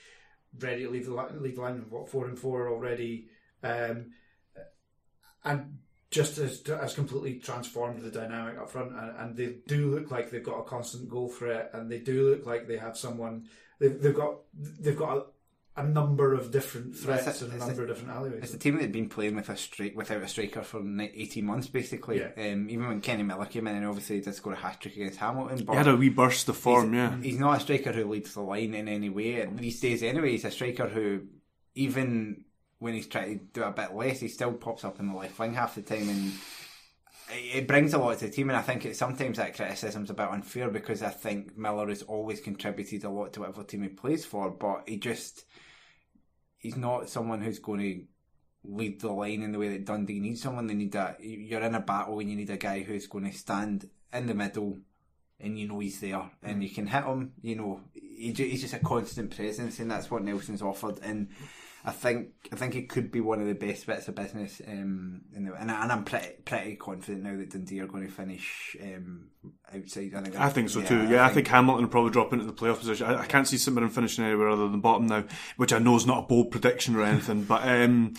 ready 0.59 0.83
to 0.83 0.89
leave 0.89 1.05
the 1.05 1.13
lead 1.13 1.55
the 1.55 1.61
line. 1.61 1.85
What 1.89 2.09
four 2.09 2.27
and 2.27 2.37
four 2.37 2.69
already, 2.69 3.27
um, 3.63 4.11
and 5.43 5.79
just 6.11 6.37
as 6.37 6.61
has 6.67 6.93
completely 6.93 7.39
transformed 7.39 8.01
the 8.01 8.11
dynamic 8.11 8.57
up 8.59 8.69
front. 8.69 8.91
And, 8.91 9.17
and 9.17 9.35
they 9.37 9.57
do 9.67 9.89
look 9.93 10.11
like 10.11 10.29
they've 10.29 10.43
got 10.43 10.59
a 10.59 10.63
constant 10.63 11.09
goal 11.09 11.29
threat, 11.29 11.71
and 11.73 11.91
they 11.91 11.99
do 11.99 12.29
look 12.29 12.45
like 12.45 12.67
they 12.67 12.77
have 12.77 12.97
someone. 12.97 13.47
They've, 13.79 13.99
they've 13.99 14.15
got 14.15 14.35
they've 14.79 14.95
got 14.97 15.32
a, 15.75 15.81
a 15.81 15.83
number 15.83 16.33
of 16.33 16.51
different 16.51 16.95
threats 16.95 17.27
It's 17.27 17.41
a- 17.41 17.45
and 17.45 17.53
a 17.53 17.55
it's 17.55 17.63
a- 17.63 17.67
number 17.67 17.81
of 17.83 17.87
different 17.89 18.11
alleyways. 18.11 18.43
It's 18.43 18.53
a 18.53 18.57
team 18.59 18.75
that 18.75 18.81
had 18.81 18.91
been 18.91 19.09
playing 19.09 19.35
with 19.35 19.49
a 19.49 19.57
strike 19.57 19.95
without 19.95 20.21
a 20.21 20.27
striker 20.27 20.61
for 20.61 20.81
eighteen 20.99 21.45
months, 21.45 21.67
basically. 21.67 22.19
Yeah. 22.19 22.31
Um, 22.51 22.69
even 22.69 22.87
when 22.87 23.01
Kenny 23.01 23.23
Miller 23.23 23.45
came 23.45 23.67
in, 23.67 23.75
and 23.75 23.85
obviously 23.85 24.17
he 24.17 24.21
did 24.21 24.35
score 24.35 24.53
a 24.53 24.55
hat 24.57 24.79
trick 24.81 24.95
against 24.95 25.19
Hamilton. 25.19 25.63
But 25.65 25.73
He 25.73 25.77
had 25.77 25.87
a 25.87 25.95
wee 25.95 26.09
burst 26.09 26.49
of 26.49 26.57
form, 26.57 26.87
he's, 26.87 26.95
yeah. 26.95 27.17
he's 27.21 27.39
not 27.39 27.57
a 27.57 27.59
striker 27.59 27.91
who 27.91 28.05
leads 28.09 28.33
the 28.33 28.41
line 28.41 28.73
in 28.73 28.87
any 28.87 29.09
way 29.09 29.41
and 29.41 29.57
these 29.59 29.79
days. 29.79 30.03
Anyway, 30.03 30.31
he's 30.31 30.45
a 30.45 30.51
striker 30.51 30.87
who, 30.87 31.21
even 31.75 32.45
when 32.79 32.93
he's 32.93 33.07
trying 33.07 33.39
to 33.39 33.45
do 33.45 33.63
a 33.63 33.71
bit 33.71 33.93
less, 33.95 34.19
he 34.19 34.27
still 34.27 34.53
pops 34.53 34.83
up 34.83 34.99
in 34.99 35.07
the 35.07 35.15
left 35.15 35.37
wing 35.39 35.53
half 35.53 35.75
the 35.75 35.81
time 35.81 36.09
and. 36.09 36.33
It 37.31 37.55
it 37.63 37.67
brings 37.67 37.93
a 37.93 37.97
lot 37.97 38.19
to 38.19 38.25
the 38.25 38.31
team, 38.31 38.49
and 38.49 38.57
I 38.57 38.61
think 38.61 38.85
it, 38.85 38.97
sometimes 38.97 39.37
that 39.37 39.55
criticism's 39.55 40.09
a 40.09 40.13
bit 40.13 40.27
unfair 40.27 40.69
because 40.69 41.01
I 41.01 41.09
think 41.09 41.57
Miller 41.57 41.87
has 41.87 42.01
always 42.03 42.41
contributed 42.41 43.05
a 43.05 43.09
lot 43.09 43.31
to 43.33 43.39
whatever 43.39 43.63
team 43.63 43.83
he 43.83 43.87
plays 43.87 44.25
for, 44.25 44.51
but 44.51 44.83
he 44.87 44.97
just 44.97 45.45
he's 46.63 46.77
not 46.77 47.09
someone 47.09 47.41
who's 47.41 47.59
going 47.59 47.81
to 47.81 48.03
lead 48.63 49.01
the 49.01 49.11
line 49.11 49.43
in 49.43 49.51
the 49.51 49.59
way 49.59 49.67
that 49.67 49.85
Dundee 49.85 50.21
needs 50.21 50.41
someone. 50.41 50.65
They 50.65 50.73
need 50.73 50.93
that. 50.93 51.17
You're 51.21 51.61
in 51.61 51.75
a 51.75 51.81
battle 51.81 52.19
and 52.19 52.29
you 52.29 52.37
need 52.37 52.49
a 52.49 52.57
guy 52.57 52.81
who's 52.81 53.05
going 53.05 53.29
to 53.29 53.37
stand 53.37 53.89
in 54.11 54.25
the 54.25 54.33
middle 54.33 54.79
and 55.39 55.59
you 55.59 55.67
know 55.67 55.79
he's 55.79 55.99
there 55.99 56.31
and 56.41 56.61
mm. 56.61 56.63
you 56.63 56.69
can 56.69 56.87
hit 56.87 57.03
him. 57.03 57.33
You 57.41 57.55
know, 57.57 57.81
he, 57.93 58.31
he's 58.31 58.61
just 58.61 58.73
a 58.73 58.79
constant 58.79 59.35
presence 59.35 59.79
and 59.79 59.91
that's 59.91 60.09
what 60.09 60.23
Nelson's 60.23 60.61
offered. 60.61 60.99
And 61.03 61.27
I 61.85 61.91
think 61.91 62.29
I 62.51 62.55
think 62.55 62.75
it 62.75 62.87
could 62.87 63.11
be 63.11 63.19
one 63.19 63.41
of 63.41 63.47
the 63.47 63.53
best 63.53 63.85
bits 63.85 64.07
of 64.07 64.15
business. 64.15 64.61
Um, 64.65 65.21
in 65.35 65.43
the, 65.45 65.53
and, 65.53 65.69
I- 65.69 65.83
and 65.83 65.91
I'm 65.91 66.05
pretty 66.05 66.29
pretty 66.45 66.75
confident 66.77 67.23
now 67.23 67.35
that 67.35 67.49
Dundee 67.51 67.81
are 67.81 67.87
going 67.87 68.05
to 68.05 68.11
finish 68.11 68.77
um, 68.81 69.25
outside. 69.75 70.13
I 70.15 70.21
think, 70.21 70.39
I 70.39 70.49
think 70.49 70.69
so 70.69 70.81
too. 70.81 71.07
Yeah, 71.09 71.25
I 71.25 71.29
think, 71.29 71.47
Hamilton 71.47 71.83
will 71.83 71.89
probably 71.91 72.11
drop 72.11 72.31
into 72.31 72.45
the 72.45 72.53
playoff 72.53 72.79
position. 72.79 73.07
I, 73.07 73.21
I 73.21 73.25
can't 73.25 73.47
see 73.47 73.57
St 73.57 73.75
Mirren 73.75 73.89
finishing 73.89 74.23
anywhere 74.23 74.47
other 74.49 74.69
than 74.69 74.79
bottom 74.79 75.07
now, 75.07 75.25
which 75.57 75.73
I 75.73 75.79
know 75.79 75.95
is 75.97 76.05
not 76.05 76.23
a 76.23 76.27
bold 76.27 76.51
prediction 76.51 76.95
or 76.95 77.03
anything. 77.03 77.43
but 77.43 77.67
um, 77.67 78.13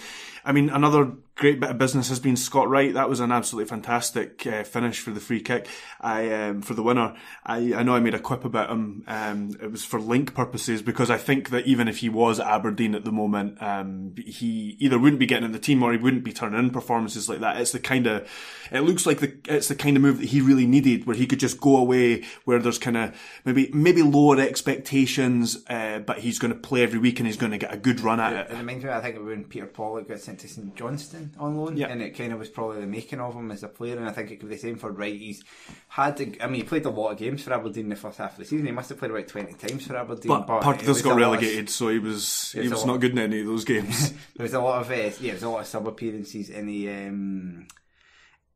I 0.45 0.53
mean, 0.53 0.69
another 0.69 1.13
great 1.37 1.59
bit 1.59 1.71
of 1.71 1.79
business 1.79 2.09
has 2.09 2.21
been 2.21 2.37
Scott 2.37 2.69
Wright. 2.69 2.95
That 2.95 3.09
was 3.09 3.21
an 3.21 3.33
absolutely 3.33 3.69
fantastic 3.69 4.47
uh, 4.47 4.63
finish 4.63 5.01
for 5.01 5.11
the 5.11 5.21
free 5.21 5.41
kick. 5.41 5.69
I 6.01 6.31
um, 6.33 6.63
for 6.63 6.75
the 6.75 6.83
winner. 6.83 7.17
I, 7.45 7.75
I 7.75 7.83
know 7.83 7.95
I 7.95 8.01
made 8.01 8.15
a 8.15 8.21
quip 8.21 8.45
about 8.45 8.71
him. 8.71 9.05
Um, 9.07 9.57
it 9.61 9.71
was 9.71 9.85
for 9.85 10.01
link 10.01 10.35
purposes 10.35 10.83
because 10.83 11.11
I 11.11 11.19
think 11.19 11.51
that 11.51 11.67
even 11.67 11.89
if 11.89 11.99
he 11.99 12.09
was 12.09 12.39
at 12.39 12.47
Aberdeen 12.47 12.95
at 12.95 13.05
the 13.05 13.13
moment, 13.13 13.61
um, 13.61 14.15
he 14.17 14.77
either 14.79 14.99
wouldn't 14.99 15.19
be 15.19 15.27
getting 15.27 15.45
in 15.45 15.53
the 15.53 15.59
team 15.59 15.83
or 15.83 15.93
he 15.93 15.99
wouldn't 15.99 16.25
be 16.25 16.33
turning 16.33 16.59
in 16.59 16.71
performances 16.71 17.29
like 17.29 17.41
that. 17.41 17.61
It's 17.61 17.73
the 17.73 17.81
kind 17.81 18.07
of 18.07 18.29
it 18.71 18.81
looks 18.81 19.07
like 19.07 19.21
the 19.21 19.37
it's 19.49 19.69
the 19.69 19.75
kind 19.75 19.97
of 19.97 20.03
move 20.03 20.19
that 20.19 20.27
he 20.27 20.41
really 20.41 20.67
needed, 20.67 21.07
where 21.07 21.17
he 21.17 21.27
could 21.27 21.41
just 21.41 21.61
go 21.61 21.77
away 21.77 22.25
where 22.45 22.59
there's 22.59 22.79
kind 22.79 22.97
of 22.97 23.15
maybe 23.45 23.71
maybe 23.73 24.03
lower 24.03 24.39
expectations, 24.41 25.65
uh, 25.69 25.99
but 25.99 26.19
he's 26.19 26.39
going 26.39 26.53
to 26.53 26.59
play 26.59 26.83
every 26.83 26.99
week 26.99 27.19
and 27.19 27.27
he's 27.27 27.37
going 27.37 27.53
to 27.53 27.59
get 27.59 27.73
a 27.73 27.77
good 27.77 28.01
run 28.01 28.21
at 28.21 28.33
it. 28.33 28.51
In 28.51 28.59
the 28.59 28.65
meantime, 28.65 28.91
I 28.91 29.01
think 29.01 29.17
when 29.25 29.45
Peter 29.45 29.67
Pawlett 29.67 30.09
got 30.09 30.21
sent 30.21 30.39
to 30.41 30.49
St 30.49 30.75
Johnstone 30.77 31.24
on 31.39 31.57
loan, 31.57 31.81
and 31.83 32.03
it 32.03 32.17
kind 32.17 32.33
of 32.33 32.39
was 32.39 32.49
probably 32.49 32.81
the 32.81 32.87
making 32.87 33.21
of 33.21 33.35
him 33.35 33.51
as 33.51 33.63
a 33.63 33.69
player. 33.69 33.97
And 33.97 34.09
I 34.09 34.13
think 34.13 34.31
it 34.31 34.41
could 34.41 34.49
be 34.49 34.55
the 34.57 34.61
same 34.61 34.77
for 34.77 34.91
Wright. 34.91 35.19
He's 35.19 35.43
had, 35.89 36.17
to, 36.19 36.41
I 36.43 36.47
mean, 36.47 36.57
he 36.57 36.63
played 36.63 36.85
a 36.87 36.91
lot 36.91 37.11
of 37.11 37.19
games 37.19 37.43
for 37.43 37.53
Aberdeen 37.53 37.85
in 37.85 37.91
the 37.91 37.97
first 37.97 38.19
half 38.19 38.33
of 38.33 38.39
the 38.39 38.45
season. 38.45 38.67
He 38.67 38.73
must 38.73 38.89
have 38.89 38.99
played 38.99 39.11
about 39.11 39.29
twenty 39.29 39.55
times 39.55 39.87
for 39.87 39.97
Aberdeen. 39.97 40.29
But 40.29 40.47
part 40.47 40.81
of 40.81 40.87
this 40.87 41.03
got 41.03 41.11
lot 41.11 41.15
of- 41.17 41.21
relegated, 41.23 41.71
so 41.71 41.89
he 41.89 41.99
was 41.99 42.53
he 42.53 42.69
was 42.69 42.73
lot- 42.81 42.87
not 42.87 43.01
good 43.01 43.13
in 43.13 43.19
any 43.19 43.41
of 43.41 43.47
those 43.47 43.65
games. 43.65 44.11
there 44.37 44.45
was 44.45 44.55
a 44.55 44.61
lot 44.61 44.81
of 44.81 44.91
uh, 44.91 44.95
yeah, 44.95 45.11
there 45.21 45.33
was 45.35 45.43
a 45.43 45.49
lot 45.49 45.61
of 45.61 45.67
sub 45.67 45.87
appearances, 45.89 46.51
in 46.51 46.67
the. 46.67 46.89
um, 46.91 47.67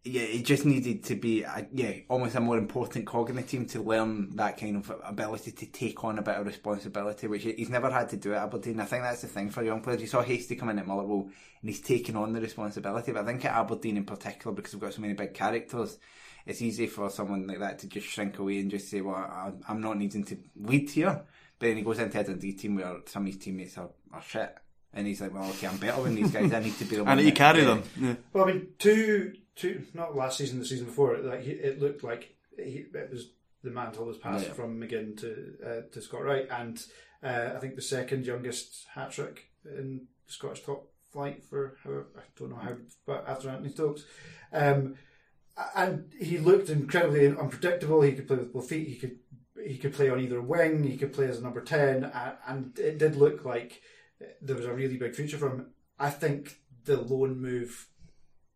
yeah, 0.04 0.22
he 0.22 0.42
just 0.42 0.64
needed 0.64 1.04
to 1.04 1.16
be 1.16 1.42
a, 1.42 1.66
yeah 1.72 1.92
almost 2.08 2.34
a 2.36 2.40
more 2.40 2.56
important 2.56 3.06
cog 3.06 3.30
in 3.30 3.36
the 3.36 3.42
team 3.42 3.66
to 3.66 3.82
learn 3.82 4.30
that 4.36 4.56
kind 4.58 4.76
of 4.76 4.90
ability 5.04 5.50
to 5.52 5.66
take 5.66 6.02
on 6.04 6.18
a 6.18 6.22
bit 6.22 6.36
of 6.36 6.46
responsibility, 6.46 7.26
which 7.26 7.42
he's 7.42 7.68
never 7.68 7.90
had 7.90 8.08
to 8.10 8.16
do 8.16 8.32
at 8.32 8.42
Aberdeen. 8.42 8.80
I 8.80 8.84
think 8.84 9.02
that's 9.02 9.22
the 9.22 9.28
thing 9.28 9.50
for 9.50 9.62
young 9.62 9.82
players. 9.82 10.00
You 10.00 10.06
saw 10.06 10.22
Hastie 10.22 10.56
come 10.56 10.70
in 10.70 10.78
at 10.78 10.86
Motherwell, 10.86 11.28
and 11.60 11.68
he's 11.70 11.80
taken 11.80 12.16
on 12.16 12.32
the 12.32 12.40
responsibility. 12.40 13.12
But 13.12 13.24
I 13.24 13.26
think 13.26 13.44
at 13.44 13.52
Aberdeen 13.56 13.96
in 13.96 14.04
particular, 14.04 14.54
because 14.54 14.72
we've 14.72 14.80
got 14.82 14.94
so 14.94 15.02
many 15.02 15.14
big 15.14 15.34
characters. 15.34 15.98
It's 16.46 16.62
easy 16.62 16.86
for 16.86 17.10
someone 17.10 17.46
like 17.46 17.58
that 17.58 17.80
to 17.80 17.88
just 17.88 18.06
shrink 18.06 18.38
away 18.38 18.60
and 18.60 18.70
just 18.70 18.88
say, 18.88 19.02
"Well, 19.02 19.16
I, 19.16 19.52
I'm 19.68 19.80
not 19.82 19.98
needing 19.98 20.24
to 20.24 20.38
lead 20.56 20.88
here." 20.88 21.22
But 21.58 21.66
then 21.66 21.76
he 21.76 21.82
goes 21.82 21.98
into 21.98 22.18
a 22.20 22.24
Dundee 22.24 22.52
team 22.54 22.76
where 22.76 22.98
some 23.06 23.24
of 23.24 23.26
his 23.26 23.36
teammates 23.36 23.76
are, 23.76 23.90
are 24.12 24.22
shit. 24.22 24.54
And 24.94 25.06
he's 25.06 25.20
like, 25.20 25.34
well, 25.34 25.50
okay, 25.50 25.66
I'm 25.66 25.76
better 25.76 26.00
than 26.02 26.14
these 26.14 26.30
guys. 26.30 26.52
I 26.52 26.60
need 26.60 26.78
to 26.78 26.84
be 26.84 26.96
the 26.96 27.04
one. 27.04 27.10
and 27.10 27.20
he 27.20 27.26
that- 27.26 27.36
carry 27.36 27.64
them. 27.64 27.82
Yeah. 28.00 28.14
Well, 28.32 28.44
I 28.44 28.52
mean, 28.52 28.68
two, 28.78 29.34
two, 29.58 29.84
not 29.94 30.16
last 30.16 30.38
season, 30.38 30.58
the 30.58 30.64
season 30.64 30.86
before. 30.86 31.18
Like 31.18 31.42
he, 31.42 31.50
it 31.52 31.80
looked 31.80 32.02
like 32.04 32.34
he, 32.56 32.86
it 32.94 33.10
was 33.10 33.30
the 33.62 33.70
mantle 33.70 34.06
was 34.06 34.16
passed 34.18 34.46
Yeah. 34.46 34.52
from 34.54 34.80
McGinn 34.80 35.18
to 35.20 35.54
uh, 35.64 35.80
to 35.92 36.00
Scott 36.00 36.24
Wright, 36.24 36.46
and 36.50 36.82
uh, 37.22 37.50
I 37.56 37.58
think 37.58 37.74
the 37.76 37.82
second 37.82 38.24
youngest 38.26 38.86
hat 38.94 39.10
trick 39.12 39.48
in 39.64 40.06
Scottish 40.26 40.62
top 40.62 40.88
flight 41.12 41.42
for 41.44 41.76
however 41.82 42.06
I 42.16 42.20
don't 42.38 42.50
know 42.50 42.56
how, 42.56 42.76
but 43.06 43.24
after 43.28 43.48
Anthony 43.50 43.70
Stokes. 43.70 44.04
Um, 44.52 44.94
and 45.74 46.12
he 46.20 46.38
looked 46.38 46.68
incredibly 46.70 47.26
unpredictable. 47.26 48.00
He 48.02 48.12
could 48.12 48.28
play 48.28 48.36
with 48.36 48.52
both 48.52 48.68
feet. 48.68 48.88
He 48.88 48.94
could 48.96 49.18
he 49.66 49.76
could 49.76 49.92
play 49.92 50.08
on 50.08 50.20
either 50.20 50.40
wing. 50.40 50.84
He 50.84 50.96
could 50.96 51.12
play 51.12 51.26
as 51.26 51.38
a 51.38 51.42
number 51.42 51.60
ten, 51.62 52.04
and, 52.04 52.36
and 52.46 52.78
it 52.78 52.98
did 52.98 53.16
look 53.16 53.44
like 53.44 53.82
there 54.40 54.54
was 54.56 54.66
a 54.66 54.72
really 54.72 54.96
big 54.96 55.14
future 55.16 55.36
for 55.36 55.48
him. 55.50 55.66
I 55.98 56.10
think 56.10 56.58
the 56.84 57.00
loan 57.00 57.40
move 57.40 57.88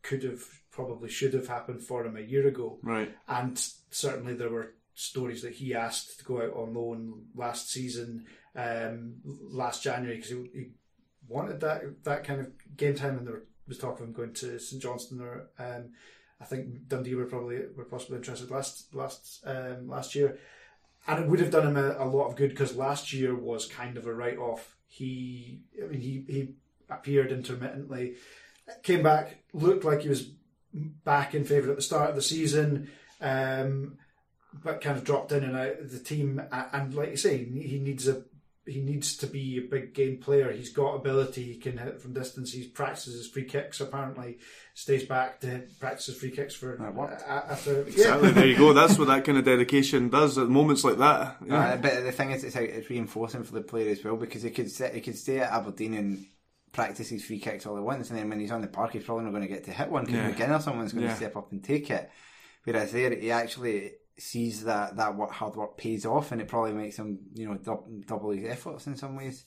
could 0.03 0.23
have 0.25 0.43
probably 0.71 1.09
should 1.09 1.35
have 1.35 1.49
happened 1.49 1.83
for 1.83 2.05
him 2.05 2.17
a 2.17 2.21
year 2.21 2.47
ago, 2.49 2.79
Right. 2.83 3.15
and 3.29 3.59
certainly 3.91 4.35
there 4.35 4.51
were 4.51 4.75
stories 4.95 5.43
that 5.43 5.55
he 5.55 5.75
asked 5.75 6.19
to 6.19 6.25
go 6.25 6.43
out 6.43 6.55
on 6.55 6.75
loan 6.75 7.27
last 7.35 7.71
season, 7.71 8.27
um, 8.55 9.15
last 9.25 9.83
January 9.83 10.17
because 10.17 10.31
he, 10.31 10.37
he 10.55 10.67
wanted 11.29 11.61
that 11.61 12.05
that 12.05 12.25
kind 12.25 12.41
of 12.41 12.51
game 12.77 12.95
time, 12.95 13.17
and 13.19 13.27
there 13.27 13.43
was 13.69 13.79
talk 13.79 14.01
of 14.01 14.07
him 14.07 14.13
going 14.13 14.33
to 14.35 14.59
St 14.59 14.83
Johnstone 14.83 15.21
or. 15.21 15.49
Um, 15.59 15.91
I 16.41 16.45
think 16.45 16.89
Dundee 16.89 17.15
were 17.15 17.27
probably 17.27 17.61
were 17.77 17.85
possibly 17.85 18.17
interested 18.17 18.51
last 18.51 18.93
last 18.93 19.45
um, 19.47 19.87
last 19.89 20.17
year, 20.17 20.39
and 21.07 21.23
it 21.23 21.29
would 21.31 21.39
have 21.39 21.53
done 21.53 21.69
him 21.69 21.77
a, 21.77 21.95
a 21.99 22.05
lot 22.05 22.27
of 22.27 22.35
good 22.35 22.51
because 22.51 22.75
last 22.75 23.13
year 23.13 23.33
was 23.37 23.67
kind 23.67 23.97
of 23.97 24.07
a 24.09 24.13
write 24.13 24.39
off. 24.39 24.77
He, 24.89 25.61
I 25.81 25.87
mean, 25.87 26.01
he 26.01 26.25
he 26.29 26.55
appeared 26.91 27.31
intermittently, 27.31 28.17
came 28.83 29.03
back, 29.03 29.39
looked 29.53 29.85
like 29.85 30.03
he 30.03 30.09
was 30.09 30.29
back 30.73 31.35
in 31.35 31.45
favour 31.45 31.71
at 31.71 31.77
the 31.77 31.83
start 31.83 32.11
of 32.11 32.17
the 32.17 32.23
season. 32.23 32.91
Um, 33.21 33.99
but 34.63 34.81
kind 34.81 34.99
of 34.99 35.05
dropped 35.05 35.33
in 35.33 35.45
and 35.45 35.57
out 35.57 35.81
of 35.81 35.93
the 35.93 35.99
team. 35.99 36.43
And 36.51 36.95
like 36.95 37.11
you 37.11 37.17
say, 37.17 37.39
he 37.45 37.79
needs 37.79 38.07
a 38.09 38.23
he 38.65 38.81
needs 38.81 39.17
to 39.17 39.27
be 39.27 39.59
a 39.59 39.63
big 39.63 39.93
game 39.93 40.19
player. 40.19 40.53
He's 40.53 40.71
got 40.71 40.95
ability. 40.95 41.43
He 41.43 41.57
can 41.57 41.79
hit 41.79 42.01
from 42.01 42.13
distance. 42.13 42.53
He 42.53 42.69
practices 42.69 43.29
free 43.29 43.45
kicks. 43.45 43.81
Apparently, 43.81 44.39
stays 44.75 45.05
back 45.05 45.41
to 45.41 45.65
practice 45.81 46.17
free 46.17 46.31
kicks 46.31 46.55
for 46.55 46.81
uh, 46.81 47.33
after. 47.51 47.83
Exactly. 47.83 48.31
there 48.31 48.47
you 48.47 48.57
go. 48.57 48.73
That's 48.73 48.99
what 48.99 49.09
that 49.09 49.25
kind 49.25 49.37
of 49.37 49.45
dedication 49.45 50.11
does 50.11 50.39
at 50.39 50.49
moments 50.49 50.85
like 50.85 50.99
that. 50.99 51.39
Yeah. 51.45 51.59
Uh, 51.59 51.77
but 51.79 52.05
the 52.05 52.13
thing 52.13 52.31
is, 52.31 52.45
it's, 52.45 52.55
it's 52.55 52.89
reinforcing 52.89 53.43
for 53.43 53.55
the 53.55 53.63
player 53.63 53.91
as 53.91 54.05
well 54.05 54.17
because 54.17 54.43
he 54.43 54.51
could 54.51 54.71
sit, 54.71 54.95
he 54.95 55.01
could 55.01 55.19
stay 55.19 55.41
at 55.41 55.51
Aberdeen 55.51 55.95
and 55.95 56.27
practice 56.73 57.11
his 57.11 57.25
free 57.25 57.39
kicks 57.39 57.67
all 57.67 57.77
he 57.77 57.83
wants, 57.83 58.11
and 58.11 58.19
then 58.19 58.29
when 58.29 58.41
he's 58.41 58.51
on 58.51 58.63
the 58.63 58.69
park, 58.69 58.93
he's 58.93 59.05
probably 59.05 59.25
not 59.25 59.31
going 59.31 59.43
to 59.43 59.49
get 59.49 59.65
to 59.65 59.73
hit 59.73 59.91
one 59.91 60.05
because 60.05 60.17
yeah. 60.17 60.33
McGinn 60.33 60.59
or 60.59 60.61
someone's 60.61 60.93
going 60.93 61.05
yeah. 61.05 61.11
to 61.11 61.17
step 61.17 61.37
up 61.37 61.53
and 61.53 61.63
take 61.63 61.91
it. 61.91 62.11
Whereas 62.65 62.93
there, 62.93 63.15
he 63.15 63.31
actually 63.31 63.93
sees 64.19 64.65
that 64.65 64.97
that 64.97 65.15
what 65.15 65.31
hard 65.31 65.57
work 65.57 65.77
pays 65.77 66.07
off, 66.07 66.33
and 66.33 66.41
it 66.41 66.49
probably 66.49 66.73
makes 66.73 66.97
him 66.97 67.19
you 67.35 67.49
know 67.49 67.55
double, 67.55 67.89
double 68.07 68.31
his 68.31 68.47
efforts 68.47 68.87
in 68.87 68.97
some 68.97 69.17
ways. 69.17 69.45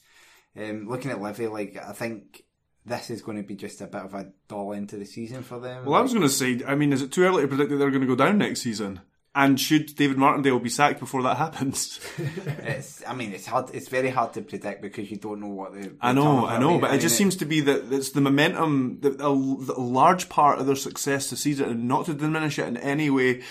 Um, 0.57 0.87
looking 0.87 1.11
at 1.11 1.21
Livy, 1.21 1.47
like 1.47 1.77
I 1.77 1.93
think 1.93 2.43
this 2.85 3.09
is 3.09 3.21
going 3.21 3.37
to 3.37 3.43
be 3.43 3.55
just 3.55 3.81
a 3.81 3.87
bit 3.87 4.03
of 4.03 4.13
a 4.13 4.31
dull 4.47 4.71
into 4.73 4.97
the 4.97 5.05
season 5.05 5.43
for 5.43 5.59
them. 5.59 5.85
Well, 5.85 5.93
like, 5.93 5.99
I 5.99 6.03
was 6.03 6.13
going 6.13 6.23
to 6.23 6.29
say, 6.29 6.61
I 6.67 6.75
mean, 6.75 6.93
is 6.93 7.01
it 7.01 7.11
too 7.11 7.23
early 7.23 7.41
to 7.41 7.47
predict 7.47 7.71
that 7.71 7.77
they're 7.77 7.89
going 7.89 8.01
to 8.01 8.07
go 8.07 8.15
down 8.15 8.37
next 8.37 8.61
season? 8.61 9.01
And 9.37 9.59
should 9.59 9.93
David 9.97 10.17
Martindale 10.17 10.59
be 10.59 10.69
sacked 10.69 11.01
before 11.01 11.21
that 11.23 11.35
happens? 11.35 11.99
it's, 12.17 13.03
I 13.05 13.13
mean, 13.13 13.33
it's 13.33 13.45
hard. 13.45 13.69
It's 13.73 13.89
very 13.89 14.09
hard 14.09 14.31
to 14.35 14.41
predict 14.41 14.81
because 14.81 15.11
you 15.11 15.17
don't 15.17 15.41
know 15.41 15.49
what 15.49 15.73
the. 15.73 15.91
I 15.99 16.13
know, 16.13 16.47
I 16.47 16.57
know, 16.57 16.79
but 16.79 16.93
it 16.93 17.01
just 17.01 17.17
seems 17.17 17.35
to 17.37 17.45
be 17.45 17.59
that 17.59 17.91
it's 17.91 18.11
the 18.11 18.21
momentum, 18.21 19.01
that 19.01 19.19
a, 19.19 19.27
a 19.27 19.81
large 19.81 20.29
part 20.29 20.59
of 20.59 20.67
their 20.67 20.77
success 20.77 21.29
this 21.29 21.41
season, 21.41 21.69
and 21.69 21.85
not 21.85 22.05
to 22.05 22.13
diminish 22.13 22.57
it 22.57 22.67
in 22.69 22.77
any 22.77 23.09
way, 23.09 23.43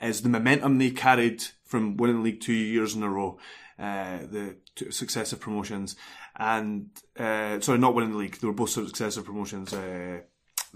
is 0.00 0.22
the 0.22 0.30
momentum 0.30 0.78
they 0.78 0.90
carried 0.90 1.44
from 1.64 1.98
winning 1.98 2.16
the 2.16 2.22
league 2.22 2.40
two 2.40 2.54
years 2.54 2.94
in 2.94 3.02
a 3.02 3.10
row, 3.10 3.38
uh, 3.78 4.20
the 4.30 4.56
successive 4.88 5.38
promotions, 5.38 5.96
and 6.36 6.88
uh, 7.18 7.60
sorry, 7.60 7.78
not 7.78 7.94
winning 7.94 8.12
the 8.12 8.16
league. 8.16 8.38
They 8.38 8.46
were 8.46 8.54
both 8.54 8.70
successive 8.70 9.26
promotions. 9.26 9.74
Uh, 9.74 10.20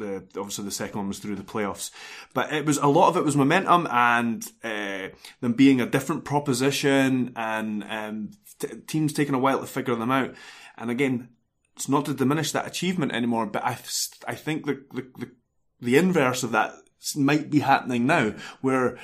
the 0.01 0.41
obviously 0.41 0.65
the 0.65 0.71
second 0.71 0.99
one 0.99 1.09
was 1.09 1.21
through 1.21 1.37
the 1.37 1.43
playoffs, 1.43 1.91
but 2.35 2.53
it 2.53 2.67
was 2.67 2.79
a 2.79 2.89
lot 2.89 3.09
of 3.09 3.17
it 3.17 3.25
was 3.25 3.37
momentum 3.37 3.87
and 3.91 4.45
uh, 4.65 5.09
them 5.41 5.53
being 5.53 5.81
a 5.81 5.87
different 5.87 6.25
proposition 6.25 7.33
and 7.37 7.85
um, 7.85 8.31
t- 8.59 8.81
teams 8.87 9.13
taking 9.13 9.35
a 9.35 9.39
while 9.39 9.61
to 9.61 9.67
figure 9.67 9.95
them 9.95 10.11
out. 10.11 10.35
And 10.77 10.91
again, 10.91 11.29
it's 11.77 11.89
not 11.89 12.05
to 12.07 12.15
diminish 12.15 12.53
that 12.53 12.67
achievement 12.67 13.13
anymore, 13.13 13.47
but 13.47 13.65
I 13.65 13.79
I 14.27 14.35
think 14.35 14.67
the 14.67 14.83
the, 14.93 15.07
the, 15.19 15.31
the 15.81 15.97
inverse 15.97 16.43
of 16.43 16.53
that 16.53 16.75
might 17.17 17.51
be 17.51 17.61
happening 17.61 18.07
now, 18.07 18.35
where 18.61 18.99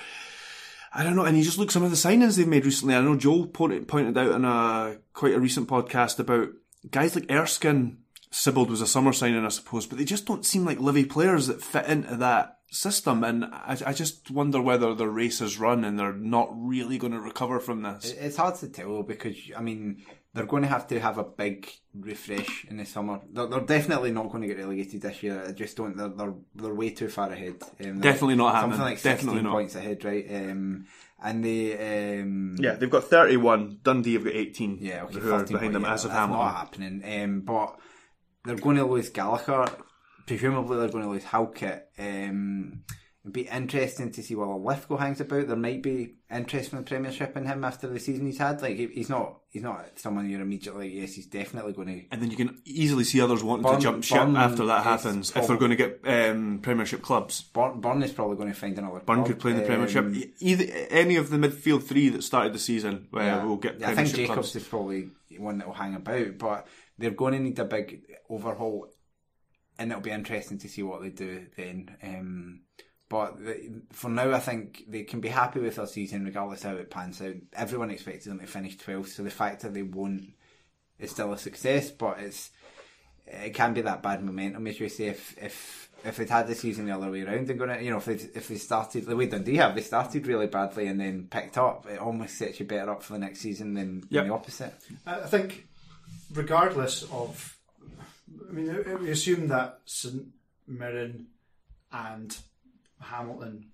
I 0.92 1.03
don't 1.03 1.16
know. 1.16 1.24
And 1.24 1.36
you 1.36 1.44
just 1.44 1.59
look 1.59 1.70
some 1.70 1.82
of 1.82 1.90
the 1.90 1.97
signings 1.97 2.36
they've 2.36 2.49
made 2.49 2.64
recently. 2.64 2.94
I 2.94 3.01
know 3.01 3.16
Joel 3.16 3.47
pointed 3.47 4.18
out 4.18 4.32
in 4.32 4.44
a 4.44 4.97
quite 5.12 5.34
a 5.34 5.40
recent 5.40 5.68
podcast 5.68 6.18
about 6.18 6.49
guys 6.90 7.14
like 7.14 7.30
Erskine. 7.30 7.99
Sibbald 8.30 8.68
was 8.68 8.80
a 8.80 8.86
summer 8.86 9.12
signing, 9.12 9.44
I 9.44 9.48
suppose, 9.48 9.86
but 9.86 9.98
they 9.98 10.04
just 10.04 10.26
don't 10.26 10.44
seem 10.44 10.64
like 10.64 10.80
Livy 10.80 11.04
players 11.04 11.46
that 11.46 11.62
fit 11.62 11.86
into 11.86 12.16
that 12.16 12.58
system. 12.70 13.24
And 13.24 13.44
I, 13.44 13.78
I 13.86 13.92
just 13.92 14.30
wonder 14.30 14.60
whether 14.60 14.94
their 14.94 15.08
race 15.08 15.40
is 15.40 15.58
run 15.58 15.84
and 15.84 15.98
they're 15.98 16.12
not 16.12 16.50
really 16.52 16.98
going 16.98 17.12
to 17.12 17.20
recover 17.20 17.60
from 17.60 17.82
this. 17.82 18.12
It's 18.12 18.36
hard 18.36 18.56
to 18.56 18.68
tell 18.68 19.02
because, 19.02 19.36
I 19.56 19.62
mean, 19.62 20.02
they're 20.34 20.44
going 20.44 20.62
to 20.62 20.68
have 20.68 20.86
to 20.88 21.00
have 21.00 21.18
a 21.18 21.24
big 21.24 21.70
refresh 21.94 22.66
in 22.68 22.76
the 22.76 22.84
summer. 22.84 23.20
They're, 23.32 23.46
they're 23.46 23.60
definitely 23.60 24.12
not 24.12 24.30
going 24.30 24.42
to 24.42 24.48
get 24.48 24.58
relegated 24.58 25.00
this 25.00 25.22
year. 25.22 25.44
I 25.48 25.52
just 25.52 25.76
don't. 25.76 25.96
They're 25.96 26.08
they're, 26.08 26.34
they're 26.54 26.74
way 26.74 26.90
too 26.90 27.08
far 27.08 27.32
ahead. 27.32 27.62
Um, 27.82 28.00
definitely 28.00 28.36
not 28.36 28.52
something 28.52 28.78
happening. 28.78 28.80
like 28.80 29.02
definitely 29.02 29.42
not. 29.42 29.52
points 29.52 29.74
ahead, 29.76 30.04
right? 30.04 30.26
Um, 30.28 30.86
and 31.22 31.42
they 31.42 32.20
um, 32.20 32.56
yeah, 32.58 32.74
they've 32.74 32.90
got 32.90 33.04
thirty-one. 33.04 33.80
Dundee 33.82 34.12
have 34.12 34.24
got 34.24 34.34
eighteen. 34.34 34.76
Yeah, 34.78 35.04
okay, 35.04 35.20
who 35.20 35.32
are 35.32 35.44
behind 35.44 35.74
them 35.74 35.82
yeah, 35.84 35.94
as 35.94 36.04
of 36.04 36.10
Hamilton. 36.10 36.44
Not 36.44 36.56
happening. 36.56 37.22
Um, 37.22 37.40
but 37.40 37.78
they're 38.47 38.57
going 38.57 38.76
to 38.76 38.84
lose 38.84 39.11
Gallagher. 39.11 39.66
Presumably, 40.26 40.78
they're 40.78 40.88
going 40.88 41.05
to 41.05 41.11
lose 41.11 41.24
Halkett. 41.24 41.88
Um, 41.99 42.84
It'd 43.26 43.32
be 43.32 43.49
interesting 43.49 44.12
to 44.12 44.22
see 44.22 44.36
what 44.36 44.61
Lithgow 44.61 44.99
hangs 44.99 45.20
about. 45.20 45.49
There 45.49 45.57
might 45.57 45.82
be 45.82 46.14
interest 46.30 46.70
from 46.70 46.78
the 46.78 46.84
Premiership 46.84 47.36
in 47.36 47.44
him 47.44 47.64
after 47.64 47.88
the 47.88 47.99
season 47.99 48.24
he's 48.24 48.38
had. 48.38 48.62
Like 48.62 48.76
he's 48.76 49.09
not, 49.09 49.40
he's 49.51 49.64
not 49.64 49.84
someone 49.97 50.30
you're 50.30 50.40
immediately 50.40 50.90
like, 50.90 50.94
yes, 50.97 51.14
he's 51.14 51.26
definitely 51.26 51.72
going 51.72 51.88
to. 51.88 52.05
And 52.12 52.22
then 52.22 52.30
you 52.30 52.36
can 52.36 52.62
easily 52.64 53.03
see 53.03 53.20
others 53.20 53.42
wanting 53.42 53.64
Burn, 53.64 53.74
to 53.74 53.80
jump 53.80 54.05
ship 54.05 54.18
Burn 54.18 54.36
after 54.36 54.66
that 54.66 54.84
happens 54.84 55.34
if 55.34 55.49
they're 55.49 55.57
going 55.57 55.72
to 55.72 55.76
get 55.76 56.01
um, 56.05 56.61
Premiership 56.62 57.03
clubs. 57.03 57.42
Burn, 57.42 57.80
Burn, 57.80 58.01
is 58.05 58.12
probably 58.12 58.36
going 58.36 58.51
to 58.51 58.55
find 58.55 58.78
another. 58.78 59.01
Burn 59.01 59.16
club. 59.16 59.26
could 59.26 59.40
play 59.40 59.51
in 59.51 59.57
the 59.57 59.64
um, 59.64 59.68
Premiership. 59.70 60.32
Either 60.38 60.64
any 60.90 61.16
of 61.16 61.28
the 61.28 61.36
midfield 61.36 61.82
three 61.82 62.11
that 62.11 62.22
started 62.22 62.53
the 62.53 62.61
season 62.61 63.09
uh, 63.12 63.18
yeah. 63.18 63.42
will 63.42 63.57
get. 63.57 63.80
Yeah, 63.80 63.90
I 63.90 63.97
think 63.97 64.14
Jacobs 64.14 64.34
clubs. 64.34 64.55
is 64.55 64.68
probably 64.68 65.09
one 65.36 65.59
that 65.59 65.66
will 65.66 65.74
hang 65.74 65.97
about, 65.97 66.38
but 66.38 66.68
they're 66.99 67.11
going 67.11 67.34
to 67.34 67.40
need 67.40 67.59
a 67.59 67.64
big 67.64 68.03
overhaul, 68.28 68.88
and 69.78 69.90
it'll 69.90 70.03
be 70.03 70.11
interesting 70.11 70.59
to 70.59 70.68
see 70.68 70.82
what 70.82 71.03
they 71.03 71.11
do 71.11 71.47
then. 71.57 71.97
Um, 72.03 72.61
but 73.09 73.38
for 73.92 74.11
now, 74.11 74.32
I 74.32 74.40
think 74.40 74.84
they 74.88 75.05
can 75.05 75.20
be 75.20 75.28
happy 75.28 75.61
with 75.61 75.76
their 75.76 75.86
season 75.86 76.24
regardless 76.24 76.64
how 76.64 76.74
it 76.74 76.90
pans 76.90 77.22
out. 77.22 77.34
Everyone 77.53 77.90
expected 77.90 78.30
them 78.30 78.40
to 78.40 78.47
finish 78.47 78.76
12th, 78.76 79.09
so 79.09 79.22
the 79.22 79.30
fact 79.30 79.62
that 79.62 79.74
they 79.74 79.82
won't 79.82 80.32
is 80.99 81.12
still 81.12 81.32
a 81.32 81.38
success. 81.38 81.90
But 81.90 82.18
it's 82.20 82.51
it 83.26 83.55
can 83.55 83.74
be 83.74 83.82
that 83.82 84.03
bad 84.03 84.24
momentum, 84.24 84.66
as 84.66 84.80
you 84.80 84.88
say. 84.88 85.07
If 85.07 85.36
if 85.40 85.90
if 86.05 86.16
they'd 86.16 86.30
had 86.30 86.47
the 86.47 86.55
season 86.55 86.86
the 86.86 86.97
other 86.97 87.11
way 87.11 87.22
around, 87.22 87.47
they're 87.47 87.57
gonna, 87.57 87.80
you 87.80 87.90
know, 87.90 87.99
if 87.99 88.05
they 88.05 88.14
if 88.14 88.49
they 88.49 88.57
started 88.57 89.07
the 89.07 89.16
way 89.16 89.26
Dundee 89.26 89.57
have, 89.57 89.74
they 89.74 89.82
started 89.82 90.26
really 90.26 90.47
badly 90.47 90.86
and 90.86 91.01
then 91.01 91.28
picked 91.30 91.59
up. 91.59 91.86
It 91.88 91.99
almost 91.99 92.38
sets 92.38 92.61
you 92.61 92.66
better 92.66 92.90
up 92.90 93.03
for 93.03 93.14
the 93.14 93.18
next 93.18 93.40
season 93.40 93.74
than, 93.74 94.05
yep. 94.11 94.22
than 94.22 94.28
the 94.28 94.34
opposite. 94.34 94.74
I 95.07 95.26
think, 95.26 95.66
regardless 96.32 97.04
of, 97.10 97.56
I 98.48 98.52
mean, 98.52 99.00
we 99.00 99.10
assume 99.10 99.48
that 99.48 99.80
St 99.84 100.26
Mirren 100.66 101.26
and 101.92 102.36
Hamilton 103.00 103.70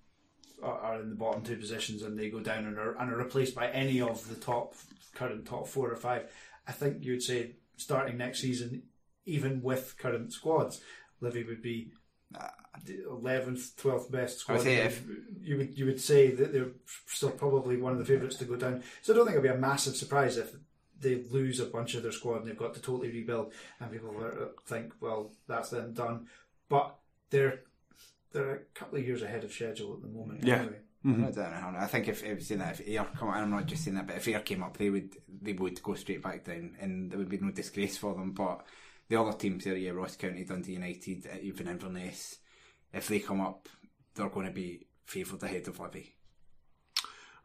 are, 0.61 0.77
are, 0.79 1.01
in 1.01 1.09
the 1.09 1.15
bottom 1.15 1.43
two 1.43 1.57
positions 1.57 2.03
and 2.03 2.17
they 2.17 2.29
go 2.29 2.39
down 2.39 2.65
and 2.65 2.77
are, 2.77 2.97
and 2.97 3.11
are 3.11 3.17
replaced 3.17 3.55
by 3.55 3.69
any 3.69 4.01
of 4.01 4.27
the 4.29 4.35
top 4.35 4.75
current 5.15 5.45
top 5.45 5.67
four 5.67 5.91
or 5.91 5.95
five, 5.95 6.31
I 6.67 6.71
think 6.71 7.03
you 7.03 7.13
would 7.13 7.23
say 7.23 7.55
starting 7.77 8.17
next 8.17 8.39
season, 8.39 8.83
even 9.25 9.61
with 9.61 9.95
current 9.97 10.33
squads, 10.33 10.81
Livy 11.21 11.43
would 11.43 11.61
be 11.61 11.91
uh, 12.37 12.47
eleventh, 13.09 13.75
twelfth 13.77 14.11
best 14.11 14.39
squad. 14.39 14.65
If, 14.65 15.03
you 15.41 15.57
would 15.57 15.77
you 15.77 15.85
would 15.85 16.01
say 16.01 16.31
that 16.31 16.51
they're 16.51 16.71
still 17.07 17.29
probably 17.29 17.77
one 17.77 17.93
of 17.93 17.99
the 17.99 18.05
favourites 18.05 18.37
to 18.37 18.45
go 18.45 18.55
down. 18.55 18.83
So 19.01 19.13
I 19.13 19.15
don't 19.15 19.25
think 19.25 19.37
it'd 19.37 19.51
be 19.51 19.55
a 19.55 19.59
massive 19.59 19.95
surprise 19.95 20.37
if 20.37 20.53
they 21.03 21.23
lose 21.29 21.59
a 21.59 21.65
bunch 21.65 21.93
of 21.93 22.03
their 22.03 22.11
squad 22.11 22.37
and 22.37 22.47
they've 22.47 22.57
got 22.57 22.73
to 22.73 22.81
totally 22.81 23.11
rebuild, 23.11 23.53
and 23.79 23.91
people 23.91 24.15
think, 24.65 24.93
well, 24.99 25.31
that's 25.47 25.69
then 25.69 25.93
done. 25.93 26.27
But 26.69 26.95
they're 27.29 27.61
they're 28.31 28.55
a 28.55 28.59
couple 28.73 28.97
of 28.97 29.05
years 29.05 29.21
ahead 29.21 29.43
of 29.43 29.51
schedule 29.51 29.93
at 29.93 30.01
the 30.01 30.07
moment. 30.07 30.43
Yeah. 30.43 30.61
Anyway. 30.61 30.79
Mm-hmm. 31.05 31.25
I 31.25 31.31
don't 31.31 31.51
know. 31.51 31.79
I 31.79 31.87
think 31.87 32.07
if 32.07 32.23
it 32.23 32.33
was 32.33 32.49
in 32.49 32.59
that, 32.59 32.79
if 32.79 32.87
Ayr 32.87 33.05
come, 33.17 33.29
I'm 33.29 33.49
not 33.49 33.65
just 33.65 33.83
saying 33.83 33.97
that, 33.97 34.07
but 34.07 34.15
if 34.15 34.27
Ayr 34.27 34.39
came 34.39 34.63
up, 34.63 34.77
they 34.77 34.89
would 34.89 35.17
they 35.41 35.51
would 35.51 35.83
go 35.83 35.95
straight 35.95 36.23
back 36.23 36.45
down, 36.45 36.77
and 36.79 37.11
there 37.11 37.19
would 37.19 37.29
be 37.29 37.39
no 37.39 37.51
disgrace 37.51 37.97
for 37.97 38.13
them. 38.13 38.31
But 38.31 38.65
the 39.09 39.17
other 39.17 39.33
teams 39.37 39.65
there, 39.65 39.75
yeah, 39.75 39.91
Ross 39.91 40.15
County, 40.15 40.45
Dundee 40.45 40.73
United, 40.73 41.27
uh, 41.27 41.37
even 41.41 41.67
Inverness, 41.67 42.37
if 42.93 43.09
they 43.09 43.19
come 43.19 43.41
up, 43.41 43.67
they're 44.15 44.29
going 44.29 44.47
to 44.47 44.53
be 44.53 44.87
favoured 45.05 45.43
ahead 45.43 45.67
of 45.67 45.79
Livy. 45.79 46.15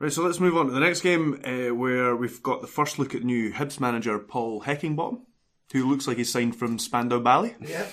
Right, 0.01 0.13
so 0.13 0.23
let's 0.23 0.39
move 0.39 0.57
on 0.57 0.67
to 0.67 0.73
the 0.73 0.79
next 0.79 1.01
game, 1.01 1.41
uh, 1.45 1.75
where 1.75 2.15
we've 2.15 2.41
got 2.41 2.61
the 2.61 2.69
first 2.69 3.01
look 3.01 3.17
at 3.17 3.25
new 3.25 3.53
Hibs 3.53 3.81
manager 3.81 4.17
Paul 4.21 4.63
Heckingbottom, 4.63 5.23
who 5.73 5.89
looks 5.91 6.07
like 6.07 6.19
he's 6.19 6.31
signed 6.31 6.55
from 6.55 6.79
Spandau 6.79 7.19
Ballet. 7.19 7.57
Yeah. 7.61 7.87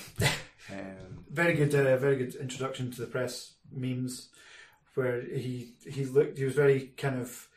um, 0.72 1.26
very 1.32 1.56
good, 1.56 1.74
uh, 1.74 1.98
very 1.98 2.18
good 2.18 2.36
introduction 2.36 2.92
to 2.92 3.02
the 3.02 3.08
press 3.08 3.54
memes, 3.72 4.30
where 4.94 5.22
he 5.22 5.74
he 5.92 6.06
looked, 6.06 6.38
he 6.38 6.44
was 6.44 6.54
very 6.54 6.94
kind 6.96 7.20
of 7.20 7.48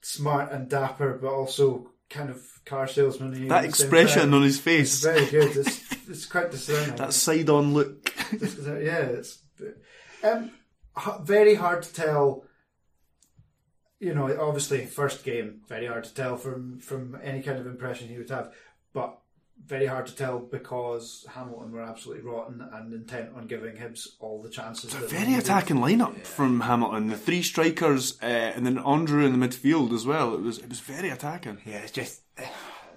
smart 0.00 0.50
and 0.50 0.68
dapper, 0.68 1.16
but 1.22 1.30
also 1.30 1.92
kind 2.10 2.30
of 2.30 2.44
car 2.66 2.88
salesman. 2.88 3.46
That 3.46 3.64
expression 3.64 4.34
on 4.34 4.42
his 4.42 4.58
face, 4.58 4.92
it's 4.92 5.04
very 5.04 5.26
good. 5.26 5.56
It's, 5.56 6.08
it's 6.08 6.26
quite 6.26 6.50
discerning. 6.50 6.96
that 6.96 7.12
side-on 7.12 7.74
look. 7.74 8.12
yeah, 8.32 9.04
it's 9.04 9.38
um, 10.24 10.50
very 11.22 11.54
hard 11.54 11.84
to 11.84 11.94
tell. 11.94 12.44
You 14.02 14.14
know, 14.14 14.36
obviously, 14.40 14.84
first 14.84 15.22
game, 15.22 15.60
very 15.68 15.86
hard 15.86 16.02
to 16.02 16.12
tell 16.12 16.36
from 16.36 16.80
from 16.80 17.16
any 17.22 17.40
kind 17.40 17.58
of 17.60 17.68
impression 17.68 18.08
he 18.08 18.18
would 18.18 18.30
have. 18.30 18.52
But 18.92 19.16
very 19.64 19.86
hard 19.86 20.06
to 20.08 20.16
tell 20.16 20.40
because 20.40 21.24
Hamilton 21.30 21.70
were 21.70 21.82
absolutely 21.82 22.24
rotten 22.24 22.66
and 22.72 22.92
intent 22.92 23.30
on 23.36 23.46
giving 23.46 23.76
Hibs 23.76 24.08
all 24.18 24.42
the 24.42 24.48
chances. 24.48 24.92
It's 24.92 25.04
a 25.04 25.06
very 25.06 25.34
attacking 25.34 25.76
lineup 25.76 26.16
yeah. 26.16 26.24
from 26.24 26.62
Hamilton. 26.62 27.10
The 27.10 27.16
three 27.16 27.42
strikers 27.42 28.20
uh, 28.20 28.26
and 28.26 28.66
then 28.66 28.76
Andrew 28.78 29.24
in 29.24 29.38
the 29.38 29.46
midfield 29.46 29.92
as 29.92 30.04
well. 30.04 30.34
It 30.34 30.40
was 30.40 30.58
it 30.58 30.68
was 30.68 30.80
very 30.80 31.10
attacking. 31.10 31.58
Yeah, 31.64 31.78
it's 31.78 31.92
just 31.92 32.22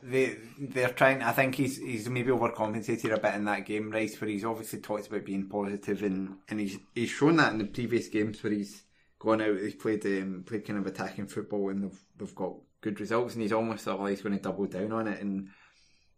they 0.02 0.38
they're 0.60 0.90
trying. 0.90 1.22
I 1.22 1.34
think 1.34 1.54
he's 1.54 1.78
he's 1.78 2.10
maybe 2.10 2.32
overcompensated 2.32 3.14
a 3.14 3.20
bit 3.20 3.36
in 3.36 3.46
that 3.46 3.66
game, 3.66 3.92
Rice, 3.92 4.20
where 4.20 4.30
he's 4.30 4.44
obviously 4.44 4.80
talked 4.80 5.06
about 5.06 5.24
being 5.24 5.48
positive, 5.48 6.02
and 6.02 6.38
and 6.50 6.60
he's 6.60 6.78
he's 6.96 7.10
shown 7.10 7.36
that 7.36 7.52
in 7.52 7.60
the 7.60 7.66
previous 7.66 8.08
games 8.08 8.44
where 8.44 8.54
he's 8.54 8.85
gone 9.26 9.42
out. 9.42 9.58
He's 9.60 9.76
played 9.76 10.06
um, 10.06 10.44
played 10.46 10.66
kind 10.66 10.80
of 10.80 10.88
attacking 10.88 11.28
football, 11.28 11.70
and 11.70 11.84
they've 11.84 12.00
they've 12.18 12.36
got 12.36 12.54
good 12.82 13.00
results, 13.00 13.34
and 13.34 13.42
he's 13.42 13.52
almost 13.54 13.88
of 13.88 14.00
like 14.00 14.12
he's 14.12 14.22
going 14.22 14.38
to 14.38 14.42
double 14.42 14.68
down 14.68 14.92
on 14.94 15.08
it 15.08 15.22
and 15.22 15.50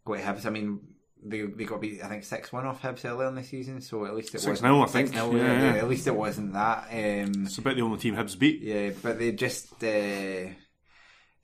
go 0.04 0.14
to 0.14 0.20
Hibs. 0.22 0.46
I 0.46 0.50
mean. 0.50 0.80
They, 1.20 1.40
they 1.42 1.64
got 1.64 1.80
beat, 1.80 2.00
I 2.00 2.06
think, 2.06 2.22
6 2.22 2.52
1 2.52 2.64
off 2.64 2.80
Hibs 2.80 3.04
earlier 3.04 3.26
in 3.26 3.34
the 3.34 3.42
season, 3.42 3.80
so 3.80 4.04
at 4.06 4.14
least 4.14 4.36
it 4.36 4.40
6 4.40 4.46
wasn't. 4.50 4.68
0, 4.68 4.82
I 4.82 4.86
think. 4.86 5.10
6-0, 5.10 5.14
yeah, 5.32 5.38
Yeah, 5.38 5.46
yeah. 5.52 5.74
yeah, 5.74 5.80
At 5.80 5.88
least 5.88 6.06
it 6.06 6.14
wasn't 6.14 6.52
that. 6.52 6.84
Um, 6.92 7.42
It's 7.46 7.58
about 7.58 7.74
the 7.74 7.82
only 7.82 7.98
team 7.98 8.14
Hibs 8.14 8.38
beat. 8.38 8.62
yeah, 8.62 8.90
but 9.02 9.18
they 9.18 9.32
just 9.32 9.72
uh, 9.82 10.50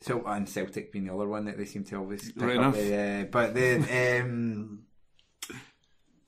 so 0.01 0.23
and 0.27 0.49
Celtic 0.49 0.93
being 0.93 1.07
the 1.07 1.13
other 1.15 1.27
one 1.27 1.47
that 1.47 1.59
they 1.59 1.65
seem 1.65 1.83
to 1.87 1.97
always 1.97 2.31
pick 2.31 2.41
Right 2.41 2.57
up. 2.57 2.63
enough. 2.63 2.75
The, 2.77 2.97
uh, 2.97 3.25
but 3.33 3.55
then 3.55 4.23
um, 4.23 4.83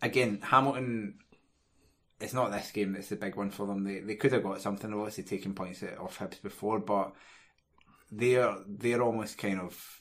again, 0.02 0.40
Hamilton. 0.42 1.18
It's 2.18 2.34
not 2.34 2.50
this 2.50 2.70
game 2.70 2.92
that's 2.92 3.08
the 3.08 3.16
big 3.16 3.36
one 3.36 3.50
for 3.50 3.66
them. 3.66 3.84
They 3.84 4.00
they 4.00 4.16
could 4.16 4.32
have 4.32 4.42
got 4.42 4.62
something. 4.62 4.92
Obviously 4.92 5.24
taken 5.24 5.54
points 5.54 5.82
off 6.00 6.18
Hibs 6.18 6.40
before, 6.42 6.80
but 6.80 7.12
they're 8.10 8.56
they're 8.66 9.02
almost 9.02 9.38
kind 9.38 9.60
of 9.60 10.00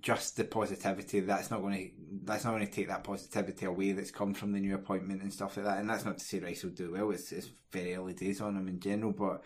just 0.00 0.36
the 0.36 0.44
positivity 0.44 1.20
that's 1.20 1.50
not 1.50 1.60
going 1.60 1.74
to 1.74 1.90
that's 2.24 2.44
not 2.44 2.52
going 2.52 2.66
to 2.66 2.72
take 2.72 2.88
that 2.88 3.04
positivity 3.04 3.66
away 3.66 3.92
that's 3.92 4.10
come 4.10 4.34
from 4.34 4.52
the 4.52 4.60
new 4.60 4.74
appointment 4.74 5.22
and 5.22 5.32
stuff 5.32 5.56
like 5.56 5.66
that. 5.66 5.78
And 5.78 5.90
that's 5.90 6.04
not 6.04 6.18
to 6.18 6.24
say 6.24 6.38
Rice 6.38 6.62
will 6.62 6.70
do 6.70 6.92
well. 6.92 7.10
It's 7.10 7.32
it's 7.32 7.50
very 7.72 7.94
early 7.94 8.14
days 8.14 8.40
on 8.40 8.56
him 8.56 8.68
in 8.68 8.80
general, 8.80 9.12
but 9.12 9.42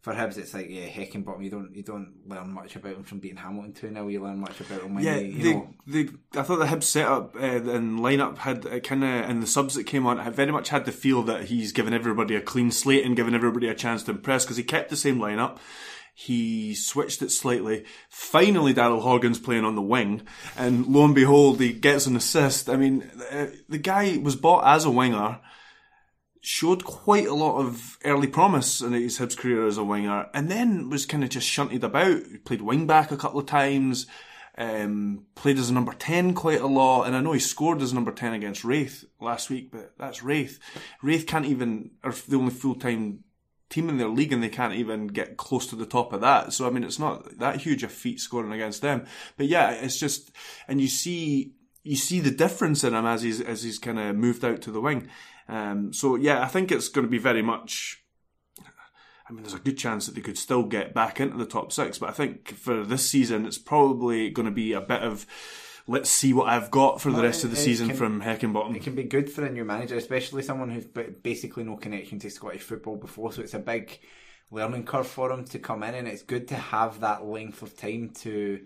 for 0.00 0.14
Hibs 0.14 0.38
it's 0.38 0.54
like 0.54 0.68
yeah, 0.70 0.86
Heckingbottom. 0.86 1.44
You 1.44 1.50
don't 1.50 1.74
you 1.74 1.82
don't 1.82 2.14
learn 2.26 2.52
much 2.52 2.74
about 2.76 2.94
him 2.96 3.02
from 3.04 3.18
beating 3.18 3.36
Hamilton 3.36 3.72
two 3.74 3.92
0 3.92 4.08
You 4.08 4.22
learn 4.22 4.40
much 4.40 4.58
about 4.60 4.82
him 4.82 4.94
when 4.94 5.04
Yeah, 5.04 5.16
you, 5.16 5.26
you 5.32 5.42
they, 5.42 5.52
know. 5.54 5.74
they, 5.86 6.08
I 6.38 6.42
thought 6.42 6.58
the 6.58 6.66
Hibs 6.66 6.84
setup 6.84 7.34
uh, 7.36 7.38
and 7.38 8.00
lineup 8.00 8.38
had 8.38 8.82
kind 8.84 9.04
of, 9.04 9.10
and 9.10 9.42
the 9.42 9.46
subs 9.46 9.74
that 9.74 9.84
came 9.84 10.06
on, 10.06 10.18
had 10.18 10.34
very 10.34 10.52
much 10.52 10.70
had 10.70 10.84
the 10.86 10.92
feel 10.92 11.22
that 11.24 11.44
he's 11.44 11.72
given 11.72 11.92
everybody 11.92 12.34
a 12.34 12.40
clean 12.40 12.70
slate 12.70 13.04
and 13.04 13.14
given 13.16 13.34
everybody 13.34 13.68
a 13.68 13.74
chance 13.74 14.02
to 14.04 14.12
impress 14.12 14.44
because 14.44 14.56
he 14.56 14.62
kept 14.64 14.88
the 14.90 14.96
same 14.96 15.18
lineup. 15.18 15.58
He 16.14 16.74
switched 16.74 17.22
it 17.22 17.30
slightly. 17.30 17.84
Finally, 18.10 18.74
Daryl 18.74 19.00
Horgan's 19.00 19.38
playing 19.38 19.64
on 19.64 19.74
the 19.74 19.80
wing, 19.82 20.22
and 20.56 20.86
lo 20.86 21.04
and 21.04 21.14
behold, 21.14 21.60
he 21.60 21.72
gets 21.72 22.06
an 22.06 22.16
assist. 22.16 22.68
I 22.68 22.76
mean, 22.76 23.10
uh, 23.30 23.46
the 23.70 23.78
guy 23.78 24.18
was 24.18 24.36
bought 24.36 24.66
as 24.66 24.84
a 24.84 24.90
winger 24.90 25.40
showed 26.40 26.84
quite 26.84 27.26
a 27.26 27.34
lot 27.34 27.58
of 27.58 27.98
early 28.04 28.26
promise 28.26 28.80
in 28.80 28.92
his 28.92 29.18
Hibs 29.18 29.36
career 29.36 29.66
as 29.66 29.78
a 29.78 29.84
winger, 29.84 30.28
and 30.32 30.50
then 30.50 30.88
was 30.88 31.06
kind 31.06 31.22
of 31.22 31.30
just 31.30 31.46
shunted 31.46 31.84
about. 31.84 32.22
He 32.30 32.38
played 32.38 32.62
wing 32.62 32.86
back 32.86 33.10
a 33.10 33.16
couple 33.16 33.40
of 33.40 33.46
times, 33.46 34.06
um, 34.56 35.26
played 35.34 35.58
as 35.58 35.70
a 35.70 35.74
number 35.74 35.92
10 35.92 36.34
quite 36.34 36.60
a 36.60 36.66
lot, 36.66 37.04
and 37.04 37.14
I 37.14 37.20
know 37.20 37.32
he 37.32 37.40
scored 37.40 37.82
as 37.82 37.92
a 37.92 37.94
number 37.94 38.12
10 38.12 38.32
against 38.34 38.64
Raith 38.64 39.04
last 39.20 39.50
week, 39.50 39.70
but 39.70 39.92
that's 39.98 40.22
Raith. 40.22 40.58
Raith 41.02 41.26
can't 41.26 41.46
even, 41.46 41.90
are 42.02 42.12
the 42.12 42.36
only 42.36 42.52
full-time 42.52 43.24
team 43.70 43.88
in 43.88 43.98
their 43.98 44.08
league 44.08 44.32
and 44.32 44.42
they 44.42 44.48
can't 44.48 44.74
even 44.74 45.06
get 45.06 45.36
close 45.36 45.66
to 45.68 45.76
the 45.76 45.86
top 45.86 46.12
of 46.12 46.20
that. 46.20 46.52
So, 46.52 46.66
I 46.66 46.70
mean, 46.70 46.84
it's 46.84 46.98
not 46.98 47.38
that 47.38 47.60
huge 47.60 47.84
a 47.84 47.88
feat 47.88 48.20
scoring 48.20 48.52
against 48.52 48.82
them. 48.82 49.06
But 49.36 49.46
yeah, 49.46 49.70
it's 49.70 49.98
just, 49.98 50.32
and 50.68 50.80
you 50.80 50.88
see, 50.88 51.54
you 51.84 51.96
see 51.96 52.20
the 52.20 52.32
difference 52.32 52.84
in 52.84 52.94
him 52.94 53.06
as 53.06 53.22
he's, 53.22 53.40
as 53.40 53.62
he's 53.62 53.78
kind 53.78 53.98
of 53.98 54.16
moved 54.16 54.44
out 54.44 54.60
to 54.62 54.72
the 54.72 54.80
wing. 54.80 55.08
Um, 55.50 55.92
so 55.92 56.14
yeah, 56.14 56.42
I 56.42 56.46
think 56.46 56.70
it's 56.70 56.88
going 56.88 57.06
to 57.06 57.10
be 57.10 57.18
very 57.18 57.42
much. 57.42 58.04
I 59.28 59.32
mean, 59.32 59.42
there's 59.42 59.54
a 59.54 59.58
good 59.58 59.78
chance 59.78 60.06
that 60.06 60.14
they 60.14 60.20
could 60.20 60.38
still 60.38 60.64
get 60.64 60.92
back 60.92 61.20
into 61.20 61.36
the 61.36 61.46
top 61.46 61.72
six, 61.72 61.98
but 61.98 62.08
I 62.08 62.12
think 62.12 62.48
for 62.48 62.84
this 62.84 63.08
season, 63.08 63.46
it's 63.46 63.58
probably 63.58 64.28
going 64.30 64.46
to 64.46 64.52
be 64.52 64.72
a 64.72 64.80
bit 64.80 65.02
of 65.02 65.24
let's 65.86 66.10
see 66.10 66.32
what 66.32 66.48
I've 66.48 66.70
got 66.70 67.00
for 67.00 67.10
the 67.10 67.22
rest 67.22 67.44
of 67.44 67.50
the 67.50 67.56
season 67.56 67.88
can- 67.88 67.96
from 67.96 68.22
Heckingbottom. 68.22 68.76
It 68.76 68.82
can 68.82 68.94
be 68.94 69.04
good 69.04 69.30
for 69.30 69.44
a 69.44 69.50
new 69.50 69.64
manager, 69.64 69.96
especially 69.96 70.42
someone 70.42 70.70
who's 70.70 70.86
basically 70.86 71.64
no 71.64 71.76
connection 71.76 72.18
to 72.20 72.30
Scottish 72.30 72.62
football 72.62 72.96
before. 72.96 73.32
So 73.32 73.42
it's 73.42 73.54
a 73.54 73.58
big 73.58 74.00
learning 74.50 74.84
curve 74.84 75.06
for 75.06 75.32
him 75.32 75.44
to 75.46 75.58
come 75.58 75.82
in, 75.82 75.94
and 75.94 76.08
it's 76.08 76.22
good 76.22 76.48
to 76.48 76.56
have 76.56 77.00
that 77.00 77.24
length 77.24 77.62
of 77.62 77.76
time 77.76 78.10
to. 78.20 78.60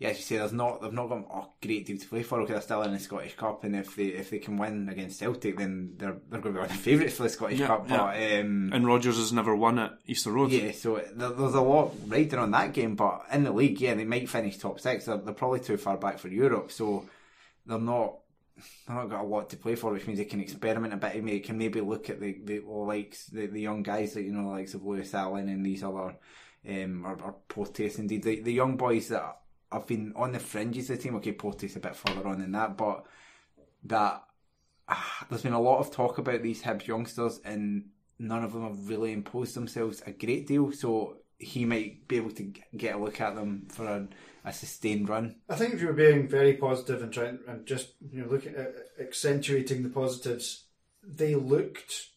Yeah, 0.00 0.08
as 0.08 0.16
you 0.16 0.22
say, 0.22 0.38
there's 0.38 0.52
not 0.54 0.80
they've 0.80 0.92
not 0.94 1.10
got 1.10 1.18
a 1.30 1.66
great 1.66 1.84
deal 1.84 1.98
to 1.98 2.08
play 2.08 2.22
for 2.22 2.40
because 2.40 2.54
they're 2.54 2.62
still 2.62 2.82
in 2.82 2.92
the 2.94 2.98
Scottish 2.98 3.36
Cup, 3.36 3.64
and 3.64 3.76
if 3.76 3.94
they 3.96 4.04
if 4.06 4.30
they 4.30 4.38
can 4.38 4.56
win 4.56 4.88
against 4.88 5.18
Celtic, 5.18 5.58
then 5.58 5.92
they're 5.98 6.16
they're 6.30 6.40
going 6.40 6.54
to 6.54 6.58
be 6.58 6.58
one 6.58 6.70
of 6.70 6.72
the 6.72 6.78
favourites 6.82 7.16
for 7.18 7.24
the 7.24 7.28
Scottish 7.28 7.58
Yeah, 7.60 7.66
Cup. 7.66 7.86
yeah. 7.88 7.96
But 7.98 8.40
um, 8.40 8.70
and 8.72 8.86
Rodgers 8.86 9.18
has 9.18 9.30
never 9.32 9.54
won 9.54 9.78
at 9.78 9.98
Easter 10.06 10.30
Road. 10.32 10.52
yeah, 10.52 10.72
so 10.72 11.02
there, 11.14 11.28
there's 11.28 11.52
a 11.54 11.60
lot 11.60 11.92
riding 12.08 12.38
on 12.38 12.50
that 12.52 12.72
game, 12.72 12.96
but 12.96 13.26
in 13.30 13.44
the 13.44 13.52
league, 13.52 13.78
yeah, 13.78 13.92
they 13.94 14.06
might 14.06 14.28
finish 14.30 14.56
top 14.56 14.80
six. 14.80 15.04
They're, 15.04 15.18
they're 15.18 15.34
probably 15.34 15.60
too 15.60 15.76
far 15.76 15.98
back 15.98 16.18
for 16.18 16.28
Europe, 16.28 16.72
so 16.72 17.04
they're 17.66 17.78
not 17.78 18.14
they're 18.86 18.96
not 18.96 19.10
got 19.10 19.20
a 19.24 19.26
lot 19.26 19.50
to 19.50 19.56
play 19.58 19.74
for, 19.74 19.92
which 19.92 20.06
means 20.06 20.18
they 20.18 20.24
can 20.24 20.40
experiment 20.40 20.94
a 20.94 20.96
bit. 20.96 21.22
They 21.26 21.40
can 21.40 21.58
maybe 21.58 21.82
look 21.82 22.08
at 22.08 22.20
the 22.20 22.38
the 22.42 22.60
likes 22.60 23.26
the, 23.26 23.48
the 23.48 23.60
young 23.60 23.82
guys 23.82 24.16
like 24.16 24.24
you 24.24 24.32
know 24.32 24.44
the 24.44 24.48
likes 24.48 24.72
of 24.72 24.82
Lewis 24.82 25.12
Allen 25.12 25.50
and 25.50 25.64
these 25.64 25.84
other 25.84 26.16
um 26.66 27.04
or, 27.06 27.18
or 27.22 27.34
Porteous 27.48 27.98
indeed 27.98 28.22
the 28.22 28.40
the 28.40 28.52
young 28.52 28.78
boys 28.78 29.08
that 29.08 29.36
have 29.72 29.86
been 29.86 30.12
on 30.16 30.32
the 30.32 30.38
fringes 30.38 30.90
of 30.90 30.96
the 30.96 31.02
team. 31.02 31.16
Okay, 31.16 31.32
Porteous 31.32 31.76
a 31.76 31.80
bit 31.80 31.96
further 31.96 32.26
on 32.26 32.40
than 32.40 32.52
that, 32.52 32.76
but 32.76 33.04
that 33.84 34.22
ah, 34.88 35.26
there's 35.28 35.42
been 35.42 35.52
a 35.52 35.60
lot 35.60 35.78
of 35.78 35.90
talk 35.90 36.18
about 36.18 36.42
these 36.42 36.62
Hibs 36.62 36.86
youngsters 36.86 37.40
and 37.44 37.86
none 38.18 38.44
of 38.44 38.52
them 38.52 38.64
have 38.64 38.88
really 38.88 39.12
imposed 39.12 39.54
themselves 39.54 40.02
a 40.06 40.12
great 40.12 40.46
deal. 40.46 40.72
So 40.72 41.16
he 41.38 41.64
might 41.64 42.06
be 42.06 42.16
able 42.16 42.30
to 42.32 42.52
get 42.76 42.94
a 42.94 42.98
look 42.98 43.20
at 43.20 43.34
them 43.34 43.66
for 43.70 43.86
a, 43.86 44.08
a 44.44 44.52
sustained 44.52 45.08
run. 45.08 45.36
I 45.48 45.56
think 45.56 45.74
if 45.74 45.80
you 45.80 45.86
were 45.86 45.94
being 45.94 46.28
very 46.28 46.54
positive 46.54 47.02
and 47.02 47.12
trying 47.12 47.38
and 47.48 47.64
just 47.66 47.94
you 48.12 48.22
know 48.22 48.28
looking 48.28 48.54
at 48.54 48.74
accentuating 49.00 49.82
the 49.82 49.88
positives, 49.88 50.64
they 51.02 51.34
looked 51.34 52.08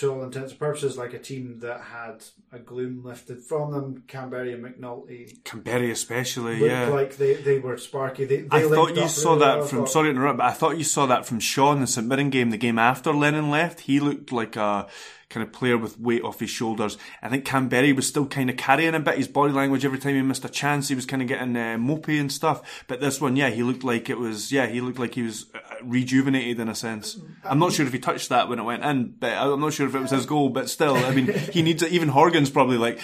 to 0.00 0.12
all 0.12 0.22
intents 0.22 0.50
and 0.50 0.58
purposes 0.58 0.96
like 0.96 1.12
a 1.12 1.18
team 1.18 1.58
that 1.60 1.80
had 1.80 2.24
a 2.52 2.58
gloom 2.58 3.04
lifted 3.04 3.40
from 3.42 3.72
them. 3.72 4.04
Kamberi 4.08 4.54
and 4.54 4.64
McNulty 4.64 5.40
Kamberi 5.42 5.90
especially, 5.90 6.58
looked 6.58 6.70
yeah. 6.70 6.88
like 6.88 7.16
they, 7.16 7.34
they 7.34 7.58
were 7.58 7.76
sparky. 7.76 8.24
They, 8.24 8.42
they 8.42 8.48
I 8.50 8.62
thought 8.68 8.96
you 8.96 9.08
saw 9.08 9.34
really 9.34 9.44
that 9.44 9.58
well. 9.58 9.66
From. 9.66 9.86
Sorry 9.86 10.08
to 10.08 10.10
interrupt, 10.10 10.38
but 10.38 10.46
I 10.46 10.52
thought 10.52 10.78
you 10.78 10.84
saw 10.84 11.06
that 11.06 11.26
from 11.26 11.40
Sean 11.40 11.80
the 11.80 11.86
St 11.86 12.06
Mirren 12.06 12.30
game, 12.30 12.50
the 12.50 12.56
game 12.56 12.78
after 12.78 13.12
Lennon 13.12 13.50
left. 13.50 13.80
He 13.80 14.00
looked 14.00 14.32
like 14.32 14.56
a 14.56 14.86
kind 15.28 15.46
of 15.46 15.52
player 15.52 15.78
with 15.78 15.98
weight 15.98 16.22
off 16.22 16.40
his 16.40 16.50
shoulders. 16.50 16.98
I 17.22 17.28
think 17.28 17.44
Kamberi 17.44 17.94
was 17.94 18.06
still 18.06 18.26
kind 18.26 18.50
of 18.50 18.56
carrying 18.56 18.94
a 18.94 19.00
bit. 19.00 19.16
His 19.16 19.28
body 19.28 19.52
language 19.52 19.84
every 19.84 19.98
time 19.98 20.16
he 20.16 20.22
missed 20.22 20.44
a 20.44 20.48
chance, 20.48 20.88
he 20.88 20.94
was 20.94 21.06
kind 21.06 21.22
of 21.22 21.28
getting 21.28 21.56
uh, 21.56 21.76
mopey 21.78 22.20
and 22.20 22.32
stuff. 22.32 22.84
But 22.88 23.00
this 23.00 23.20
one, 23.20 23.36
yeah, 23.36 23.50
he 23.50 23.62
looked 23.62 23.84
like 23.84 24.10
it 24.10 24.18
was. 24.18 24.50
Yeah, 24.50 24.66
he 24.66 24.80
looked 24.80 24.98
like 24.98 25.14
he 25.14 25.22
was 25.22 25.46
rejuvenated 25.82 26.60
in 26.60 26.68
a 26.68 26.74
sense. 26.74 27.18
I'm 27.44 27.58
not 27.58 27.72
sure 27.72 27.86
if 27.86 27.92
he 27.92 27.98
touched 27.98 28.28
that 28.28 28.48
when 28.48 28.58
it 28.58 28.62
went 28.62 28.84
in, 28.84 29.14
but 29.18 29.32
I'm 29.32 29.60
not 29.60 29.72
sure 29.72 29.86
if 29.86 29.94
it 29.94 30.00
was 30.00 30.10
his 30.10 30.26
goal. 30.26 30.48
But 30.50 30.68
still, 30.70 30.96
I 30.96 31.14
mean, 31.14 31.26
he 31.52 31.62
needs 31.62 31.82
it. 31.82 31.92
Even 31.92 32.08
Horgan's 32.08 32.50
probably 32.50 32.78
like. 32.78 33.00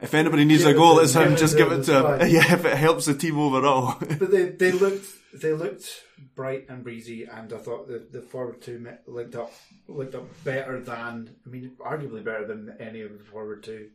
If 0.00 0.12
anybody 0.12 0.44
needs 0.44 0.64
a 0.64 0.74
goal, 0.74 0.98
it's 0.98 1.14
him, 1.14 1.36
Just 1.36 1.56
give 1.56 1.72
it 1.72 1.84
to 1.84 1.98
him. 1.98 2.18
fine. 2.18 2.30
Yeah, 2.30 2.52
if 2.54 2.64
it 2.64 2.76
helps 2.76 3.06
the 3.06 3.14
team 3.14 3.38
overall. 3.38 3.96
but 4.00 4.30
they, 4.30 4.46
they 4.46 4.72
looked 4.72 5.06
they 5.32 5.52
looked 5.52 5.88
bright 6.34 6.66
and 6.68 6.82
breezy, 6.82 7.24
and 7.24 7.50
I 7.52 7.56
thought 7.58 7.88
the, 7.88 8.04
the 8.10 8.20
forward 8.20 8.60
two 8.60 8.86
linked 9.06 9.34
up 9.34 9.52
linked 9.88 10.14
up 10.14 10.26
better 10.44 10.80
than 10.80 11.36
I 11.46 11.48
mean, 11.48 11.72
arguably 11.80 12.22
better 12.22 12.46
than 12.46 12.76
any 12.80 13.00
of 13.00 13.16
the 13.16 13.24
forward 13.24 13.62
two 13.62 13.90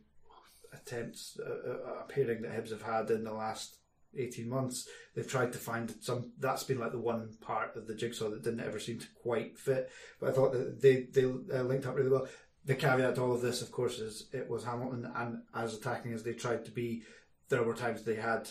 attempts 0.72 1.38
uh, 1.38 1.70
uh, 1.70 2.00
a 2.00 2.04
pairing 2.08 2.42
that 2.42 2.52
Hibs 2.52 2.70
have 2.70 2.82
had 2.82 3.10
in 3.10 3.24
the 3.24 3.32
last 3.32 3.76
eighteen 4.16 4.48
months. 4.48 4.88
They've 5.14 5.26
tried 5.26 5.52
to 5.52 5.58
find 5.58 5.94
some. 6.00 6.32
That's 6.38 6.64
been 6.64 6.78
like 6.78 6.92
the 6.92 6.98
one 6.98 7.30
part 7.40 7.76
of 7.76 7.86
the 7.86 7.94
jigsaw 7.94 8.30
that 8.30 8.42
didn't 8.42 8.60
ever 8.60 8.78
seem 8.78 8.98
to 8.98 9.06
quite 9.22 9.58
fit. 9.58 9.90
But 10.20 10.30
I 10.30 10.32
thought 10.32 10.52
that 10.52 10.80
they 10.80 11.02
they 11.02 11.24
uh, 11.24 11.62
linked 11.62 11.86
up 11.86 11.96
really 11.96 12.10
well. 12.10 12.28
The 12.64 12.74
caveat 12.74 13.14
to 13.14 13.22
all 13.22 13.32
of 13.32 13.40
this, 13.40 13.62
of 13.62 13.72
course, 13.72 13.98
is 13.98 14.28
it 14.32 14.48
was 14.48 14.64
Hamilton, 14.64 15.10
and 15.16 15.42
as 15.54 15.74
attacking 15.74 16.12
as 16.12 16.22
they 16.22 16.34
tried 16.34 16.64
to 16.66 16.70
be, 16.70 17.02
there 17.48 17.62
were 17.62 17.74
times 17.74 18.02
they 18.02 18.16
had 18.16 18.48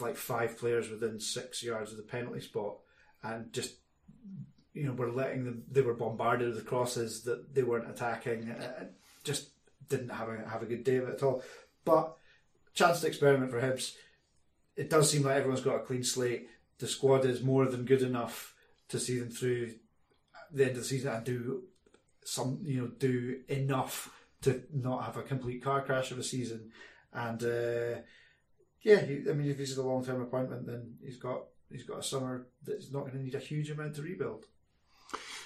like 0.00 0.16
five 0.16 0.58
players 0.58 0.88
within 0.90 1.18
six 1.18 1.62
yards 1.62 1.90
of 1.90 1.96
the 1.96 2.04
penalty 2.04 2.40
spot, 2.40 2.76
and 3.22 3.52
just 3.52 3.74
you 4.72 4.84
know 4.84 4.92
were 4.92 5.10
letting 5.10 5.44
them. 5.44 5.64
They 5.70 5.80
were 5.80 5.94
bombarded 5.94 6.54
with 6.54 6.66
crosses 6.66 7.22
that 7.24 7.54
they 7.54 7.62
weren't 7.62 7.90
attacking. 7.90 8.50
Uh, 8.50 8.86
just 9.24 9.50
didn't 9.88 10.10
have 10.10 10.28
a 10.28 10.48
have 10.48 10.62
a 10.62 10.66
good 10.66 10.84
day 10.84 10.96
of 10.96 11.08
it 11.08 11.14
at 11.14 11.22
all. 11.22 11.42
But 11.84 12.16
chance 12.74 13.00
to 13.00 13.06
experiment 13.06 13.50
for 13.50 13.60
Hibs. 13.60 13.94
It 14.76 14.90
does 14.90 15.10
seem 15.10 15.22
like 15.22 15.36
everyone's 15.36 15.60
got 15.60 15.76
a 15.76 15.80
clean 15.80 16.04
slate. 16.04 16.48
The 16.78 16.86
squad 16.86 17.24
is 17.24 17.42
more 17.42 17.66
than 17.66 17.84
good 17.84 18.02
enough 18.02 18.54
to 18.88 18.98
see 18.98 19.18
them 19.18 19.30
through 19.30 19.74
the 20.52 20.64
end 20.64 20.72
of 20.72 20.78
the 20.78 20.84
season 20.84 21.12
and 21.12 21.24
do 21.24 21.62
some, 22.24 22.60
you 22.62 22.80
know, 22.80 22.88
do 22.88 23.40
enough 23.48 24.10
to 24.42 24.62
not 24.72 25.04
have 25.04 25.16
a 25.16 25.22
complete 25.22 25.62
car 25.62 25.82
crash 25.82 26.10
of 26.10 26.18
a 26.18 26.22
season. 26.22 26.70
And 27.12 27.42
uh, 27.42 28.00
yeah, 28.82 29.00
he, 29.00 29.22
I 29.28 29.32
mean, 29.32 29.50
if 29.50 29.58
he's 29.58 29.76
a 29.76 29.82
long 29.82 30.04
term 30.04 30.20
appointment, 30.20 30.66
then 30.66 30.94
he's 31.02 31.16
got 31.16 31.44
he's 31.70 31.84
got 31.84 32.00
a 32.00 32.02
summer 32.02 32.48
that's 32.64 32.92
not 32.92 33.00
going 33.00 33.12
to 33.12 33.22
need 33.22 33.34
a 33.34 33.38
huge 33.38 33.70
amount 33.70 33.94
to 33.96 34.02
rebuild. 34.02 34.44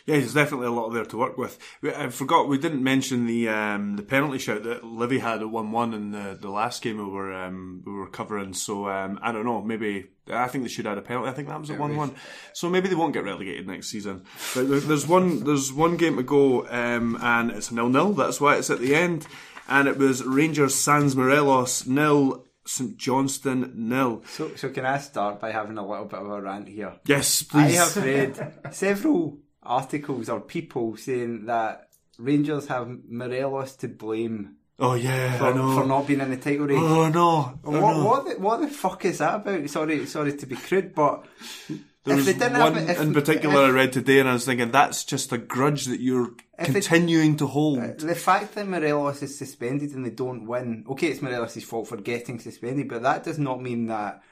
Yeah, 0.09 0.20
there's 0.20 0.32
definitely 0.32 0.68
a 0.68 0.70
lot 0.72 0.88
there 0.88 1.04
to 1.04 1.16
work 1.18 1.36
with. 1.36 1.59
We- 1.82 1.92
I 1.94 2.09
forgot 2.09 2.48
we 2.48 2.56
didn't 2.56 2.82
mention 2.82 3.26
the 3.26 3.50
um, 3.50 3.96
the 3.96 4.02
penalty 4.02 4.38
shout 4.38 4.62
that 4.62 4.82
Livy 4.82 5.18
had 5.18 5.42
at 5.42 5.50
one 5.50 5.70
one 5.70 5.92
in 5.92 6.12
the, 6.12 6.38
the 6.40 6.48
last 6.48 6.80
game 6.82 6.96
we 6.96 7.04
were 7.04 7.30
um, 7.34 7.82
we 7.84 7.92
were 7.92 8.09
covering. 8.09 8.54
So 8.54 8.88
um, 8.88 9.18
I 9.20 9.32
don't 9.32 9.44
know. 9.44 9.61
Maybe 9.61 10.06
I 10.30 10.48
think 10.48 10.64
they 10.64 10.70
should 10.70 10.86
add 10.86 10.96
a 10.96 11.02
penalty. 11.02 11.28
I 11.28 11.32
think 11.34 11.48
that 11.48 11.61
was 11.61 11.68
at 11.70 11.78
one 11.78 11.94
one. 11.94 12.14
So 12.54 12.70
maybe 12.70 12.88
they 12.88 12.94
won't 12.94 13.12
get 13.12 13.24
relegated 13.24 13.66
next 13.66 13.88
season. 13.88 14.24
But 14.54 14.70
there, 14.70 14.80
there's 14.80 15.06
one 15.06 15.44
there's 15.44 15.74
one 15.74 15.98
game 15.98 16.16
to 16.16 16.22
go, 16.22 16.66
um, 16.68 17.18
and 17.20 17.50
it's 17.50 17.70
nil 17.70 17.90
nil. 17.90 18.14
That's 18.14 18.40
why 18.40 18.56
it's 18.56 18.70
at 18.70 18.80
the 18.80 18.94
end. 18.94 19.26
And 19.68 19.86
it 19.88 19.98
was 19.98 20.24
Rangers 20.24 20.74
Sans 20.74 21.14
Morelos 21.14 21.86
nil, 21.86 22.46
St 22.64 22.96
Johnstone 22.96 23.72
nil. 23.76 24.22
So, 24.26 24.54
so 24.56 24.70
can 24.70 24.86
I 24.86 24.96
start 24.96 25.38
by 25.38 25.52
having 25.52 25.76
a 25.76 25.86
little 25.86 26.06
bit 26.06 26.18
of 26.20 26.30
a 26.30 26.40
rant 26.40 26.68
here? 26.68 26.94
Yes, 27.04 27.42
please. 27.42 27.78
I 27.78 27.84
have 27.84 27.96
read 28.02 28.54
several 28.74 29.36
articles 29.68 30.28
or 30.28 30.40
people 30.40 30.96
saying 30.96 31.46
that 31.46 31.88
Rangers 32.18 32.66
have 32.66 32.88
Morelos 33.08 33.76
to 33.76 33.88
blame 33.88 34.56
oh 34.80 34.94
yeah, 34.94 35.38
for, 35.38 35.52
for 35.52 35.86
not 35.86 36.06
being 36.06 36.20
in 36.20 36.30
the 36.30 36.36
title 36.36 36.66
race. 36.66 36.78
oh 36.80 37.08
no. 37.08 37.58
Oh, 37.64 37.80
what, 37.80 37.96
no. 37.96 38.04
what, 38.04 38.24
the, 38.24 38.40
what 38.40 38.60
the 38.60 38.68
fuck 38.68 39.04
is 39.04 39.18
that 39.18 39.36
about? 39.36 39.68
Sorry, 39.70 40.06
sorry 40.06 40.36
to 40.36 40.46
be 40.46 40.56
crude, 40.56 40.94
but 40.94 41.24
There 41.68 42.14
if 42.14 42.16
was 42.16 42.26
they 42.26 42.32
didn't 42.32 42.58
one 42.58 42.74
have 42.74 42.88
if, 42.90 43.00
in 43.00 43.12
particular 43.12 43.66
I 43.66 43.70
read 43.70 43.92
today, 43.92 44.18
and 44.20 44.28
I 44.28 44.32
was 44.32 44.46
thinking 44.46 44.70
that's 44.70 45.04
just 45.04 45.30
a 45.32 45.38
grudge 45.38 45.84
that 45.86 46.00
you're 46.00 46.32
If 46.58 46.70
it- 46.70 46.72
continuing 46.72 47.36
to 47.36 47.46
hold. 47.46 47.78
Uh, 47.80 47.92
the 47.98 48.14
fact 48.14 48.54
that 48.54 48.66
Morelos 48.66 49.22
is 49.22 49.36
suspended 49.38 49.90
and 49.94 50.04
they 50.06 50.10
don't 50.10 50.46
win, 50.46 50.84
okay, 50.88 51.08
it's 51.08 51.22
Morelos' 51.22 51.62
fault 51.64 51.86
for 51.88 51.96
getting 51.98 52.38
suspended, 52.40 52.88
but 52.88 53.02
that 53.02 53.24
does 53.24 53.38
not 53.38 53.62
mean 53.62 53.86
that 53.86 54.22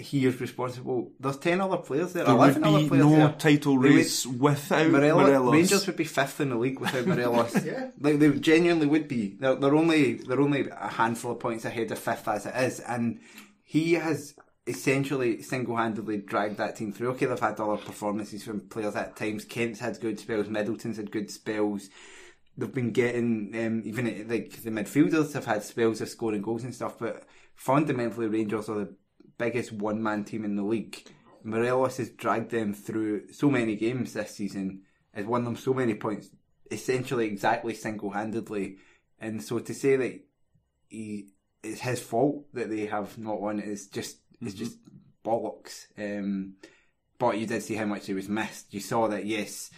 he 0.00 0.24
is 0.26 0.40
responsible. 0.40 1.12
There's 1.20 1.36
ten 1.38 1.60
other 1.60 1.76
players 1.78 2.12
there, 2.12 2.24
there 2.24 2.34
would 2.34 2.40
eleven 2.56 2.64
other 2.64 2.78
be 2.80 2.88
players 2.88 3.04
no 3.06 3.10
there. 3.16 3.32
title 3.38 3.72
They 3.80 3.88
would- 3.88 3.96
race 3.96 4.26
without 4.26 4.90
Morelos, 4.90 5.26
Morelos. 5.26 5.52
Rangers 5.52 5.86
would 5.86 5.96
be 5.96 6.04
fifth 6.04 6.40
in 6.40 6.50
the 6.50 6.56
league 6.56 6.80
without 6.80 7.06
Morelos. 7.08 7.64
Yeah. 7.64 7.90
Like 8.00 8.18
they 8.18 8.30
genuinely 8.32 8.86
would 8.86 9.08
be. 9.08 9.36
They're, 9.38 9.54
they're 9.56 9.74
only 9.74 10.14
they're 10.14 10.40
only 10.40 10.68
a 10.70 10.88
handful 10.88 11.32
of 11.32 11.40
points 11.40 11.64
ahead 11.64 11.90
of 11.92 11.98
fifth 11.98 12.28
as 12.28 12.46
it 12.46 12.54
is, 12.56 12.80
and 12.80 13.20
he 13.62 13.94
has 13.94 14.34
essentially 14.66 15.40
single-handedly 15.42 16.18
dragged 16.18 16.58
that 16.58 16.76
team 16.76 16.92
through. 16.92 17.08
Okay, 17.10 17.26
they've 17.26 17.40
had 17.40 17.58
other 17.58 17.78
performances 17.78 18.44
from 18.44 18.60
players 18.60 18.94
at 18.96 19.16
times. 19.16 19.44
Kent's 19.46 19.80
had 19.80 19.98
good 20.00 20.20
spells. 20.20 20.48
Middleton's 20.48 20.98
had 20.98 21.10
good 21.10 21.30
spells. 21.30 21.88
They've 22.56 22.72
been 22.72 22.90
getting 22.90 23.52
um, 23.54 23.82
even 23.86 24.04
like 24.28 24.50
the 24.62 24.70
midfielders 24.70 25.32
have 25.32 25.46
had 25.46 25.62
spells 25.62 26.00
of 26.00 26.08
scoring 26.08 26.42
goals 26.42 26.64
and 26.64 26.74
stuff, 26.74 26.98
but 26.98 27.24
fundamentally 27.54 28.26
Rangers 28.26 28.68
are 28.68 28.78
the 28.80 28.94
biggest 29.38 29.72
one-man 29.72 30.24
team 30.24 30.44
in 30.44 30.56
the 30.56 30.62
league. 30.62 31.08
Morelos 31.44 31.96
has 31.96 32.10
dragged 32.10 32.50
them 32.50 32.74
through 32.74 33.32
so 33.32 33.48
many 33.48 33.76
games 33.76 34.12
this 34.12 34.34
season, 34.34 34.82
has 35.14 35.24
won 35.24 35.44
them 35.44 35.56
so 35.56 35.72
many 35.72 35.94
points, 35.94 36.28
essentially 36.70 37.26
exactly 37.26 37.74
single-handedly, 37.74 38.76
and 39.20 39.42
so 39.42 39.58
to 39.58 39.72
say 39.74 39.96
that 39.96 40.20
he 40.88 41.28
it's 41.62 41.80
his 41.80 42.00
fault 42.00 42.44
that 42.54 42.70
they 42.70 42.86
have 42.86 43.18
not 43.18 43.40
won 43.40 43.60
is 43.60 43.88
just 43.88 44.18
it's 44.40 44.54
Mm-hmm. 44.54 44.64
just 44.64 44.78
bollocks. 45.24 45.86
Um, 45.98 46.54
but 47.18 47.38
you 47.38 47.46
did 47.46 47.62
see 47.62 47.74
how 47.74 47.86
much 47.86 48.06
he 48.06 48.14
was 48.14 48.28
missed. 48.28 48.72
You 48.72 48.80
saw 48.80 49.08
that 49.08 49.26
yes, 49.26 49.70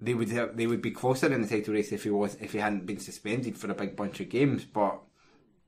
they 0.00 0.14
would 0.14 0.30
have, 0.30 0.56
they 0.56 0.66
would 0.66 0.80
be 0.80 0.90
closer 0.90 1.32
in 1.32 1.42
the 1.42 1.48
title 1.48 1.74
race 1.74 1.92
if 1.92 2.04
he 2.04 2.10
was 2.10 2.36
if 2.40 2.52
he 2.52 2.58
hadn't 2.58 2.86
been 2.86 2.98
suspended 2.98 3.56
for 3.56 3.70
a 3.70 3.74
big 3.74 3.94
bunch 3.94 4.20
of 4.20 4.30
games. 4.30 4.64
But 4.64 5.00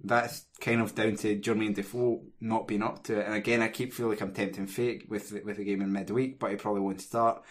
that's 0.03 0.45
kind 0.61 0.81
of 0.81 0.95
down 0.95 1.17
to 1.17 1.39
Jermaine 1.41 1.75
Defoe 1.75 2.23
not 2.41 2.69
being 2.69 2.83
up 2.83 3.03
to 3.05 3.19
it. 3.21 3.27
And 3.27 3.35
again, 3.35 3.63
I 3.63 3.69
keep 3.69 3.93
feeling 3.93 4.13
like 4.13 4.21
I'm 4.23 4.33
tempting 4.33 4.67
fate 4.67 5.09
with 5.11 5.31
the- 5.31 5.43
with 5.43 5.57
the 5.57 5.65
game 5.65 5.83
in 5.83 5.93
midweek, 5.93 6.39
but 6.39 6.51
he 6.51 6.57
probably 6.57 6.81
won't 6.83 7.01
start. 7.01 7.43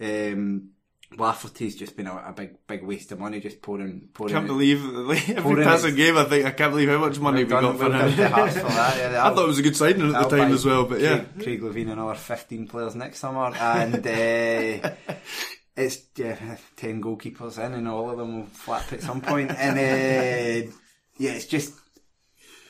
Um, 0.00 0.70
Lafferty's 1.16 1.76
just 1.76 1.96
been 1.96 2.08
a, 2.08 2.24
a 2.26 2.32
big 2.32 2.56
big 2.66 2.82
waste 2.82 3.12
of 3.12 3.20
money, 3.20 3.38
just 3.38 3.62
pouring 3.62 4.08
pouring. 4.14 4.34
can't 4.34 4.46
believe 4.48 4.82
like, 4.82 5.28
every 5.30 5.62
passing 5.62 5.94
game. 5.94 6.16
I 6.16 6.24
think 6.24 6.44
I 6.44 6.50
can't 6.50 6.72
believe 6.72 6.88
how 6.88 6.98
much 6.98 7.20
money 7.20 7.44
we 7.44 7.50
got 7.50 7.76
for 7.78 7.84
him. 7.84 7.92
to 8.16 8.28
Hearts 8.28 8.54
for 8.56 8.62
that. 8.64 9.12
Yeah, 9.12 9.24
I 9.24 9.32
thought 9.32 9.44
it 9.44 9.46
was 9.46 9.58
a 9.60 9.62
good 9.62 9.76
signing 9.76 10.12
at 10.14 10.28
the 10.28 10.36
time 10.36 10.52
as 10.52 10.64
well. 10.64 10.86
But 10.86 11.00
yeah, 11.00 11.24
Craig, 11.40 11.60
Levein 11.62 11.92
another 11.92 12.14
15 12.16 12.66
players 12.66 12.96
next 12.96 13.20
summer, 13.20 13.54
and 13.54 13.94
uh, 14.04 14.90
it's 15.76 15.98
yeah, 16.16 16.56
10 16.76 17.00
goalkeepers 17.02 17.64
in, 17.64 17.74
and 17.74 17.86
all 17.86 18.10
of 18.10 18.18
them 18.18 18.38
will 18.40 18.46
flap 18.46 18.92
at 18.92 19.02
some 19.02 19.20
point. 19.20 19.52
And 19.52 19.78
uh, 19.78 20.70
yeah, 21.18 21.30
it's 21.32 21.46
just 21.46 21.74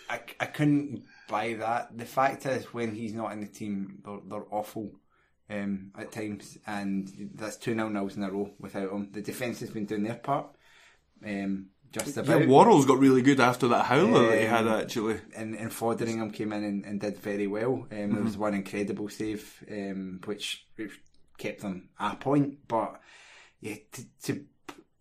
I, 0.08 0.20
I 0.40 0.46
couldn't 0.46 1.04
buy 1.28 1.54
that. 1.54 1.96
The 1.96 2.04
fact 2.04 2.46
is, 2.46 2.72
when 2.72 2.94
he's 2.94 3.14
not 3.14 3.32
in 3.32 3.40
the 3.40 3.46
team, 3.46 4.02
they're, 4.04 4.20
they're 4.28 4.46
awful. 4.54 4.92
Um, 5.50 5.92
at 5.98 6.10
times, 6.10 6.56
and 6.66 7.30
that's 7.34 7.56
two 7.56 7.74
nil 7.74 7.90
nils 7.90 8.16
in 8.16 8.22
a 8.22 8.30
row 8.30 8.50
without 8.58 8.90
him. 8.90 9.10
The 9.12 9.20
defence 9.20 9.60
has 9.60 9.68
been 9.68 9.84
doing 9.84 10.02
their 10.02 10.14
part, 10.14 10.46
um, 11.22 11.66
just 11.92 12.16
about. 12.16 12.40
yeah. 12.40 12.46
Worrall's 12.46 12.86
got 12.86 12.98
really 12.98 13.20
good 13.20 13.40
after 13.40 13.68
that 13.68 13.84
howler 13.84 14.30
that 14.30 14.38
he 14.38 14.46
had 14.46 14.66
Um, 14.66 14.80
actually. 14.80 15.20
and, 15.36 15.54
and 15.54 15.70
Foderingham 15.70 16.32
came 16.32 16.50
in 16.54 16.64
and, 16.64 16.84
and 16.86 16.98
did 16.98 17.18
very 17.18 17.46
well. 17.46 17.86
Um, 17.92 18.14
There 18.14 18.22
was 18.22 18.38
one 18.38 18.54
incredible 18.54 19.10
save, 19.10 19.62
um, 19.70 20.20
which, 20.24 20.66
which 20.76 20.98
kept 21.36 21.60
them 21.60 21.90
a 22.00 22.16
point. 22.16 22.66
But 22.66 22.98
yeah, 23.60 23.76
to, 23.92 24.02
to 24.22 24.44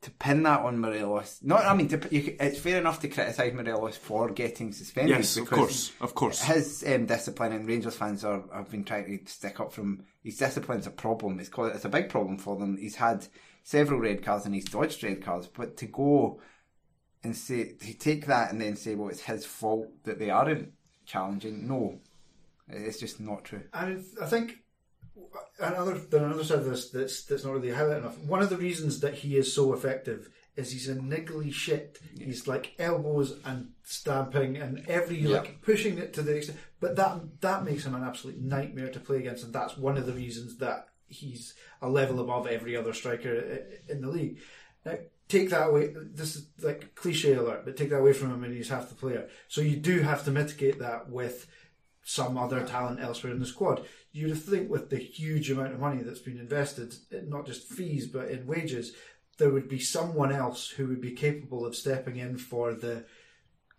to 0.03 0.11
pin 0.11 0.43
that 0.43 0.59
on 0.59 0.79
Morelos, 0.79 1.39
not 1.41 1.65
I 1.65 1.73
mean, 1.73 1.87
to, 1.89 2.07
you, 2.11 2.35
it's 2.39 2.59
fair 2.59 2.77
enough 2.77 2.99
to 3.01 3.07
criticise 3.07 3.53
Morelos 3.53 3.97
for 3.97 4.29
getting 4.29 4.71
suspended. 4.71 5.17
Yes, 5.17 5.37
of 5.37 5.49
course, 5.49 5.91
of 6.01 6.13
course. 6.13 6.43
His 6.43 6.83
um, 6.87 7.05
discipline 7.05 7.53
and 7.53 7.67
Rangers 7.67 7.95
fans 7.95 8.23
are 8.23 8.43
have 8.53 8.69
been 8.69 8.83
trying 8.83 9.05
to 9.05 9.31
stick 9.31 9.59
up 9.59 9.73
from 9.73 10.03
his 10.21 10.37
discipline's 10.37 10.87
a 10.87 10.91
problem. 10.91 11.39
It's 11.39 11.49
called, 11.49 11.73
it's 11.73 11.85
a 11.85 11.89
big 11.89 12.09
problem 12.09 12.37
for 12.37 12.57
them. 12.57 12.77
He's 12.77 12.95
had 12.95 13.25
several 13.63 13.99
red 13.99 14.23
cards 14.23 14.45
and 14.45 14.53
he's 14.53 14.65
dodged 14.65 15.03
red 15.03 15.23
cards, 15.23 15.47
but 15.47 15.77
to 15.77 15.85
go 15.85 16.41
and 17.23 17.35
say 17.35 17.73
to 17.73 17.93
take 17.93 18.25
that 18.27 18.51
and 18.51 18.61
then 18.61 18.75
say, 18.75 18.95
well, 18.95 19.09
it's 19.09 19.21
his 19.21 19.45
fault 19.45 19.87
that 20.03 20.19
they 20.19 20.29
aren't 20.29 20.73
challenging. 21.05 21.67
No, 21.67 21.99
it's 22.67 22.99
just 22.99 23.19
not 23.19 23.45
true. 23.45 23.63
And 23.73 24.03
I 24.21 24.25
think 24.25 24.62
another 25.59 25.93
there's 25.93 26.23
another 26.23 26.43
side 26.43 26.59
of 26.59 26.65
this 26.65 26.89
that's 26.89 27.23
that's 27.23 27.43
not 27.43 27.53
really 27.53 27.69
highlighted 27.69 27.99
enough. 27.99 28.17
One 28.19 28.41
of 28.41 28.49
the 28.49 28.57
reasons 28.57 28.99
that 29.01 29.15
he 29.15 29.37
is 29.37 29.53
so 29.53 29.73
effective 29.73 30.29
is 30.55 30.71
he's 30.71 30.89
a 30.89 30.95
niggly 30.95 31.51
shit. 31.51 31.99
He's 32.17 32.47
like 32.47 32.73
elbows 32.77 33.39
and 33.45 33.69
stamping 33.83 34.57
and 34.57 34.87
every 34.87 35.21
like 35.23 35.61
pushing 35.61 35.97
it 35.97 36.13
to 36.13 36.21
the 36.21 36.35
extent. 36.35 36.59
But 36.79 36.95
that 36.95 37.41
that 37.41 37.65
makes 37.65 37.85
him 37.85 37.95
an 37.95 38.03
absolute 38.03 38.39
nightmare 38.39 38.89
to 38.89 38.99
play 38.99 39.17
against, 39.17 39.43
and 39.43 39.53
that's 39.53 39.77
one 39.77 39.97
of 39.97 40.05
the 40.05 40.13
reasons 40.13 40.57
that 40.57 40.87
he's 41.07 41.53
a 41.81 41.89
level 41.89 42.19
above 42.19 42.47
every 42.47 42.75
other 42.75 42.93
striker 42.93 43.63
in 43.89 44.01
the 44.01 44.09
league. 44.09 44.39
Now, 44.85 44.97
take 45.27 45.49
that 45.49 45.69
away. 45.69 45.93
This 45.95 46.35
is 46.35 46.47
like 46.61 46.95
cliche 46.95 47.33
alert, 47.33 47.65
but 47.65 47.77
take 47.77 47.89
that 47.89 47.99
away 47.99 48.13
from 48.13 48.31
him, 48.31 48.43
and 48.43 48.53
he's 48.53 48.69
half 48.69 48.89
the 48.89 48.95
player. 48.95 49.29
So 49.47 49.61
you 49.61 49.77
do 49.77 50.01
have 50.01 50.23
to 50.25 50.31
mitigate 50.31 50.79
that 50.79 51.09
with 51.09 51.47
some 52.03 52.37
other 52.37 52.65
talent 52.65 52.99
elsewhere 52.99 53.33
in 53.33 53.39
the 53.39 53.45
squad. 53.45 53.85
You'd 54.15 54.35
think 54.37 54.69
with 54.69 54.89
the 54.91 54.97
huge 54.97 55.49
amount 55.49 55.73
of 55.73 55.79
money 55.79 56.03
that's 56.03 56.19
been 56.19 56.37
invested, 56.39 56.93
not 57.27 57.45
just 57.47 57.67
fees 57.67 58.07
but 58.07 58.29
in 58.29 58.45
wages, 58.45 58.93
there 59.39 59.49
would 59.49 59.67
be 59.67 59.79
someone 59.79 60.31
else 60.31 60.69
who 60.69 60.87
would 60.87 61.01
be 61.01 61.11
capable 61.13 61.65
of 61.65 61.75
stepping 61.75 62.17
in 62.17 62.37
for 62.37 62.73
the 62.75 63.05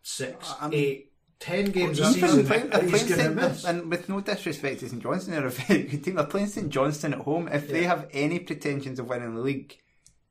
six, 0.03 0.53
I 0.61 0.69
mean- 0.69 0.79
eight, 0.81 1.13
ten 1.39 1.67
games 1.71 2.01
a 2.01 2.13
season 2.13 2.47
playing- 2.47 2.71
that 2.71 2.83
he's 2.83 3.05
going 3.05 3.21
to 3.21 3.31
miss. 3.31 3.65
and 3.65 3.89
with 3.91 4.09
no 4.09 4.21
disrespect 4.21 4.81
to 4.81 4.89
St 4.89 5.03
Johnstone, 5.03 5.35
they're 5.37 5.47
a 5.47 5.51
very 5.51 5.85
good 5.85 6.03
team. 6.05 6.17
They're 6.17 6.27
playing 6.27 6.49
St 6.49 6.69
Johnstone 6.69 7.15
at 7.15 7.21
home. 7.21 7.49
If 7.49 7.69
they 7.69 7.85
have 7.85 8.09
any 8.13 8.41
pretensions 8.41 8.99
of 8.99 9.09
winning 9.09 9.35
the 9.37 9.41
league, 9.41 9.79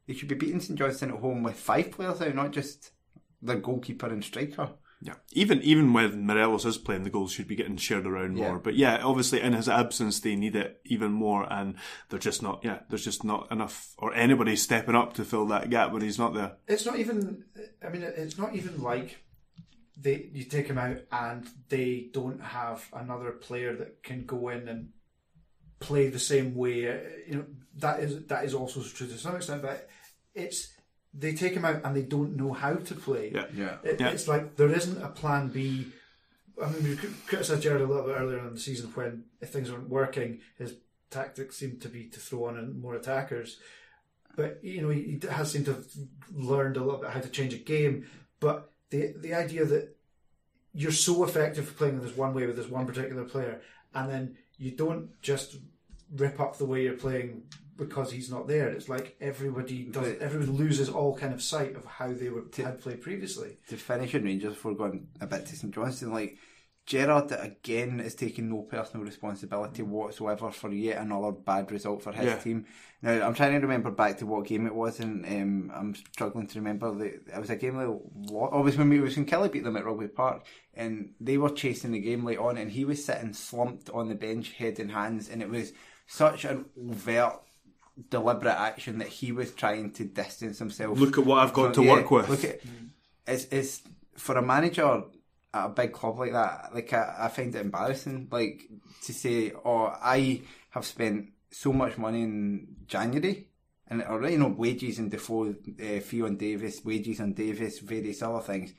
they 0.05 0.13
should 0.13 0.27
be 0.27 0.35
beating 0.35 0.59
St 0.59 0.77
Johnstone 0.77 1.11
at 1.11 1.19
home 1.19 1.43
with 1.43 1.55
five 1.55 1.91
players 1.91 2.21
out, 2.21 2.35
not 2.35 2.51
just 2.51 2.91
their 3.41 3.55
goalkeeper 3.57 4.07
and 4.07 4.23
striker. 4.23 4.71
Yeah, 5.05 5.15
even 5.33 5.61
even 5.63 5.91
when 5.91 6.25
Morelos 6.25 6.63
is 6.63 6.77
playing, 6.77 7.03
the 7.03 7.09
goals 7.09 7.33
should 7.33 7.47
be 7.47 7.57
getting 7.57 7.75
shared 7.75 8.07
around 8.07 8.37
Yeah. 8.37 8.47
more. 8.47 8.59
But 8.59 8.75
yeah, 8.75 9.03
obviously 9.03 9.41
in 9.41 9.51
his 9.51 9.67
absence, 9.67 10.21
they 10.21 10.35
need 10.37 10.55
it 10.55 10.79
even 10.85 11.11
more, 11.11 11.45
and 11.51 11.75
they're 12.07 12.19
just 12.19 12.41
not. 12.41 12.61
Yeah, 12.63 12.79
there's 12.89 13.03
just 13.03 13.23
not 13.25 13.51
enough, 13.51 13.93
or 13.97 14.13
anybody 14.13 14.55
stepping 14.55 14.95
up 14.95 15.13
to 15.15 15.25
fill 15.25 15.45
that 15.47 15.69
gap 15.69 15.91
when 15.91 16.01
he's 16.03 16.17
not 16.17 16.33
there. 16.33 16.53
it's 16.67 16.85
not 16.85 16.99
even 16.99 17.43
i 17.85 17.89
mean 17.89 18.01
it's 18.01 18.37
not 18.37 18.55
even 18.55 18.81
like 18.81 19.17
they 19.97 20.29
you 20.33 20.45
take 20.45 20.67
him 20.67 20.77
out 20.77 20.99
and 21.11 21.47
they 21.69 22.07
don't 22.13 22.41
have 22.41 22.87
another 22.93 23.31
player 23.31 23.75
that 23.75 24.01
can 24.03 24.25
go 24.25 24.47
in 24.49 24.67
and 24.69 24.89
play 25.79 26.07
the 26.09 26.19
same 26.19 26.55
way 26.55 26.77
you 27.27 27.35
know 27.35 27.45
that 27.75 27.99
is 27.99 28.25
that 28.27 28.45
is 28.45 28.53
also 28.53 28.81
true 28.81 29.07
to 29.07 29.17
some 29.17 29.35
extent 29.35 29.61
but 29.61 29.89
it's 30.33 30.73
they 31.14 31.34
take 31.34 31.53
him 31.53 31.66
out 31.66 31.82
and 31.84 31.95
they 31.95 32.01
don't 32.01 32.36
know 32.36 32.53
how 32.53 32.74
to 32.76 32.95
play 32.95 33.32
Yeah. 33.34 33.45
Yeah. 33.55 33.78
It- 33.84 33.99
Yeah. 33.99 34.09
it's 34.09 34.28
like 34.28 34.55
there 34.55 34.72
isn't 34.72 35.01
a 35.01 35.09
plan 35.09 35.49
b 35.49 35.88
I 36.61 36.70
mean, 36.72 36.84
we 36.84 36.95
criticised 37.28 37.64
Gerrard 37.64 37.82
a 37.82 37.86
little 37.88 38.03
bit 38.05 38.16
earlier 38.20 38.38
in 38.47 38.53
the 38.53 38.59
season 38.59 38.91
when, 38.93 39.24
if 39.41 39.49
things 39.49 39.72
weren't 39.72 39.89
working, 39.89 40.39
his 40.57 40.76
tactics 41.09 41.55
seemed 41.57 41.82
to 41.82 41.89
be 41.89 42.03
to 42.09 42.20
throw 42.20 42.45
on 42.45 42.57
in 42.59 42.80
more 42.80 42.95
attackers 42.95 43.59
but 44.36 44.59
you 44.64 44.82
know 44.82 44.89
he, 44.89 45.01
he 45.22 45.28
has 45.30 45.51
seemed 45.51 45.66
to 45.66 45.74
have 45.74 45.86
learned 46.34 46.76
a 46.78 46.84
little 46.84 46.99
bit 46.99 47.09
how 47.11 47.20
to 47.20 47.30
change 47.30 47.53
a 47.53 47.57
game. 47.57 48.07
But 48.39 48.72
the 48.89 49.14
the 49.18 49.34
idea 49.36 49.64
that 49.66 49.95
you're 50.74 50.91
so 50.91 51.24
effective 51.24 51.68
for 51.68 51.74
playing 51.76 52.01
this 52.01 52.18
one 52.18 52.34
way 52.34 52.47
with 52.47 52.55
this 52.55 52.68
one 52.68 52.88
particular 52.88 53.26
player, 53.26 53.61
and 53.93 54.09
then 54.09 54.36
you 54.57 54.72
don't 54.72 55.09
just 55.22 55.57
rip 56.16 56.39
up 56.39 56.57
the 56.57 56.66
way 56.66 56.82
you're 56.84 56.93
playing 57.07 57.43
because 57.76 58.11
he's 58.11 58.30
not 58.32 58.47
there. 58.47 58.69
It's 58.69 58.89
like 58.89 59.15
everybody 59.21 59.84
does. 59.86 60.07
But- 60.13 60.19
Everybody 60.19 60.51
loses 60.51 60.89
all 60.89 61.15
kind 61.17 61.34
of 61.34 61.41
sight 61.41 61.76
of 61.76 61.86
how 61.86 62.13
they 62.13 62.30
were 62.30 62.43
had 62.57 62.82
played 62.82 63.01
previously. 63.01 63.57
to 63.69 63.78
finish 63.78 64.13
in 64.15 64.24
Rangers 64.24 64.53
before 64.53 64.76
going 64.76 65.07
a 65.21 65.28
bit 65.28 65.45
to 65.47 65.55
St 65.55 65.74
Johnstone, 65.74 66.11
like 66.13 66.38
Gerrard 66.86 67.32
again 67.32 68.01
is 68.01 68.13
taking 68.13 68.49
no 68.49 68.63
personal 68.63 69.05
responsibility 69.05 69.82
whatsoever 69.84 70.51
for 70.51 70.69
yet 70.69 70.97
another 71.01 71.32
bad 71.32 71.71
result 71.71 72.03
for 72.03 72.11
his 72.11 72.26
Yeah. 72.26 72.38
team. 72.38 72.65
Now 73.01 73.26
I'm 73.26 73.34
trying 73.34 73.53
to 73.53 73.59
remember 73.59 73.89
back 73.89 74.17
to 74.17 74.26
what 74.26 74.45
game 74.45 74.67
it 74.67 74.76
was, 74.76 74.99
and 74.99 75.26
um, 75.26 75.71
I'm 75.74 75.95
struggling 75.95 76.45
to 76.47 76.59
remember. 76.59 76.93
The, 76.93 77.05
it 77.05 77.39
was 77.39 77.49
a 77.49 77.55
game 77.55 77.78
that 77.78 77.88
lo- 77.88 78.49
oh, 78.51 78.59
it 78.59 78.63
was 78.63 78.78
when 78.78 78.89
we 78.89 78.99
was 78.99 79.15
when 79.15 79.26
Killie 79.26 79.51
beat 79.51 79.63
them 79.63 79.78
at 79.78 79.86
Rugby 79.86 80.09
Park, 80.09 80.45
and 80.74 81.13
they 81.21 81.38
were 81.38 81.49
chasing 81.51 81.91
the 81.91 81.99
game 82.01 82.26
late 82.26 82.38
on, 82.38 82.57
and 82.57 82.69
he 82.71 82.84
was 82.84 83.03
sitting 83.03 83.32
slumped 83.34 83.89
on 83.89 84.09
the 84.09 84.15
bench, 84.15 84.51
head 84.51 84.78
in 84.80 84.89
hands, 84.89 85.30
and 85.30 85.41
it 85.41 85.49
was 85.49 85.71
such 86.05 86.43
an 86.43 86.65
overt. 86.78 87.39
Deliberate 88.09 88.59
action 88.59 88.97
that 88.99 89.07
he 89.07 89.31
was 89.31 89.51
trying 89.53 89.91
to 89.91 90.05
distance 90.05 90.57
himself. 90.59 90.99
Look 90.99 91.17
at 91.19 91.25
what 91.25 91.39
I've 91.39 91.53
got 91.53 91.75
from- 91.75 91.83
to 91.85 91.89
work 91.91 92.09
with. 92.09 92.29
Look 92.29 92.43
at 92.43 92.59
it's 93.27 93.45
it's 93.51 93.81
for 94.17 94.37
a 94.37 94.41
manager 94.41 95.03
at 95.53 95.65
a 95.65 95.69
big 95.69 95.93
club 95.93 96.17
like 96.17 96.31
that. 96.31 96.71
Like 96.73 96.91
I, 96.91 97.15
I 97.19 97.27
find 97.27 97.53
it 97.55 97.61
embarrassing. 97.61 98.29
Like 98.31 98.63
to 99.03 99.13
say, 99.13 99.51
"Oh, 99.63 99.93
I 100.01 100.41
have 100.71 100.85
spent 100.85 101.29
so 101.51 101.71
much 101.71 101.97
money 101.99 102.23
in 102.23 102.67
January." 102.87 103.47
And 103.87 104.01
already, 104.01 104.33
you 104.33 104.39
know, 104.39 104.47
wages 104.47 104.97
and 104.97 105.11
Defoe, 105.11 105.49
uh, 105.53 105.99
fee 105.99 106.23
on 106.23 106.35
Davis, 106.37 106.83
wages 106.83 107.19
on 107.19 107.33
Davis, 107.33 107.77
various 107.79 108.23
other 108.23 108.39
things. 108.39 108.73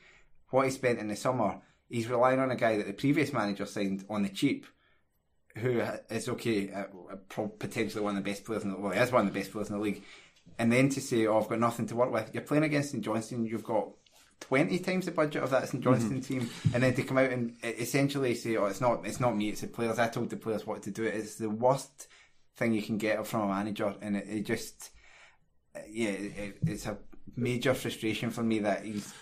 What 0.49 0.65
he 0.65 0.71
spent 0.71 0.99
in 0.99 1.07
the 1.07 1.15
summer, 1.15 1.61
he's 1.87 2.09
relying 2.09 2.39
on 2.39 2.51
a 2.51 2.55
guy 2.57 2.75
that 2.77 2.87
the 2.87 2.93
previous 2.93 3.31
manager 3.31 3.65
signed 3.65 4.03
on 4.09 4.23
the 4.23 4.29
cheap, 4.29 4.65
who 5.57 5.81
is 6.09 6.29
okay, 6.29 6.71
uh, 6.71 6.83
potentially 7.59 8.03
one 8.03 8.17
of 8.17 8.23
the 8.23 8.29
best 8.29 8.43
players 8.43 8.63
in 8.63 8.71
the 8.71 8.77
well, 8.77 8.91
he 8.91 8.99
is 8.99 9.11
one 9.11 9.25
of 9.25 9.33
the 9.33 9.39
best 9.39 9.51
players 9.51 9.69
in 9.69 9.75
the 9.75 9.81
league. 9.81 10.03
And 10.59 10.71
then 10.71 10.89
to 10.89 11.01
say, 11.01 11.25
"Oh, 11.25 11.39
I've 11.39 11.49
got 11.49 11.59
nothing 11.59 11.87
to 11.87 11.95
work 11.95 12.11
with," 12.11 12.33
you're 12.33 12.43
playing 12.43 12.63
against 12.63 12.91
St 12.91 13.03
Johnstone. 13.03 13.45
You've 13.45 13.63
got 13.63 13.89
twenty 14.39 14.79
times 14.79 15.05
the 15.05 15.11
budget 15.11 15.43
of 15.43 15.49
that 15.51 15.69
St 15.69 15.83
Johnstone 15.83 16.21
team, 16.21 16.49
and 16.73 16.83
then 16.83 16.93
to 16.93 17.03
come 17.03 17.17
out 17.17 17.31
and 17.31 17.55
essentially 17.63 18.35
say, 18.35 18.57
"Oh, 18.57 18.65
it's 18.65 18.81
not, 18.81 19.05
it's 19.05 19.19
not 19.19 19.35
me, 19.35 19.49
it's 19.49 19.61
the 19.61 19.67
players." 19.67 19.97
I 19.99 20.07
told 20.07 20.29
the 20.29 20.37
players 20.37 20.65
what 20.65 20.83
to 20.83 20.91
do. 20.91 21.03
It's 21.03 21.35
the 21.35 21.49
worst 21.49 22.07
thing 22.55 22.73
you 22.73 22.81
can 22.81 22.97
get 22.97 23.25
from 23.25 23.41
a 23.41 23.47
manager, 23.47 23.95
and 24.01 24.15
it, 24.17 24.27
it 24.29 24.45
just, 24.45 24.91
yeah, 25.89 26.09
it, 26.09 26.57
it's 26.65 26.85
a 26.85 26.97
major 27.35 27.73
frustration 27.73 28.29
for 28.29 28.43
me 28.43 28.59
that 28.59 28.85
he's. 28.85 29.13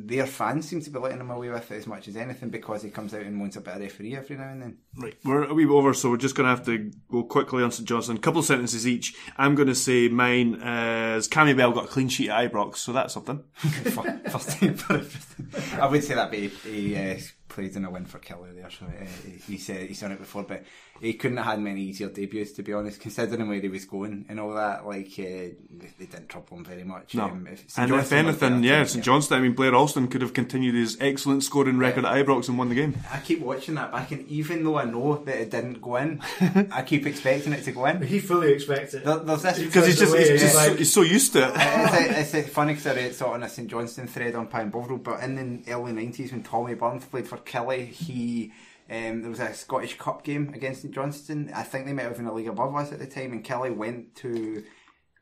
Their 0.00 0.26
fans 0.26 0.68
seem 0.68 0.80
to 0.80 0.90
be 0.90 0.98
letting 0.98 1.20
him 1.20 1.30
away 1.30 1.50
with 1.50 1.72
it 1.72 1.74
as 1.74 1.86
much 1.88 2.06
as 2.06 2.16
anything 2.16 2.50
because 2.50 2.82
he 2.82 2.90
comes 2.90 3.12
out 3.14 3.22
and 3.22 3.40
wants 3.40 3.56
a 3.56 3.60
bit 3.60 3.74
of 3.74 3.80
referee 3.80 4.16
every 4.16 4.36
now 4.36 4.48
and 4.48 4.62
then. 4.62 4.78
Right, 4.96 5.16
we're 5.24 5.42
a 5.42 5.52
wee 5.52 5.64
bit 5.64 5.72
over, 5.72 5.92
so 5.92 6.08
we're 6.08 6.18
just 6.18 6.36
going 6.36 6.44
to 6.44 6.54
have 6.54 6.64
to 6.66 6.92
go 7.10 7.24
quickly 7.24 7.64
on 7.64 7.72
St 7.72 7.88
Johnstone. 7.88 8.16
A 8.16 8.20
couple 8.20 8.38
of 8.38 8.46
sentences 8.46 8.86
each. 8.86 9.14
I'm 9.36 9.56
going 9.56 9.66
to 9.68 9.74
say 9.74 10.08
mine 10.08 10.54
is 10.54 11.28
Cammy 11.28 11.56
Bell 11.56 11.72
got 11.72 11.86
a 11.86 11.88
clean 11.88 12.08
sheet 12.08 12.30
at 12.30 12.52
Ibrox, 12.52 12.76
so 12.76 12.92
that's 12.92 13.12
something. 13.12 13.42
First 13.56 14.50
time 14.50 14.76
for 14.76 14.94
everything. 14.94 15.80
I 15.80 15.86
would 15.86 16.04
say 16.04 16.14
that, 16.14 16.30
but 16.30 16.38
he, 16.38 16.48
he 16.48 16.96
uh, 16.96 17.18
played 17.58 17.74
in 17.74 17.84
a 17.84 17.90
win 17.90 18.04
for 18.04 18.18
Killie 18.20 18.54
there, 18.54 18.70
so 18.70 18.86
uh, 18.86 19.04
he- 19.24 19.52
he 19.54 19.58
said 19.58 19.88
he's 19.88 19.98
done 20.00 20.12
it 20.12 20.20
before, 20.20 20.44
but 20.44 20.62
he 21.00 21.14
couldn't 21.14 21.36
have 21.38 21.46
had 21.46 21.60
many 21.60 21.82
easier 21.82 22.08
debuts, 22.08 22.52
to 22.52 22.62
be 22.62 22.72
honest, 22.72 23.00
considering 23.00 23.48
where 23.48 23.60
he 23.60 23.68
was 23.68 23.84
going 23.84 24.24
and 24.28 24.38
all 24.38 24.54
that. 24.54 24.86
Like, 24.86 25.08
uh, 25.18 25.22
they, 25.22 25.90
they 25.98 26.06
didn't 26.06 26.28
trouble 26.28 26.56
him 26.58 26.64
very 26.64 26.84
much. 26.84 27.14
No. 27.14 27.24
Um, 27.24 27.46
if 27.50 27.64
St 27.68 27.90
and 27.90 28.00
if 28.00 28.12
anything, 28.12 28.60
better 28.60 28.64
yeah, 28.66 28.78
team, 28.78 28.86
St 28.88 29.04
Johnstone, 29.04 29.38
I 29.38 29.42
mean, 29.42 29.52
Blair 29.54 29.74
Alston 29.74 30.06
could 30.08 30.22
have 30.22 30.32
continued 30.34 30.74
his 30.76 30.96
excellent 31.00 31.42
scoring 31.44 31.78
record 31.78 32.04
at 32.04 32.12
Ibrox 32.26 32.48
and 32.48 32.58
won 32.58 32.68
the 32.68 32.74
game. 32.76 32.96
I 33.12 33.18
keep 33.18 33.40
watching 33.40 33.74
that 33.76 33.90
back, 33.92 34.10
and 34.12 34.26
even 34.28 34.62
though 34.64 34.78
I 34.78 34.84
know 34.84 35.16
that 35.24 35.36
it 35.40 35.50
didn't 35.50 35.80
go 35.80 35.96
in, 35.96 36.20
I 36.72 36.82
keep 36.82 37.06
expecting 37.06 37.52
it 37.52 37.62
to 37.64 37.72
go 37.72 37.86
in. 37.86 38.02
He 38.02 38.18
fully 38.20 38.52
expects 38.52 38.94
it. 38.94 39.04
There- 39.04 39.18
there's 39.18 39.42
this 39.42 39.58
Because 39.58 39.86
he's 39.86 39.98
just, 39.98 40.12
away, 40.12 40.20
he's, 40.20 40.30
he's 40.30 40.40
just 40.42 40.54
so, 40.54 40.74
he's 40.74 40.92
so 40.92 41.02
used 41.02 41.32
to 41.34 41.48
it. 41.48 41.52
it's, 41.56 41.94
a, 41.94 42.20
it's 42.20 42.34
a 42.34 42.50
funny 42.50 42.74
because 42.74 42.86
I 42.88 42.94
read 42.94 43.14
sort 43.14 43.30
of 43.30 43.34
on 43.34 43.42
a 43.44 43.48
St 43.48 43.68
Johnstone 43.68 44.06
thread 44.06 44.34
on 44.36 44.46
Pie 44.46 44.62
and 44.62 44.72
Bovril, 44.72 44.98
but 44.98 45.22
in 45.22 45.62
the 45.64 45.72
early 45.72 45.92
nineties 45.92 46.32
when 46.32 46.42
Tommy 46.42 46.74
Burns 46.74 47.04
played 47.04 47.26
for 47.28 47.36
Killie, 47.48 47.86
he 47.86 48.52
um, 48.90 49.20
there 49.22 49.30
was 49.30 49.40
a 49.40 49.52
Scottish 49.52 49.98
Cup 49.98 50.24
game 50.24 50.52
against 50.54 50.82
St 50.82 50.94
Johnstone. 50.94 51.50
I 51.54 51.62
think 51.62 51.86
they 51.86 51.92
might 51.92 52.04
have 52.04 52.16
been 52.16 52.26
a 52.26 52.32
league 52.32 52.48
above 52.48 52.74
us 52.76 52.92
at 52.92 52.98
the 52.98 53.06
time, 53.06 53.32
and 53.32 53.44
Killie 53.44 53.76
went 53.76 54.14
to 54.16 54.62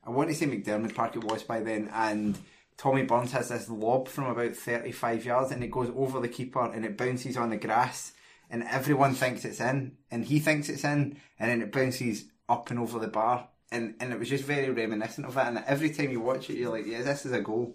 I 0.05 0.11
want 0.11 0.29
to 0.29 0.35
say 0.35 0.47
McDiarmid 0.47 0.95
Park 0.95 1.16
it 1.16 1.24
was 1.24 1.43
by 1.43 1.61
then, 1.61 1.91
and 1.93 2.39
Tommy 2.77 3.03
Burns 3.03 3.33
has 3.33 3.49
this 3.49 3.68
lob 3.68 4.09
from 4.09 4.27
about 4.27 4.55
thirty 4.55 4.93
five 4.93 5.24
yards, 5.24 5.51
and 5.51 5.64
it 5.64 5.70
goes 5.70 5.91
over 5.97 6.20
the 6.20 6.29
keeper 6.29 6.64
and 6.64 6.85
it 6.85 6.99
bounces 6.99 7.37
on 7.37 7.51
the 7.51 7.57
grass, 7.57 8.12
and 8.51 8.62
everyone 8.64 9.14
thinks 9.14 9.45
it's 9.45 9.61
in, 9.61 9.97
and 10.11 10.24
he 10.24 10.39
thinks 10.39 10.68
it's 10.68 10.85
in, 10.85 11.18
and 11.39 11.51
then 11.51 11.62
it 11.62 11.72
bounces 11.72 12.27
up 12.49 12.70
and 12.70 12.79
over 12.79 12.99
the 12.99 13.09
bar. 13.09 13.49
And, 13.72 13.97
and 13.99 14.12
it 14.12 14.18
was 14.20 14.29
just 14.29 14.45
very 14.45 14.70
reminiscent 14.70 15.27
of 15.27 15.35
that. 15.35 15.49
And 15.49 15.64
every 15.66 15.91
time 15.91 16.12
you 16.12 16.20
watch 16.20 16.49
it, 16.49 16.57
you're 16.57 16.70
like, 16.70 16.87
yeah, 16.87 17.03
this 17.03 17.27
is 17.27 17.33
a 17.33 17.41
goal. 17.41 17.74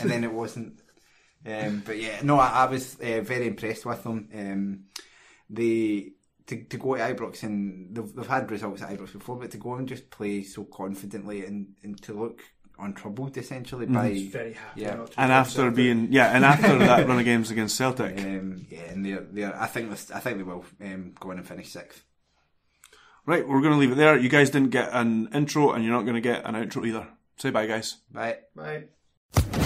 And 0.00 0.08
then 0.08 0.22
it 0.22 0.32
wasn't. 0.32 0.78
Um, 1.46 1.82
but 1.84 1.98
yeah, 1.98 2.20
no, 2.22 2.38
I, 2.38 2.64
I 2.64 2.66
was 2.66 2.96
uh, 3.00 3.20
very 3.20 3.46
impressed 3.46 3.86
with 3.86 4.02
them. 4.02 4.28
Um, 4.34 4.84
they 5.48 6.12
to, 6.46 6.62
to 6.64 6.76
go 6.76 6.96
to 6.96 7.02
Ibrox 7.02 7.42
and 7.42 7.94
they've, 7.94 8.14
they've 8.14 8.26
had 8.26 8.50
results 8.50 8.82
at 8.82 8.90
Ibrox 8.90 9.12
before, 9.12 9.36
but 9.36 9.50
to 9.52 9.58
go 9.58 9.74
and 9.74 9.88
just 9.88 10.10
play 10.10 10.42
so 10.42 10.64
confidently 10.64 11.44
and, 11.44 11.74
and 11.82 12.00
to 12.02 12.12
look 12.12 12.42
untroubled 12.78 13.36
essentially 13.36 13.86
by 13.86 14.10
He's 14.10 14.30
very 14.30 14.52
happy. 14.52 14.82
yeah. 14.82 14.94
not 14.94 15.10
to 15.12 15.20
And 15.20 15.32
after 15.32 15.62
himself 15.62 15.76
being, 15.76 16.12
yeah, 16.12 16.36
and 16.36 16.44
after 16.44 16.78
that 16.78 17.06
run 17.06 17.18
of 17.18 17.24
games 17.24 17.50
against 17.50 17.76
Celtic. 17.76 18.18
um, 18.20 18.66
yeah, 18.70 18.80
and 18.82 19.04
they're, 19.04 19.26
they're 19.30 19.60
I 19.60 19.66
think 19.66 19.90
I 19.92 20.20
think 20.20 20.38
they 20.38 20.42
will 20.42 20.64
um, 20.80 21.14
go 21.18 21.30
in 21.30 21.38
and 21.38 21.46
finish 21.46 21.70
sixth. 21.70 22.04
Right, 23.24 23.46
we're 23.46 23.60
going 23.60 23.72
to 23.72 23.78
leave 23.78 23.90
it 23.90 23.96
there. 23.96 24.16
You 24.16 24.28
guys 24.28 24.50
didn't 24.50 24.70
get 24.70 24.90
an 24.92 25.28
intro 25.34 25.72
and 25.72 25.84
you're 25.84 25.92
not 25.92 26.02
going 26.02 26.14
to 26.14 26.20
get 26.20 26.44
an 26.44 26.54
outro 26.54 26.86
either. 26.86 27.08
Say 27.38 27.50
bye, 27.50 27.66
guys. 27.66 27.96
bye 28.12 28.38
Right. 28.54 29.65